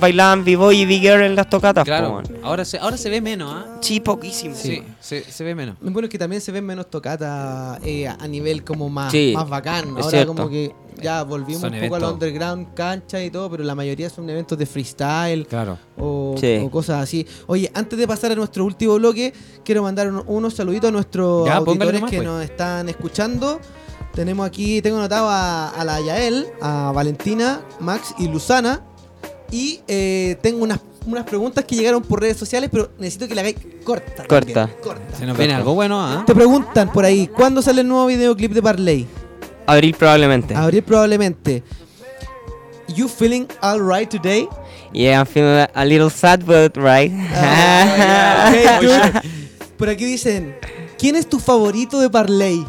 bailaban 0.00 0.44
B-Boy 0.44 0.80
y 0.82 0.84
B-Girl 0.86 1.22
en 1.22 1.34
las 1.34 1.48
tocatas. 1.50 1.84
Claro. 1.84 2.22
po. 2.22 2.46
Ahora 2.46 2.64
se, 2.64 2.78
ahora 2.78 2.96
se 2.96 3.10
ve 3.10 3.20
menos, 3.20 3.52
¿ah? 3.52 3.78
Sí, 3.80 4.00
poquísimo. 4.00 4.54
Sí, 4.54 4.82
se, 5.00 5.22
se 5.24 5.44
ve 5.44 5.54
menos. 5.54 5.76
Bueno, 5.80 6.06
es 6.06 6.10
que 6.10 6.18
también 6.18 6.40
se 6.40 6.52
ven 6.52 6.64
menos 6.64 6.88
tocatas 6.88 7.80
eh, 7.84 8.06
a 8.06 8.28
nivel 8.28 8.62
como 8.64 8.88
más, 8.88 9.10
Sí, 9.12 9.32
más 9.34 9.48
bacán. 9.48 9.96
Ahora 10.00 10.24
como 10.26 10.48
que 10.48 10.72
ya 11.02 11.22
volvimos 11.24 11.62
un 11.62 11.70
poco 11.70 11.74
a 11.74 11.78
la 11.80 12.06
eventos. 12.06 12.12
underground 12.12 12.74
cancha 12.74 13.22
y 13.22 13.30
todo, 13.30 13.50
pero 13.50 13.64
la 13.64 13.74
mayoría 13.74 14.08
son 14.10 14.28
eventos 14.30 14.56
de 14.58 14.66
freestyle 14.66 15.46
Claro. 15.46 15.78
o, 15.98 16.34
Sí. 16.38 16.60
o 16.64 16.70
cosas 16.70 17.02
así. 17.02 17.26
Oye, 17.46 17.70
antes 17.74 17.98
de 17.98 18.06
pasar 18.06 18.32
a 18.32 18.34
nuestro 18.34 18.64
último 18.64 18.94
bloque, 18.94 19.32
quiero 19.64 19.82
mandar 19.82 20.08
un- 20.08 20.22
unos 20.26 20.54
saluditos 20.54 20.88
a 20.88 20.92
nuestros 20.92 21.46
Ya, 21.46 21.56
auditores 21.56 21.94
nomás, 21.94 22.10
que 22.10 22.16
pues. 22.18 22.28
nos 22.28 22.42
están 22.44 22.88
escuchando. 22.88 23.60
Tenemos 24.14 24.46
aquí, 24.46 24.82
tengo 24.82 24.98
anotado 24.98 25.28
a, 25.28 25.70
a 25.70 25.84
la 25.84 26.00
Yael, 26.00 26.46
a 26.60 26.92
Valentina, 26.94 27.62
Max 27.80 28.14
y 28.18 28.28
Luzana. 28.28 28.82
Y 29.50 29.80
eh, 29.88 30.36
tengo 30.42 30.62
unas, 30.62 30.80
unas 31.06 31.24
preguntas 31.24 31.64
que 31.64 31.76
llegaron 31.76 32.02
por 32.02 32.20
redes 32.20 32.36
sociales, 32.36 32.70
pero 32.72 32.90
necesito 32.98 33.26
que 33.28 33.34
la 33.34 33.40
hagáis 33.42 33.56
corta. 33.84 34.26
Corta. 34.26 34.52
también, 34.52 34.78
corta. 34.82 35.16
Se 35.18 35.26
nos 35.26 35.36
viene 35.36 35.54
algo 35.54 35.74
bueno, 35.74 36.00
¿ah? 36.02 36.24
Te 36.26 36.34
preguntan 36.34 36.90
por 36.92 37.04
ahí, 37.04 37.26
¿cuándo 37.26 37.60
sale 37.62 37.80
el 37.82 37.88
nuevo 37.88 38.06
videoclip 38.06 38.52
de 38.52 38.62
Parley? 38.62 39.06
Abril 39.72 39.94
probablemente. 39.96 40.54
Abril 40.54 40.82
probablemente. 40.82 41.62
You 42.94 43.08
feeling 43.08 43.46
alright 43.62 44.08
today? 44.10 44.46
Yeah, 44.92 45.20
I'm 45.20 45.26
feeling 45.26 45.66
a, 45.74 45.84
little 45.84 46.10
sad, 46.10 46.44
but 46.44 46.76
right. 46.76 47.10
Ah, 47.32 48.52
dude. 48.80 49.22
Por 49.78 49.88
aquí 49.88 50.04
dicen, 50.04 50.54
¿quién 50.98 51.16
es 51.16 51.26
tu 51.28 51.38
favorito 51.40 52.00
de 52.00 52.10
Parley? 52.10 52.64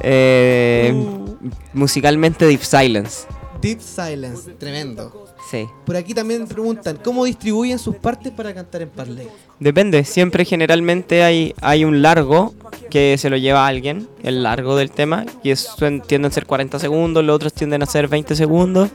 Eh, 0.00 0.92
Uh. 0.94 1.24
Musicalmente 1.72 2.46
Deep 2.46 2.62
Silence. 2.62 3.26
Deep 3.60 3.80
Silence, 3.80 4.50
tremendo. 4.58 5.26
Sí. 5.54 5.68
Por 5.86 5.96
aquí 5.96 6.14
también 6.14 6.46
preguntan, 6.48 6.98
¿cómo 7.02 7.24
distribuyen 7.24 7.78
sus 7.78 7.94
partes 7.96 8.32
para 8.32 8.52
cantar 8.52 8.82
en 8.82 8.88
Parley? 8.88 9.28
Depende, 9.60 10.02
siempre 10.04 10.44
generalmente 10.44 11.22
hay, 11.22 11.54
hay 11.60 11.84
un 11.84 12.02
largo 12.02 12.54
que 12.90 13.16
se 13.18 13.30
lo 13.30 13.36
lleva 13.36 13.66
alguien, 13.66 14.08
el 14.24 14.42
largo 14.42 14.74
del 14.74 14.90
tema, 14.90 15.24
y 15.44 15.50
es, 15.50 15.68
tienden 16.06 16.24
a 16.26 16.30
ser 16.34 16.46
40 16.46 16.78
segundos, 16.80 17.24
los 17.24 17.36
otros 17.36 17.52
tienden 17.52 17.82
a 17.82 17.86
ser 17.86 18.08
20 18.08 18.34
segundos, 18.34 18.90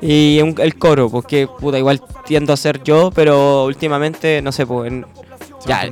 y 0.00 0.40
un- 0.42 0.54
el 0.58 0.76
coro, 0.76 1.10
porque 1.10 1.46
puta, 1.46 1.78
igual 1.78 2.00
tiendo 2.24 2.54
a 2.54 2.56
ser 2.56 2.82
yo, 2.82 3.10
pero 3.14 3.64
últimamente, 3.66 4.40
no 4.40 4.52
sé, 4.52 4.66
pues, 4.66 4.90
en- 4.90 5.04
Ya. 5.66 5.86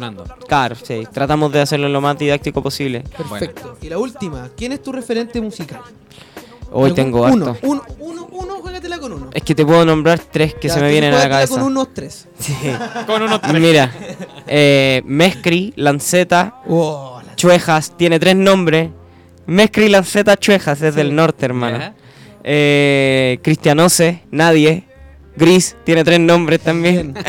claro, 0.47 0.75
sí, 0.75 1.07
tratamos 1.13 1.53
de 1.53 1.61
hacerlo 1.61 1.91
lo 1.91 2.01
más 2.01 2.19
didáctico 2.19 2.63
posible. 2.63 3.05
Perfecto. 3.15 3.77
Y 3.83 3.91
la 3.91 3.99
última, 3.99 4.49
¿quién 4.57 4.73
es 4.73 4.83
tu 4.83 4.91
referente 4.93 5.39
musical? 5.43 5.81
Hoy 6.71 6.93
tengo 6.93 7.23
uno, 7.23 7.47
harto. 7.51 7.67
Uno, 7.67 7.83
uno, 7.99 8.29
uno, 8.31 8.55
juégatela 8.61 8.99
con 8.99 9.13
uno. 9.13 9.31
Es 9.33 9.43
que 9.43 9.55
te 9.55 9.65
puedo 9.65 9.85
nombrar 9.85 10.19
tres 10.19 10.55
que 10.55 10.69
Ya, 10.69 10.75
se 10.75 10.81
me 10.81 10.91
vienen 10.91 11.15
a 11.15 11.19
la 11.19 11.29
cabeza. 11.29 11.55
con 11.59 11.63
unos 11.63 11.95
tres. 11.95 12.27
Sí. 12.39 12.55
Con 13.07 13.23
unos 13.23 13.41
Mira, 13.55 13.91
eh, 14.47 15.03
Mescri, 15.05 15.73
Lanceta, 15.77 16.61
Oh, 16.69 17.21
la- 17.27 17.35
Chuejas, 17.37 17.97
tiene 17.97 18.19
tres 18.19 18.37
nombres. 18.37 18.91
Mescri, 19.47 19.89
Lanceta, 19.89 20.37
Chuejas, 20.37 20.83
es 20.83 20.95
Sí. 20.95 20.99
del 21.01 21.15
norte, 21.15 21.47
hermano. 21.47 21.79
Ya. 21.79 21.95
Eh, 22.45 23.39
Cristianose, 23.43 24.23
Nadie. 24.31 24.85
Gris, 25.37 25.77
tiene 25.85 26.03
tres 26.05 26.19
nombres 26.21 26.61
también. 26.61 27.15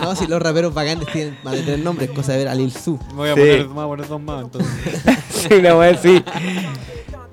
No, 0.00 0.16
si 0.16 0.26
los 0.26 0.42
raperos 0.42 0.74
bacanes 0.74 1.06
tienen 1.12 1.38
más 1.44 1.54
de 1.54 1.62
tres 1.62 1.78
nombres, 1.78 2.10
cosa 2.10 2.32
de 2.32 2.38
ver 2.38 2.48
a 2.48 2.54
Lil 2.56 2.72
Su. 2.72 2.98
Me 3.10 3.14
voy 3.14 3.28
a 3.30 3.34
Sí. 3.34 3.40
poner, 3.40 3.64
voy 3.66 3.84
a 3.84 3.86
poner 3.86 4.08
dos 4.08 4.20
más 4.20 4.42
entonces. 4.42 4.70
sí, 5.30 5.54
una 5.54 5.76
wea 5.76 5.90
así. 5.92 6.22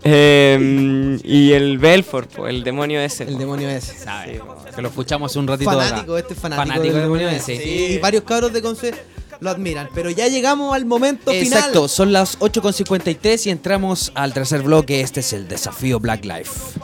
Eh, 0.03 1.19
y 1.23 1.51
el 1.51 1.77
Belfort, 1.77 2.31
po, 2.33 2.47
el 2.47 2.63
demonio 2.63 2.99
ese. 3.01 3.23
El 3.23 3.38
demonio 3.38 3.69
ese. 3.69 3.97
¿Sabes? 3.97 4.41
Que 4.75 4.81
lo 4.81 4.89
escuchamos 4.89 5.35
un 5.35 5.47
ratito 5.47 5.69
Fanático, 5.71 6.13
acá. 6.13 6.19
este 6.21 6.33
es 6.33 6.39
fanático, 6.39 6.62
Fanático 6.67 6.83
del 6.83 6.93
del 6.93 7.01
demonio 7.03 7.27
demonio 7.27 7.41
ese. 7.43 7.53
ese. 7.55 7.63
Sí, 7.63 7.93
y 7.95 7.97
varios 7.99 8.23
cabros 8.23 8.53
de 8.53 8.62
Conce 8.62 8.93
lo 9.39 9.49
admiran. 9.49 9.89
Pero 9.93 10.09
ya 10.09 10.27
llegamos 10.27 10.73
al 10.75 10.85
momento 10.85 11.31
Exacto, 11.31 11.71
final. 11.73 11.89
son 11.89 12.13
las 12.13 12.39
8.53 12.39 13.47
y 13.47 13.49
entramos 13.49 14.12
al 14.15 14.33
tercer 14.33 14.62
bloque. 14.62 15.01
Este 15.01 15.19
es 15.21 15.33
el 15.33 15.47
desafío 15.47 15.99
Black 15.99 16.23
Life. 16.25 16.79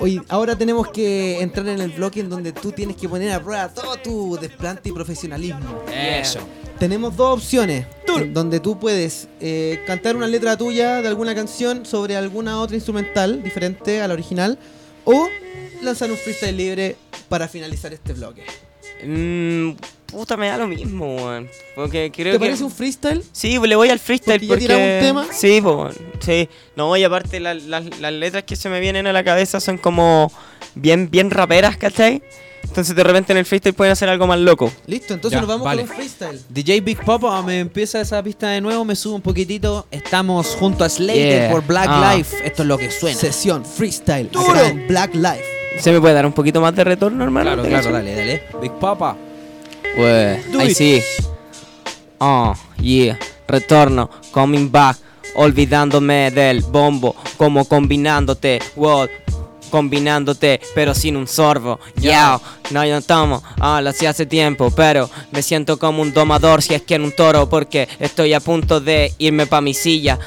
Hoy, 0.00 0.22
ahora 0.28 0.56
tenemos 0.56 0.88
que 0.88 1.40
entrar 1.40 1.66
en 1.68 1.80
el 1.80 1.90
bloque 1.90 2.20
en 2.20 2.28
donde 2.30 2.52
tú 2.52 2.70
tienes 2.70 2.96
que 2.96 3.08
poner 3.08 3.32
a 3.32 3.42
prueba 3.42 3.68
todo 3.68 3.96
tu 3.96 4.38
desplante 4.40 4.90
y 4.90 4.92
profesionalismo. 4.92 5.82
Eso. 5.92 6.38
Tenemos 6.78 7.16
dos 7.16 7.34
opciones 7.38 7.86
en 8.16 8.32
donde 8.32 8.60
tú 8.60 8.78
puedes 8.78 9.28
eh, 9.40 9.80
cantar 9.86 10.16
una 10.16 10.28
letra 10.28 10.56
tuya 10.56 11.02
de 11.02 11.08
alguna 11.08 11.34
canción 11.34 11.84
sobre 11.84 12.16
alguna 12.16 12.60
otra 12.60 12.76
instrumental 12.76 13.42
diferente 13.42 14.00
a 14.00 14.06
la 14.08 14.14
original 14.14 14.58
o 15.04 15.28
lanzar 15.82 16.10
un 16.10 16.16
freestyle 16.16 16.56
libre 16.56 16.96
para 17.28 17.48
finalizar 17.48 17.92
este 17.92 18.12
bloque. 18.12 18.44
Mm, 19.04 19.72
puta, 20.06 20.36
me 20.36 20.48
da 20.48 20.56
lo 20.58 20.66
mismo, 20.68 21.16
weón. 21.16 21.48
Porque 21.74 22.10
creo 22.14 22.32
¿Te 22.34 22.38
que. 22.38 22.44
parece 22.44 22.62
un 22.64 22.70
freestyle? 22.70 23.22
Sí, 23.32 23.58
le 23.58 23.74
voy 23.76 23.88
al 23.90 23.98
freestyle 23.98 24.38
Porque 24.46 24.66
ya 24.66 24.74
porque... 24.74 25.00
tiramos 25.02 25.24
un 25.26 25.26
tema. 25.26 25.26
Sí, 25.36 25.60
weón, 25.60 25.94
sí. 26.20 26.48
No, 26.76 26.96
y 26.96 27.02
aparte 27.04 27.40
la- 27.40 27.54
la- 27.54 27.80
las 28.00 28.12
letras 28.12 28.44
que 28.44 28.54
se 28.56 28.68
me 28.68 28.78
vienen 28.80 29.06
a 29.08 29.12
la 29.12 29.24
cabeza 29.24 29.60
son 29.60 29.78
como 29.78 30.32
bien, 30.76 31.10
bien 31.10 31.30
raperas, 31.30 31.76
¿cachai? 31.76 32.22
Entonces 32.64 32.94
de 32.94 33.02
repente 33.02 33.32
en 33.32 33.38
el 33.38 33.44
freestyle 33.44 33.74
pueden 33.74 33.92
hacer 33.92 34.08
algo 34.08 34.26
más 34.26 34.38
loco. 34.38 34.70
Listo, 34.86 35.14
entonces 35.14 35.36
Ya, 35.36 35.40
nos 35.40 35.48
vamos 35.48 35.64
vale. 35.64 35.82
con 35.82 35.90
un 35.90 35.96
freestyle. 35.96 36.40
DJ 36.48 36.80
Big 36.80 37.02
Papa 37.04 37.42
me 37.42 37.58
empieza 37.60 38.00
esa 38.00 38.22
pista 38.22 38.48
de 38.50 38.60
nuevo, 38.60 38.84
me 38.84 38.94
sube 38.94 39.14
un 39.14 39.22
poquitito. 39.22 39.86
Estamos 39.90 40.48
junto 40.58 40.84
a 40.84 40.88
Slater 40.88 41.40
Yeah. 41.42 41.50
por 41.50 41.66
Black 41.66 41.88
Ah. 41.88 42.14
Life. 42.14 42.36
Esto 42.44 42.62
es 42.62 42.68
lo 42.68 42.78
que 42.78 42.90
suena. 42.90 43.18
Sesión 43.18 43.64
freestyle 43.64 44.28
acá 44.28 44.68
en 44.68 44.86
Black 44.86 45.14
Life. 45.14 45.44
¿Se 45.80 45.90
me 45.92 46.00
puede 46.00 46.14
dar 46.14 46.26
un 46.26 46.32
poquito 46.32 46.60
más 46.60 46.74
de 46.74 46.84
retorno, 46.84 47.24
hermano? 47.24 47.46
Claro, 47.54 47.62
claro, 47.68 47.92
dale, 47.92 48.14
dale. 48.14 48.42
Big 48.60 48.72
Papa. 48.72 49.16
Do 49.96 50.60
ahí 50.60 50.70
it. 50.70 50.76
sí. 50.76 51.02
Oh, 52.18 52.54
yeah. 52.80 53.18
Retorno, 53.46 54.10
coming 54.30 54.70
back. 54.70 54.96
Olvidándome 55.34 56.30
del 56.32 56.62
bombo. 56.62 57.14
Como 57.36 57.64
combinándote. 57.64 58.58
Wow. 58.76 59.08
Combinándote, 59.70 60.60
pero 60.74 60.94
sin 60.94 61.16
un 61.16 61.26
sorbo. 61.26 61.80
Yeah. 62.00 62.40
No, 62.70 62.84
yo 62.84 62.94
no 62.94 63.02
tomo. 63.02 63.42
Ah, 63.60 63.80
lo 63.80 63.90
hacía 63.90 64.10
hace 64.10 64.26
tiempo. 64.26 64.70
Pero 64.70 65.08
me 65.30 65.42
siento 65.42 65.78
como 65.78 66.02
un 66.02 66.12
domador 66.12 66.62
si 66.62 66.74
es 66.74 66.82
que 66.82 66.94
en 66.94 67.02
un 67.02 67.12
toro. 67.12 67.48
Porque 67.48 67.88
estoy 67.98 68.34
a 68.34 68.40
punto 68.40 68.80
de 68.80 69.12
irme 69.18 69.46
pa' 69.46 69.60
mi 69.60 69.74
silla. 69.74 70.18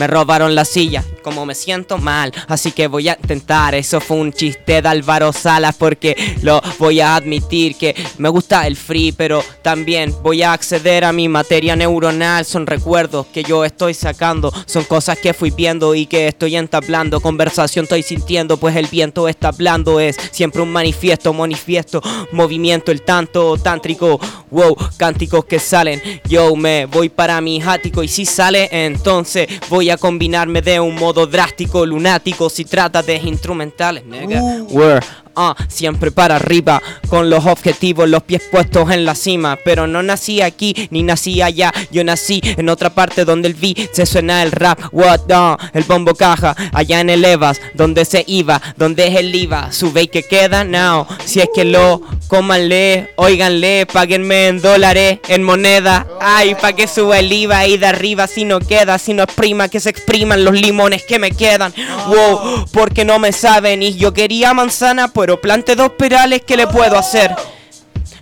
Me 0.00 0.06
robaron 0.06 0.54
la 0.54 0.64
silla, 0.64 1.04
como 1.22 1.44
me 1.44 1.54
siento 1.54 1.98
mal, 1.98 2.32
así 2.48 2.72
que 2.72 2.86
voy 2.86 3.10
a 3.10 3.18
intentar. 3.20 3.74
Eso 3.74 4.00
fue 4.00 4.16
un 4.16 4.32
chiste 4.32 4.80
de 4.80 4.88
Álvaro 4.88 5.30
Salas 5.30 5.76
porque 5.76 6.16
lo 6.40 6.62
voy 6.78 7.00
a 7.00 7.16
admitir 7.16 7.76
que 7.76 7.94
me 8.16 8.30
gusta 8.30 8.66
el 8.66 8.76
free, 8.76 9.12
pero 9.12 9.44
también 9.60 10.14
voy 10.22 10.42
a 10.42 10.54
acceder 10.54 11.04
a 11.04 11.12
mi 11.12 11.28
materia 11.28 11.76
neuronal. 11.76 12.46
Son 12.46 12.66
recuerdos 12.66 13.26
que 13.26 13.42
yo 13.42 13.62
estoy 13.62 13.92
sacando, 13.92 14.50
son 14.64 14.84
cosas 14.84 15.18
que 15.18 15.34
fui 15.34 15.50
viendo 15.50 15.94
y 15.94 16.06
que 16.06 16.28
estoy 16.28 16.56
entablando. 16.56 17.20
Conversación 17.20 17.82
estoy 17.82 18.02
sintiendo, 18.02 18.56
pues 18.56 18.76
el 18.76 18.86
viento 18.86 19.28
está 19.28 19.48
hablando. 19.48 20.00
Es 20.00 20.16
siempre 20.30 20.62
un 20.62 20.72
manifiesto, 20.72 21.34
manifiesto, 21.34 22.00
movimiento, 22.32 22.90
el 22.90 23.02
tanto 23.02 23.58
tántrico. 23.58 24.18
Wow, 24.50 24.76
cánticos 24.96 25.44
que 25.44 25.58
salen. 25.58 26.00
Yo 26.26 26.56
me 26.56 26.86
voy 26.86 27.10
para 27.10 27.38
mi 27.42 27.60
ático 27.62 28.02
y 28.02 28.08
si 28.08 28.24
sale, 28.24 28.68
entonces 28.72 29.46
voy 29.68 29.89
a 29.89 29.89
combinarme 29.96 30.62
de 30.62 30.80
un 30.80 30.94
modo 30.94 31.26
drástico, 31.26 31.84
lunático. 31.86 32.50
Si 32.50 32.64
trata 32.64 33.02
de 33.02 33.16
instrumentales, 33.16 34.04
nigga. 34.04 34.40
Word. 34.68 35.04
Ah, 35.36 35.54
siempre 35.68 36.10
para 36.10 36.36
arriba, 36.36 36.82
con 37.08 37.30
los 37.30 37.46
objetivos, 37.46 38.08
los 38.08 38.22
pies 38.22 38.42
puestos 38.50 38.90
en 38.90 39.04
la 39.04 39.14
cima. 39.14 39.58
Pero 39.64 39.86
no 39.86 40.02
nací 40.02 40.40
aquí, 40.40 40.88
ni 40.90 41.02
nací 41.02 41.40
allá. 41.42 41.72
Yo 41.90 42.04
nací 42.04 42.40
en 42.42 42.68
otra 42.68 42.90
parte 42.90 43.24
donde 43.24 43.48
el 43.48 43.54
beat 43.54 43.92
se 43.92 44.06
suena 44.06 44.42
el 44.42 44.52
rap. 44.52 44.78
What 44.92 45.20
the? 45.26 45.78
El 45.78 45.84
bombo 45.84 46.14
caja, 46.14 46.54
allá 46.72 47.00
en 47.00 47.10
el 47.10 47.24
Evas, 47.24 47.60
donde 47.74 48.04
se 48.04 48.24
iba, 48.26 48.60
donde 48.76 49.08
es 49.08 49.16
el 49.16 49.34
IVA. 49.34 49.72
Sube 49.72 50.02
y 50.02 50.08
que 50.08 50.22
queda 50.22 50.64
now. 50.64 51.06
Si 51.24 51.40
es 51.40 51.48
que 51.54 51.64
lo 51.64 52.02
cómanle, 52.28 53.10
óiganle, 53.16 53.86
páguenme 53.86 54.48
en 54.48 54.60
dólares, 54.60 55.18
en 55.28 55.42
moneda. 55.42 56.06
Ay, 56.20 56.54
pa' 56.54 56.72
que 56.72 56.86
suba 56.86 57.18
el 57.18 57.32
IVA 57.32 57.66
y 57.66 57.76
de 57.76 57.86
arriba 57.86 58.26
si 58.26 58.44
no 58.44 58.60
queda, 58.60 58.98
si 58.98 59.14
no 59.14 59.24
exprima, 59.24 59.68
que 59.68 59.80
se 59.80 59.90
expriman 59.90 60.44
los 60.44 60.54
limones 60.54 61.02
que 61.04 61.18
me 61.18 61.32
quedan. 61.32 61.74
Wow, 62.06 62.66
porque 62.72 63.04
no 63.04 63.18
me 63.18 63.32
saben 63.32 63.82
y 63.82 63.94
yo 63.94 64.12
quería 64.12 64.54
manzana, 64.54 65.08
pero 65.20 65.38
plante 65.38 65.76
dos 65.76 65.90
perales, 65.90 66.40
¿qué 66.46 66.56
le 66.56 66.66
puedo 66.66 66.96
hacer? 66.96 67.36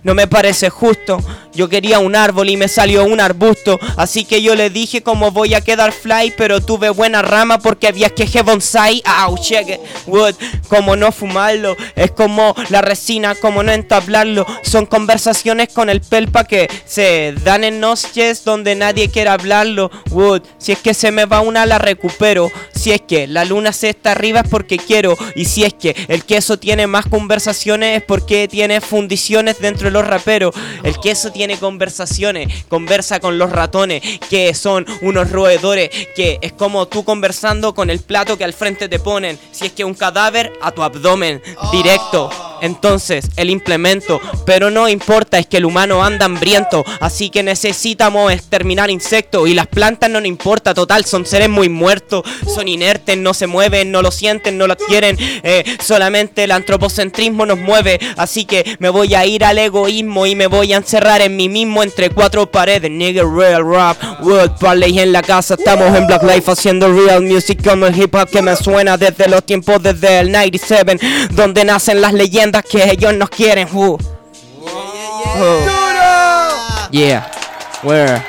No 0.03 0.13
me 0.13 0.27
parece 0.27 0.69
justo. 0.69 1.19
Yo 1.53 1.67
quería 1.67 1.99
un 1.99 2.15
árbol 2.15 2.49
y 2.49 2.57
me 2.57 2.67
salió 2.67 3.03
un 3.03 3.19
arbusto. 3.19 3.79
Así 3.97 4.23
que 4.23 4.41
yo 4.41 4.55
le 4.55 4.69
dije 4.69 5.01
cómo 5.01 5.31
voy 5.31 5.53
a 5.53 5.61
quedar 5.61 5.91
fly. 5.91 6.33
Pero 6.37 6.61
tuve 6.61 6.89
buena 6.89 7.21
rama 7.21 7.59
porque 7.59 7.87
había 7.87 8.09
que 8.09 8.41
bonsai. 8.41 9.01
Au, 9.05 9.37
cheque. 9.37 9.79
Wood. 10.07 10.35
Como 10.67 10.95
no 10.95 11.11
fumarlo. 11.11 11.75
Es 11.95 12.11
como 12.11 12.55
la 12.69 12.81
resina, 12.81 13.35
como 13.35 13.63
no 13.63 13.71
entablarlo. 13.71 14.45
Son 14.61 14.85
conversaciones 14.85 15.69
con 15.73 15.89
el 15.89 16.01
pelpa 16.01 16.43
que 16.45 16.69
se 16.85 17.33
dan 17.43 17.63
en 17.63 17.79
noches 17.79 18.43
donde 18.43 18.75
nadie 18.75 19.09
quiere 19.09 19.29
hablarlo. 19.29 19.91
Wood. 20.11 20.43
Si 20.57 20.71
es 20.71 20.79
que 20.79 20.93
se 20.93 21.11
me 21.11 21.25
va 21.25 21.41
una, 21.41 21.65
la 21.65 21.77
recupero. 21.77 22.51
Si 22.73 22.91
es 22.91 23.01
que 23.01 23.27
la 23.27 23.43
luna 23.43 23.73
se 23.73 23.89
está 23.89 24.11
arriba 24.11 24.41
es 24.41 24.49
porque 24.49 24.77
quiero. 24.77 25.17
Y 25.35 25.45
si 25.45 25.63
es 25.63 25.73
que 25.73 25.95
el 26.07 26.23
queso 26.23 26.57
tiene 26.57 26.87
más 26.87 27.05
conversaciones 27.05 27.97
es 27.97 28.03
porque 28.03 28.47
tiene 28.47 28.81
fundiciones 28.81 29.59
dentro 29.59 29.88
los 29.91 30.05
raperos. 30.05 30.53
El 30.83 30.99
queso 30.99 31.31
tiene 31.31 31.57
conversaciones. 31.57 32.65
Conversa 32.65 33.19
con 33.19 33.37
los 33.37 33.51
ratones, 33.51 34.01
que 34.29 34.53
son 34.53 34.85
unos 35.01 35.31
roedores. 35.31 35.89
Que 36.15 36.39
es 36.41 36.53
como 36.53 36.87
tú 36.87 37.03
conversando 37.03 37.73
con 37.73 37.89
el 37.89 37.99
plato 37.99 38.37
que 38.37 38.43
al 38.43 38.53
frente 38.53 38.89
te 38.89 38.99
ponen. 38.99 39.39
Si 39.51 39.65
es 39.65 39.71
que 39.71 39.83
un 39.83 39.93
cadáver 39.93 40.53
a 40.61 40.71
tu 40.71 40.83
abdomen. 40.83 41.41
Directo. 41.71 42.48
Entonces, 42.61 43.29
el 43.35 43.49
implemento. 43.49 44.21
Pero 44.45 44.69
no 44.69 44.89
importa, 44.89 45.39
es 45.39 45.47
que 45.47 45.57
el 45.57 45.65
humano 45.65 46.03
anda 46.03 46.25
hambriento. 46.25 46.83
Así 46.99 47.29
que 47.29 47.43
necesitamos 47.43 48.31
exterminar 48.31 48.89
insectos. 48.89 49.47
Y 49.47 49.53
las 49.53 49.67
plantas 49.67 50.09
no 50.09 50.19
nos 50.19 50.27
importa, 50.27 50.73
total, 50.73 51.05
son 51.05 51.25
seres 51.25 51.49
muy 51.49 51.69
muertos. 51.69 52.23
Son 52.53 52.67
inertes, 52.67 53.17
no 53.17 53.33
se 53.33 53.47
mueven, 53.47 53.91
no 53.91 54.01
lo 54.01 54.11
sienten, 54.11 54.57
no 54.57 54.67
lo 54.67 54.75
quieren. 54.75 55.17
Eh, 55.43 55.63
solamente 55.83 56.43
el 56.43 56.51
antropocentrismo 56.51 57.45
nos 57.45 57.59
mueve. 57.59 57.99
Así 58.17 58.45
que 58.45 58.77
me 58.79 58.89
voy 58.89 59.15
a 59.15 59.25
ir 59.25 59.43
al 59.43 59.57
egoísmo 59.57 60.25
y 60.25 60.35
me 60.35 60.47
voy 60.47 60.73
a 60.73 60.77
encerrar 60.77 61.21
en 61.21 61.35
mí 61.35 61.49
mismo 61.49 61.83
entre 61.83 62.09
cuatro 62.09 62.49
paredes. 62.49 62.91
Nigga, 62.91 63.23
real 63.23 63.65
rap, 63.65 63.97
world 64.21 64.57
parley 64.59 64.99
en 64.99 65.11
la 65.11 65.21
casa. 65.21 65.55
Estamos 65.55 65.95
en 65.95 66.07
Black 66.07 66.23
Life 66.23 66.51
haciendo 66.51 66.91
real 66.91 67.21
music 67.21 67.63
como 67.63 67.85
el 67.85 67.99
hip 67.99 68.13
hop 68.15 68.29
que 68.29 68.41
me 68.41 68.55
suena 68.55 68.97
desde 68.97 69.27
los 69.27 69.43
tiempos 69.43 69.81
desde 69.81 70.19
el 70.19 70.31
97. 70.31 70.99
Donde 71.31 71.63
nacen 71.63 72.01
las 72.01 72.13
leyendas 72.13 72.48
que 72.51 72.83
ellos 72.91 73.13
nos 73.13 73.29
quieren. 73.29 73.67
Uh. 73.73 73.93
Uh. 73.95 73.99
Yeah. 76.91 77.29
Where? 77.83 78.21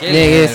Niggas. 0.00 0.50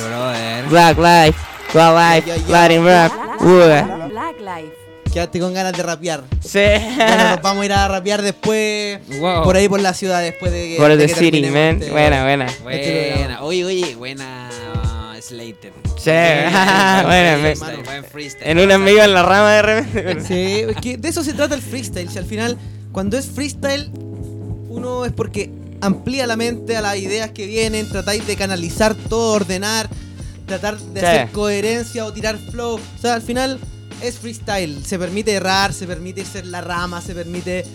Black 0.69 0.97
Life, 0.97 1.37
Black 1.73 2.25
Life. 2.25 2.41
Latin 2.49 2.85
rap. 2.85 3.11
Black 3.39 4.39
Life. 4.39 4.73
Quédate 5.11 5.39
con 5.39 5.53
ganas 5.53 5.73
de 5.73 5.83
rapear. 5.83 6.23
Sí. 6.43 6.59
Bueno, 6.59 7.29
nos 7.31 7.41
vamos 7.41 7.63
a 7.63 7.65
ir 7.65 7.73
a 7.73 7.87
rapear 7.87 8.21
después. 8.21 8.99
Wow. 9.19 9.43
Por 9.43 9.55
ahí 9.55 9.67
por 9.69 9.79
la 9.81 9.93
ciudad, 9.93 10.21
después 10.21 10.51
de 10.51 10.69
que. 10.69 10.75
Por 10.77 10.89
de 10.89 10.97
the 10.97 11.07
que 11.07 11.19
city, 11.19 11.41
man. 11.43 11.77
este- 11.79 11.91
Buena, 11.91 12.23
buena. 12.23 12.47
Buena. 12.61 13.41
Oye, 13.41 13.65
oye, 13.65 13.95
buena 13.95 14.49
Slater. 15.21 15.73
Sí, 15.97 16.11
Buen 16.11 17.03
bueno, 17.03 17.37
me- 17.41 17.55
freestyle, 17.55 17.83
buen 17.83 18.03
freestyle. 18.05 18.47
En 18.49 18.59
un 18.59 18.71
amigo 18.71 19.01
en 19.01 19.13
la 19.13 19.23
rama 19.23 19.51
de 19.53 19.61
repente. 19.61 20.23
Sí, 20.27 20.65
es 20.69 20.75
que 20.77 20.97
de 20.97 21.09
eso 21.09 21.23
se 21.23 21.33
trata 21.33 21.55
el 21.55 21.61
freestyle. 21.61 22.09
Si 22.09 22.17
al 22.17 22.25
final, 22.25 22.57
cuando 22.91 23.17
es 23.17 23.25
freestyle, 23.27 23.89
uno 24.69 25.05
es 25.05 25.11
porque 25.11 25.49
amplía 25.81 26.25
la 26.27 26.35
mente 26.35 26.75
a 26.77 26.81
las 26.81 26.97
ideas 26.97 27.31
que 27.31 27.45
vienen, 27.45 27.87
tratáis 27.89 28.25
de 28.27 28.35
canalizar 28.35 28.95
todo, 28.95 29.33
ordenar, 29.33 29.89
tratar 30.45 30.77
de 30.77 30.99
Sí. 30.99 31.05
hacer 31.05 31.29
coherencia 31.31 32.05
o 32.05 32.13
tirar 32.13 32.37
flow. 32.37 32.75
O 32.75 33.01
sea, 33.01 33.15
al 33.15 33.21
final 33.21 33.59
es 34.01 34.17
freestyle. 34.19 34.83
Se 34.85 34.97
permite 34.99 35.33
errar, 35.33 35.73
se 35.73 35.85
permite 35.87 36.21
irse 36.21 36.39
en 36.39 36.51
la 36.51 36.61
rama, 36.61 37.01
se 37.01 37.13
permite. 37.13 37.65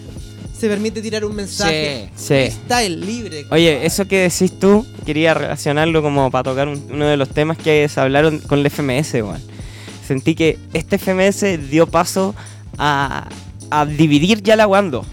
Se 0.62 0.68
permite 0.68 1.02
tirar 1.02 1.24
un 1.24 1.34
mensaje. 1.34 2.08
Sí. 2.14 2.24
Freestyle, 2.26 3.00
libre. 3.04 3.46
Oye, 3.50 3.84
eso 3.84 4.06
que 4.06 4.20
decís 4.20 4.56
tú, 4.60 4.86
quería 5.04 5.34
relacionarlo 5.34 6.02
como 6.02 6.30
para 6.30 6.44
tocar 6.44 6.68
un- 6.68 6.80
uno 6.88 7.06
de 7.08 7.16
los 7.16 7.30
temas 7.30 7.58
que 7.58 7.88
se 7.88 7.98
hablaron 8.00 8.38
con 8.38 8.60
el 8.60 8.66
FMS, 8.66 9.14
weón. 9.24 9.42
Sentí 10.06 10.36
que 10.36 10.60
este 10.72 10.98
FMS 10.98 11.58
dio 11.68 11.88
paso 11.88 12.36
a, 12.78 13.26
a 13.70 13.86
dividir 13.86 14.40
ya 14.40 14.54
la 14.54 14.68
Wando. 14.68 15.04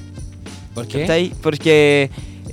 ¿Por 0.76 0.88
qué? 0.88 1.02
¿cachai? 1.02 1.34
Porque 1.42 2.12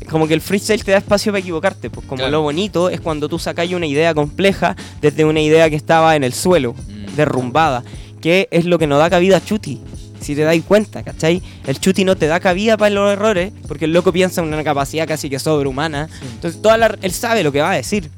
como 0.09 0.27
que 0.27 0.33
el 0.33 0.41
freestyle 0.41 0.83
te 0.83 0.93
da 0.93 0.97
espacio 0.97 1.33
para 1.33 1.41
equivocarte. 1.41 1.91
Pues 1.91 2.07
como 2.07 2.17
Claro. 2.21 2.33
lo 2.33 2.41
bonito 2.41 2.89
es 2.89 3.03
cuando 3.03 3.29
tú 3.29 3.39
sacas 3.39 3.71
una 3.73 3.85
idea 3.87 4.15
compleja 4.15 4.75
desde 5.03 5.27
una 5.27 5.43
idea 5.43 5.69
que 5.69 5.77
estaba 5.77 6.17
en 6.17 6.25
el 6.25 6.33
suelo, 6.33 6.73
Mm. 6.73 7.15
derrumbada. 7.15 7.85
Que 8.23 8.49
es 8.51 8.65
lo 8.65 8.79
que 8.79 8.87
nos 8.87 8.99
da 9.01 9.11
cabida 9.11 9.37
a 9.37 9.45
Chuti. 9.45 9.81
Si 10.27 10.35
te 10.35 10.43
dais 10.43 10.63
cuenta, 10.65 11.03
¿cachai? 11.03 11.41
El 11.67 11.79
Chuti 11.81 12.05
no 12.05 12.17
te 12.17 12.27
da 12.27 12.41
cabida 12.41 12.77
para 12.77 12.91
los 12.91 13.13
errores, 13.13 13.53
porque 13.69 13.85
el 13.85 13.93
loco 13.93 14.13
piensa 14.13 14.41
en 14.43 14.49
una 14.49 14.65
capacidad 14.65 15.07
casi 15.07 15.31
que 15.31 15.39
sobrehumana. 15.39 16.09
Entonces, 16.35 16.61
toda 16.61 16.77
la- 16.77 16.99
él 17.01 17.13
sabe 17.13 17.43
lo 17.45 17.53
que 17.53 17.61
va 17.61 17.71
a 17.71 17.77
decir. 17.77 18.11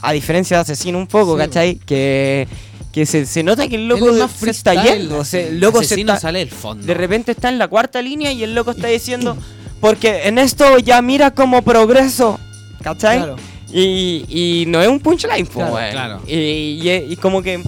A 0.00 0.12
diferencia 0.12 0.56
de 0.56 0.60
Asesino 0.62 0.98
un 0.98 1.06
poco, 1.06 1.34
Sí, 1.34 1.38
¿cachai? 1.38 1.74
Que, 1.86 2.46
que 2.92 3.06
se, 3.06 3.24
se 3.26 3.42
nota 3.42 3.66
que 3.68 3.76
el 3.76 3.88
loco 3.88 4.10
es 4.10 4.30
se 4.32 4.50
está 4.50 4.74
yendo. 4.84 5.18
o 5.18 5.20
así. 5.22 5.30
sea, 5.32 5.46
el 5.48 5.60
loco 5.60 5.82
se 5.82 6.00
está, 6.00 6.18
sale 6.20 6.40
del 6.40 6.50
fondo. 6.50 6.86
de 6.86 6.94
repente 6.94 7.32
está 7.32 7.48
en 7.48 7.58
la 7.58 7.68
cuarta 7.68 8.02
línea 8.02 8.32
y 8.32 8.42
el 8.42 8.54
loco 8.54 8.70
está 8.72 8.88
diciendo, 8.88 9.36
porque 9.80 10.28
en 10.28 10.38
esto 10.38 10.78
ya 10.78 11.00
mira 11.02 11.30
como 11.32 11.62
progreso, 11.62 12.38
¿cachai? 12.82 13.18
Claro. 13.18 13.36
Y, 13.72 14.24
y 14.28 14.64
no 14.66 14.82
es 14.82 14.88
un 14.88 15.00
punchline, 15.00 15.46
Claro, 15.46 15.76
claro. 15.92 16.20
Y, 16.26 16.34
y- 16.34 17.06
y 17.12 17.16
como 17.16 17.42
que 17.42 17.62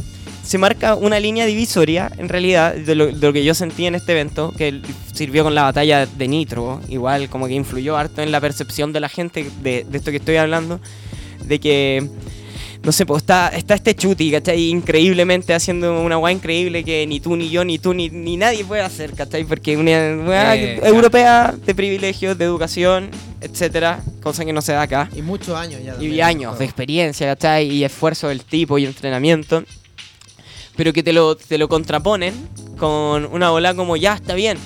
se 0.44 0.58
marca 0.58 0.94
una 0.94 1.18
línea 1.18 1.46
divisoria, 1.46 2.10
en 2.18 2.28
realidad, 2.28 2.74
de 2.74 2.94
lo, 2.94 3.06
de 3.06 3.26
lo 3.26 3.32
que 3.32 3.42
yo 3.44 3.54
sentí 3.54 3.86
en 3.86 3.94
este 3.94 4.12
evento, 4.12 4.52
que 4.56 4.80
sirvió 5.12 5.42
con 5.42 5.54
la 5.54 5.62
batalla 5.62 6.06
de 6.06 6.28
Nitro, 6.28 6.80
igual 6.88 7.28
como 7.30 7.46
que 7.46 7.54
influyó 7.54 7.96
harto 7.96 8.20
en 8.20 8.30
la 8.30 8.40
percepción 8.40 8.92
de 8.92 9.00
la 9.00 9.08
gente 9.08 9.50
de, 9.62 9.84
de 9.88 9.98
esto 9.98 10.10
que 10.10 10.18
estoy 10.18 10.36
hablando, 10.36 10.80
de 11.44 11.58
que... 11.58 12.08
No 12.82 12.92
sé, 12.92 13.06
pues 13.06 13.22
está, 13.22 13.48
está 13.48 13.72
este 13.72 13.94
chuti, 13.94 14.30
¿cachai? 14.30 14.68
Increíblemente 14.68 15.54
haciendo 15.54 16.02
una 16.02 16.18
weá 16.18 16.30
increíble 16.30 16.84
que 16.84 17.06
ni 17.06 17.18
tú, 17.18 17.34
ni 17.34 17.48
yo, 17.48 17.64
ni 17.64 17.78
tú, 17.78 17.94
ni, 17.94 18.10
ni 18.10 18.36
nadie 18.36 18.62
puede 18.62 18.82
hacer, 18.82 19.14
¿cachai? 19.14 19.44
Porque 19.44 19.74
una 19.78 19.90
weá 20.28 20.54
Eh, 20.54 20.80
europea 20.84 21.54
de 21.64 21.74
privilegios, 21.74 22.36
de 22.36 22.44
educación, 22.44 23.08
etcétera, 23.40 24.02
cosa 24.22 24.44
que 24.44 24.52
no 24.52 24.60
se 24.60 24.72
da 24.72 24.82
acá. 24.82 25.08
Y 25.16 25.22
muchos 25.22 25.56
años 25.56 25.80
ya. 25.82 25.96
Y 25.98 26.20
años 26.20 26.50
todo. 26.50 26.58
de 26.58 26.64
experiencia, 26.66 27.26
¿cachai? 27.28 27.70
Y 27.70 27.84
esfuerzo 27.84 28.28
del 28.28 28.42
tipo 28.42 28.76
y 28.76 28.84
entrenamiento. 28.84 29.64
Pero 30.76 30.92
que 30.92 31.02
te 31.02 31.12
lo, 31.12 31.36
te 31.36 31.56
lo 31.58 31.68
contraponen 31.68 32.34
con 32.78 33.26
una 33.26 33.50
bola 33.50 33.74
como, 33.74 33.96
ya, 33.96 34.14
está 34.14 34.34
bien. 34.34 34.58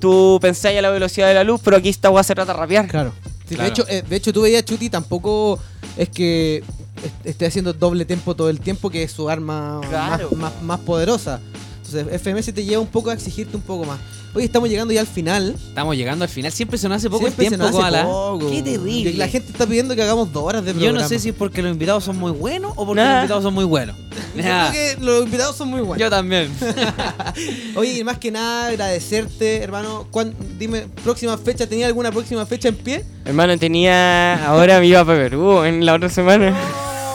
Tú 0.00 0.38
pensáis 0.42 0.78
a 0.78 0.82
la 0.82 0.90
velocidad 0.90 1.28
de 1.28 1.34
la 1.34 1.44
luz, 1.44 1.60
pero 1.64 1.76
aquí 1.78 1.88
esta 1.88 2.10
weá 2.10 2.22
se 2.22 2.34
trata 2.34 2.52
de 2.52 2.58
rapear. 2.58 2.86
Claro. 2.86 3.12
Sí, 3.48 3.54
Claro. 3.54 3.62
De, 3.64 3.68
hecho, 3.70 3.84
eh, 3.88 4.02
de 4.08 4.16
hecho, 4.16 4.32
tú 4.32 4.42
veías 4.42 4.62
a 4.62 4.64
Chuti 4.64 4.90
tampoco 4.90 5.58
es 5.96 6.08
que 6.10 6.62
est- 7.02 7.26
esté 7.26 7.46
haciendo 7.46 7.72
doble 7.72 8.04
tempo 8.04 8.34
todo 8.36 8.50
el 8.50 8.60
tiempo, 8.60 8.90
que 8.90 9.04
es 9.04 9.12
su 9.12 9.30
arma 9.30 9.80
Claro. 9.88 10.28
más, 10.32 10.52
más, 10.54 10.62
más 10.62 10.80
poderosa. 10.80 11.40
Entonces, 11.76 12.06
FMS 12.20 12.52
te 12.52 12.64
lleva 12.64 12.82
un 12.82 12.88
poco 12.88 13.10
a 13.10 13.14
exigirte 13.14 13.56
un 13.56 13.62
poco 13.62 13.84
más. 13.84 13.98
Hoy 14.36 14.44
estamos 14.44 14.68
llegando 14.68 14.92
ya 14.92 15.00
al 15.00 15.06
final. 15.06 15.54
Estamos 15.56 15.96
llegando 15.96 16.22
al 16.22 16.28
final. 16.28 16.52
Siempre 16.52 16.76
se 16.76 16.90
nos 16.90 16.98
hace 16.98 17.08
poco 17.08 17.24
Siempre 17.24 17.46
el 17.46 17.50
se 17.52 17.56
tiempo, 17.56 17.72
nos 17.74 17.82
hace 17.82 17.90
Koala. 17.90 18.04
poco. 18.04 18.50
Qué 18.50 18.62
terrible. 18.62 19.14
La 19.14 19.28
gente 19.28 19.50
está 19.50 19.66
pidiendo 19.66 19.96
que 19.96 20.02
hagamos 20.02 20.30
dos 20.30 20.42
horas 20.44 20.62
de 20.62 20.72
Yo 20.74 20.78
programa. 20.78 21.00
no 21.00 21.08
sé 21.08 21.18
si 21.18 21.30
es 21.30 21.34
porque 21.34 21.62
los 21.62 21.72
invitados 21.72 22.04
son 22.04 22.18
muy 22.18 22.32
buenos 22.32 22.72
o 22.76 22.84
porque 22.84 23.00
Nah. 23.02 23.08
los 23.12 23.16
invitados 23.22 23.44
son 23.44 23.54
muy 23.54 23.64
buenos. 23.64 23.96
Yo 24.36 24.42
Nah. 24.42 24.70
creo 24.70 24.72
que 24.98 25.02
los 25.02 25.24
invitados 25.24 25.56
son 25.56 25.68
muy 25.70 25.80
buenos. 25.80 25.98
Yo 25.98 26.10
también. 26.10 26.50
Oye, 27.76 27.98
y 27.98 28.04
más 28.04 28.18
que 28.18 28.30
nada, 28.30 28.66
agradecerte, 28.68 29.62
hermano. 29.62 30.06
¿Cuán- 30.10 30.34
dime, 30.58 30.86
próxima 31.02 31.38
fecha, 31.38 31.66
¿tenía 31.66 31.86
alguna 31.86 32.12
próxima 32.12 32.44
fecha 32.44 32.68
en 32.68 32.74
pie? 32.76 33.04
Hermano, 33.24 33.56
tenía. 33.56 34.46
Ahora 34.46 34.80
me 34.80 34.86
iba 34.86 35.02
para 35.02 35.18
Perú 35.18 35.62
en 35.64 35.86
la 35.86 35.94
otra 35.94 36.10
semana. 36.10 36.54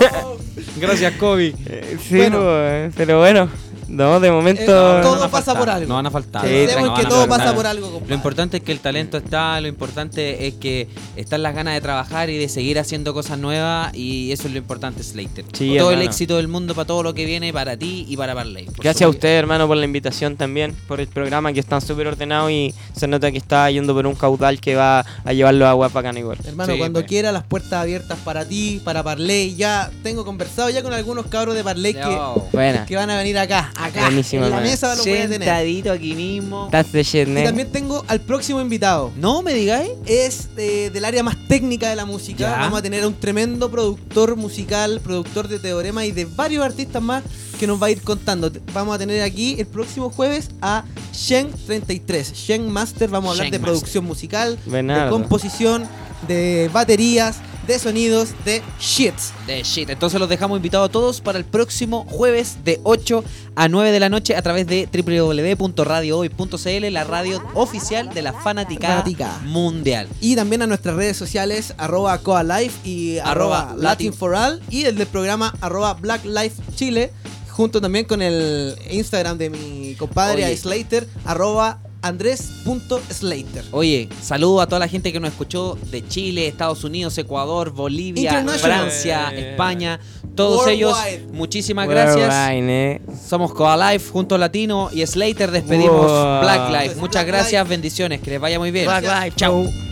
Gracias, 0.79 1.13
Kobe. 1.17 1.53
Eh, 1.67 1.97
sí, 2.09 2.15
Bueno. 2.17 2.39
pues, 2.39 2.93
pero 2.97 3.19
bueno. 3.19 3.47
No, 3.91 4.19
de 4.19 4.31
momento. 4.31 4.61
Eh, 4.63 5.01
todo 5.01 5.11
van 5.19 5.23
a 5.23 5.27
pasa 5.31 5.45
faltar, 5.53 5.57
por 5.59 5.69
algo. 5.69 5.87
No 5.89 5.95
van 5.95 6.05
a 6.05 6.11
faltar. 6.11 6.41
Sí, 6.43 6.67
que 6.97 7.05
todo 7.05 7.27
pasa 7.27 7.53
por 7.53 7.67
algo, 7.67 7.87
Lo 7.87 7.93
compadre. 7.93 8.15
importante 8.15 8.57
es 8.57 8.63
que 8.63 8.71
el 8.71 8.79
talento 8.79 9.17
está, 9.17 9.59
lo 9.61 9.67
importante 9.67 10.47
es 10.47 10.53
que 10.55 10.87
están 11.15 11.43
las 11.43 11.53
ganas 11.53 11.73
de 11.73 11.81
trabajar 11.81 12.29
y 12.29 12.37
de 12.37 12.47
seguir 12.49 12.79
haciendo 12.79 13.13
cosas 13.13 13.37
nuevas 13.37 13.93
y 13.95 14.31
eso 14.31 14.47
es 14.47 14.53
lo 14.53 14.57
importante, 14.59 15.03
Slater. 15.03 15.45
Sí, 15.53 15.75
todo 15.77 15.91
el 15.91 16.01
éxito 16.01 16.37
del 16.37 16.47
mundo 16.47 16.73
para 16.73 16.85
todo 16.87 17.03
lo 17.03 17.13
que 17.13 17.25
viene, 17.25 17.51
para 17.53 17.77
ti 17.77 18.05
y 18.07 18.17
para 18.17 18.33
Parley. 18.33 18.67
Gracias 18.77 19.01
a 19.05 19.09
usted, 19.09 19.29
hermano, 19.37 19.67
por 19.67 19.77
la 19.77 19.85
invitación 19.85 20.37
también, 20.37 20.75
por 20.87 20.99
el 21.01 21.07
programa 21.07 21.51
que 21.53 21.59
están 21.59 21.81
súper 21.81 22.07
ordenado 22.07 22.49
y 22.49 22.73
se 22.95 23.07
nota 23.07 23.31
que 23.31 23.37
está 23.37 23.69
yendo 23.71 23.93
por 23.93 24.07
un 24.07 24.15
caudal 24.15 24.59
que 24.61 24.75
va 24.75 25.05
a 25.25 25.33
llevarlo 25.33 25.67
a 25.67 25.73
Guapacán 25.73 26.17
igual. 26.17 26.37
Hermano, 26.45 26.71
Sí, 26.73 26.79
cuando 26.79 26.99
pues. 27.01 27.09
quiera, 27.09 27.31
las 27.31 27.43
puertas 27.43 27.73
abiertas 27.73 28.17
para 28.23 28.45
ti, 28.45 28.81
para 28.83 29.03
Parley. 29.03 29.55
Ya 29.55 29.91
tengo 30.03 30.23
conversado 30.25 30.69
ya 30.69 30.81
con 30.81 30.93
algunos 30.93 31.25
cabros 31.27 31.55
de 31.55 31.63
Parley 31.63 31.93
que. 31.93 32.17
Buena. 32.53 32.85
que 32.85 32.95
van 32.95 33.09
a 33.09 33.17
venir 33.17 33.37
acá, 33.37 33.71
acá, 33.85 34.05
Buenísimo, 34.05 34.43
en 34.45 34.49
la 34.51 34.57
hermano. 34.57 34.71
mesa 34.71 34.95
lo 34.95 35.03
voy 35.03 35.11
a 35.11 35.15
tener. 35.23 35.29
Sentadito 35.39 35.91
aquí 35.91 36.13
mismo. 36.15 36.69
That's 36.71 36.91
the 36.91 37.03
shit, 37.03 37.27
Y 37.27 37.31
man. 37.31 37.43
también 37.45 37.71
tengo 37.71 38.03
al 38.07 38.21
próximo 38.21 38.61
invitado. 38.61 39.11
No 39.17 39.41
me 39.41 39.53
digáis. 39.53 39.89
Es 40.05 40.49
eh, 40.57 40.89
del 40.93 41.05
área 41.05 41.23
más 41.23 41.35
técnica 41.47 41.89
de 41.89 41.95
la 41.95 42.05
música. 42.05 42.39
Ya. 42.51 42.57
Vamos 42.57 42.79
a 42.79 42.81
tener 42.81 43.03
a 43.03 43.07
un 43.07 43.15
tremendo 43.19 43.69
productor 43.71 44.35
musical, 44.35 44.99
productor 45.03 45.47
de 45.47 45.59
Teorema 45.59 46.05
y 46.05 46.11
de 46.11 46.25
varios 46.25 46.63
artistas 46.63 47.01
más 47.01 47.23
que 47.59 47.67
nos 47.67 47.81
va 47.81 47.87
a 47.87 47.91
ir 47.91 48.01
contando. 48.01 48.51
Vamos 48.73 48.95
a 48.95 48.97
tener 48.97 49.21
aquí 49.21 49.55
el 49.59 49.67
próximo 49.67 50.09
jueves 50.09 50.49
a 50.61 50.83
Shen33. 51.13 52.33
Shen 52.33 52.71
Master, 52.71 53.09
vamos 53.09 53.29
a 53.29 53.31
hablar 53.31 53.45
Shen 53.45 53.51
de 53.51 53.59
Master. 53.59 53.73
producción 53.73 54.05
musical, 54.05 54.57
de 54.65 55.07
composición, 55.09 55.87
de 56.27 56.69
baterías, 56.73 57.37
de 57.71 57.79
sonidos, 57.79 58.29
de 58.43 58.61
shits. 58.81 59.31
De 59.47 59.63
shit. 59.63 59.89
Entonces 59.89 60.19
los 60.19 60.27
dejamos 60.27 60.57
invitados 60.57 60.89
a 60.89 60.91
todos 60.91 61.21
para 61.21 61.37
el 61.37 61.45
próximo 61.45 62.05
jueves 62.09 62.57
de 62.65 62.81
8 62.83 63.23
a 63.55 63.69
9 63.69 63.91
de 63.91 63.99
la 64.01 64.09
noche 64.09 64.35
a 64.35 64.41
través 64.41 64.67
de 64.67 64.89
www.radiohoy.cl, 64.91 66.91
la 66.91 67.03
radio 67.05 67.41
oficial 67.53 68.13
de 68.13 68.21
la 68.21 68.33
Fanaticada. 68.33 69.05
mundial. 69.45 70.09
Y 70.19 70.35
también 70.35 70.61
a 70.63 70.67
nuestras 70.67 70.97
redes 70.97 71.15
sociales, 71.15 71.73
arroba 71.77 72.17
coalife 72.17 72.87
y 72.87 73.19
Arroba 73.19 73.71
arroba 73.71 73.81
Latin 73.81 74.13
for 74.13 74.35
All. 74.35 74.61
Y 74.69 74.83
el 74.83 74.97
del 74.97 75.07
programa 75.07 75.53
arroba 75.61 75.93
Black 75.93 76.25
Life 76.25 76.61
Chile, 76.75 77.11
junto 77.51 77.79
también 77.79 78.05
con 78.05 78.21
el 78.21 78.75
Instagram 78.89 79.37
de 79.37 79.49
mi 79.49 79.95
compadre 79.95 80.45
Oye. 80.45 80.57
Slater, 80.57 81.07
arroba 81.23 81.79
andrés.slater. 82.01 83.65
Oye, 83.71 84.09
saludo 84.21 84.61
a 84.61 84.67
toda 84.67 84.79
la 84.79 84.87
gente 84.87 85.11
que 85.13 85.19
nos 85.19 85.31
escuchó 85.31 85.77
de 85.91 86.07
Chile, 86.07 86.47
Estados 86.47 86.83
Unidos, 86.83 87.17
Ecuador, 87.17 87.71
Bolivia. 87.71 88.43
Francia, 88.59 89.31
Eh. 89.33 89.51
España, 89.51 89.99
todos 90.35 90.57
Worldwide. 90.65 90.75
ellos. 91.15 91.33
Muchísimas 91.33 91.87
gracias. 91.87 92.33
Eh. 92.51 93.01
Somos 93.27 93.53
Coalife 93.53 94.09
junto 94.11 94.35
a 94.35 94.37
Latino 94.37 94.89
y 94.91 95.05
Slater. 95.05 95.51
Despedimos 95.51 96.05
Wow. 96.11 96.41
Black 96.41 96.69
Life. 96.69 96.83
Black 96.85 96.97
Muchas 96.97 97.23
Life. 97.23 97.31
gracias, 97.37 97.67
bendiciones, 97.69 98.21
que 98.21 98.31
les 98.31 98.39
vaya 98.41 98.59
muy 98.59 98.71
bien. 98.71 98.85
Black 98.85 99.03
Life, 99.03 99.33
chau. 99.35 99.90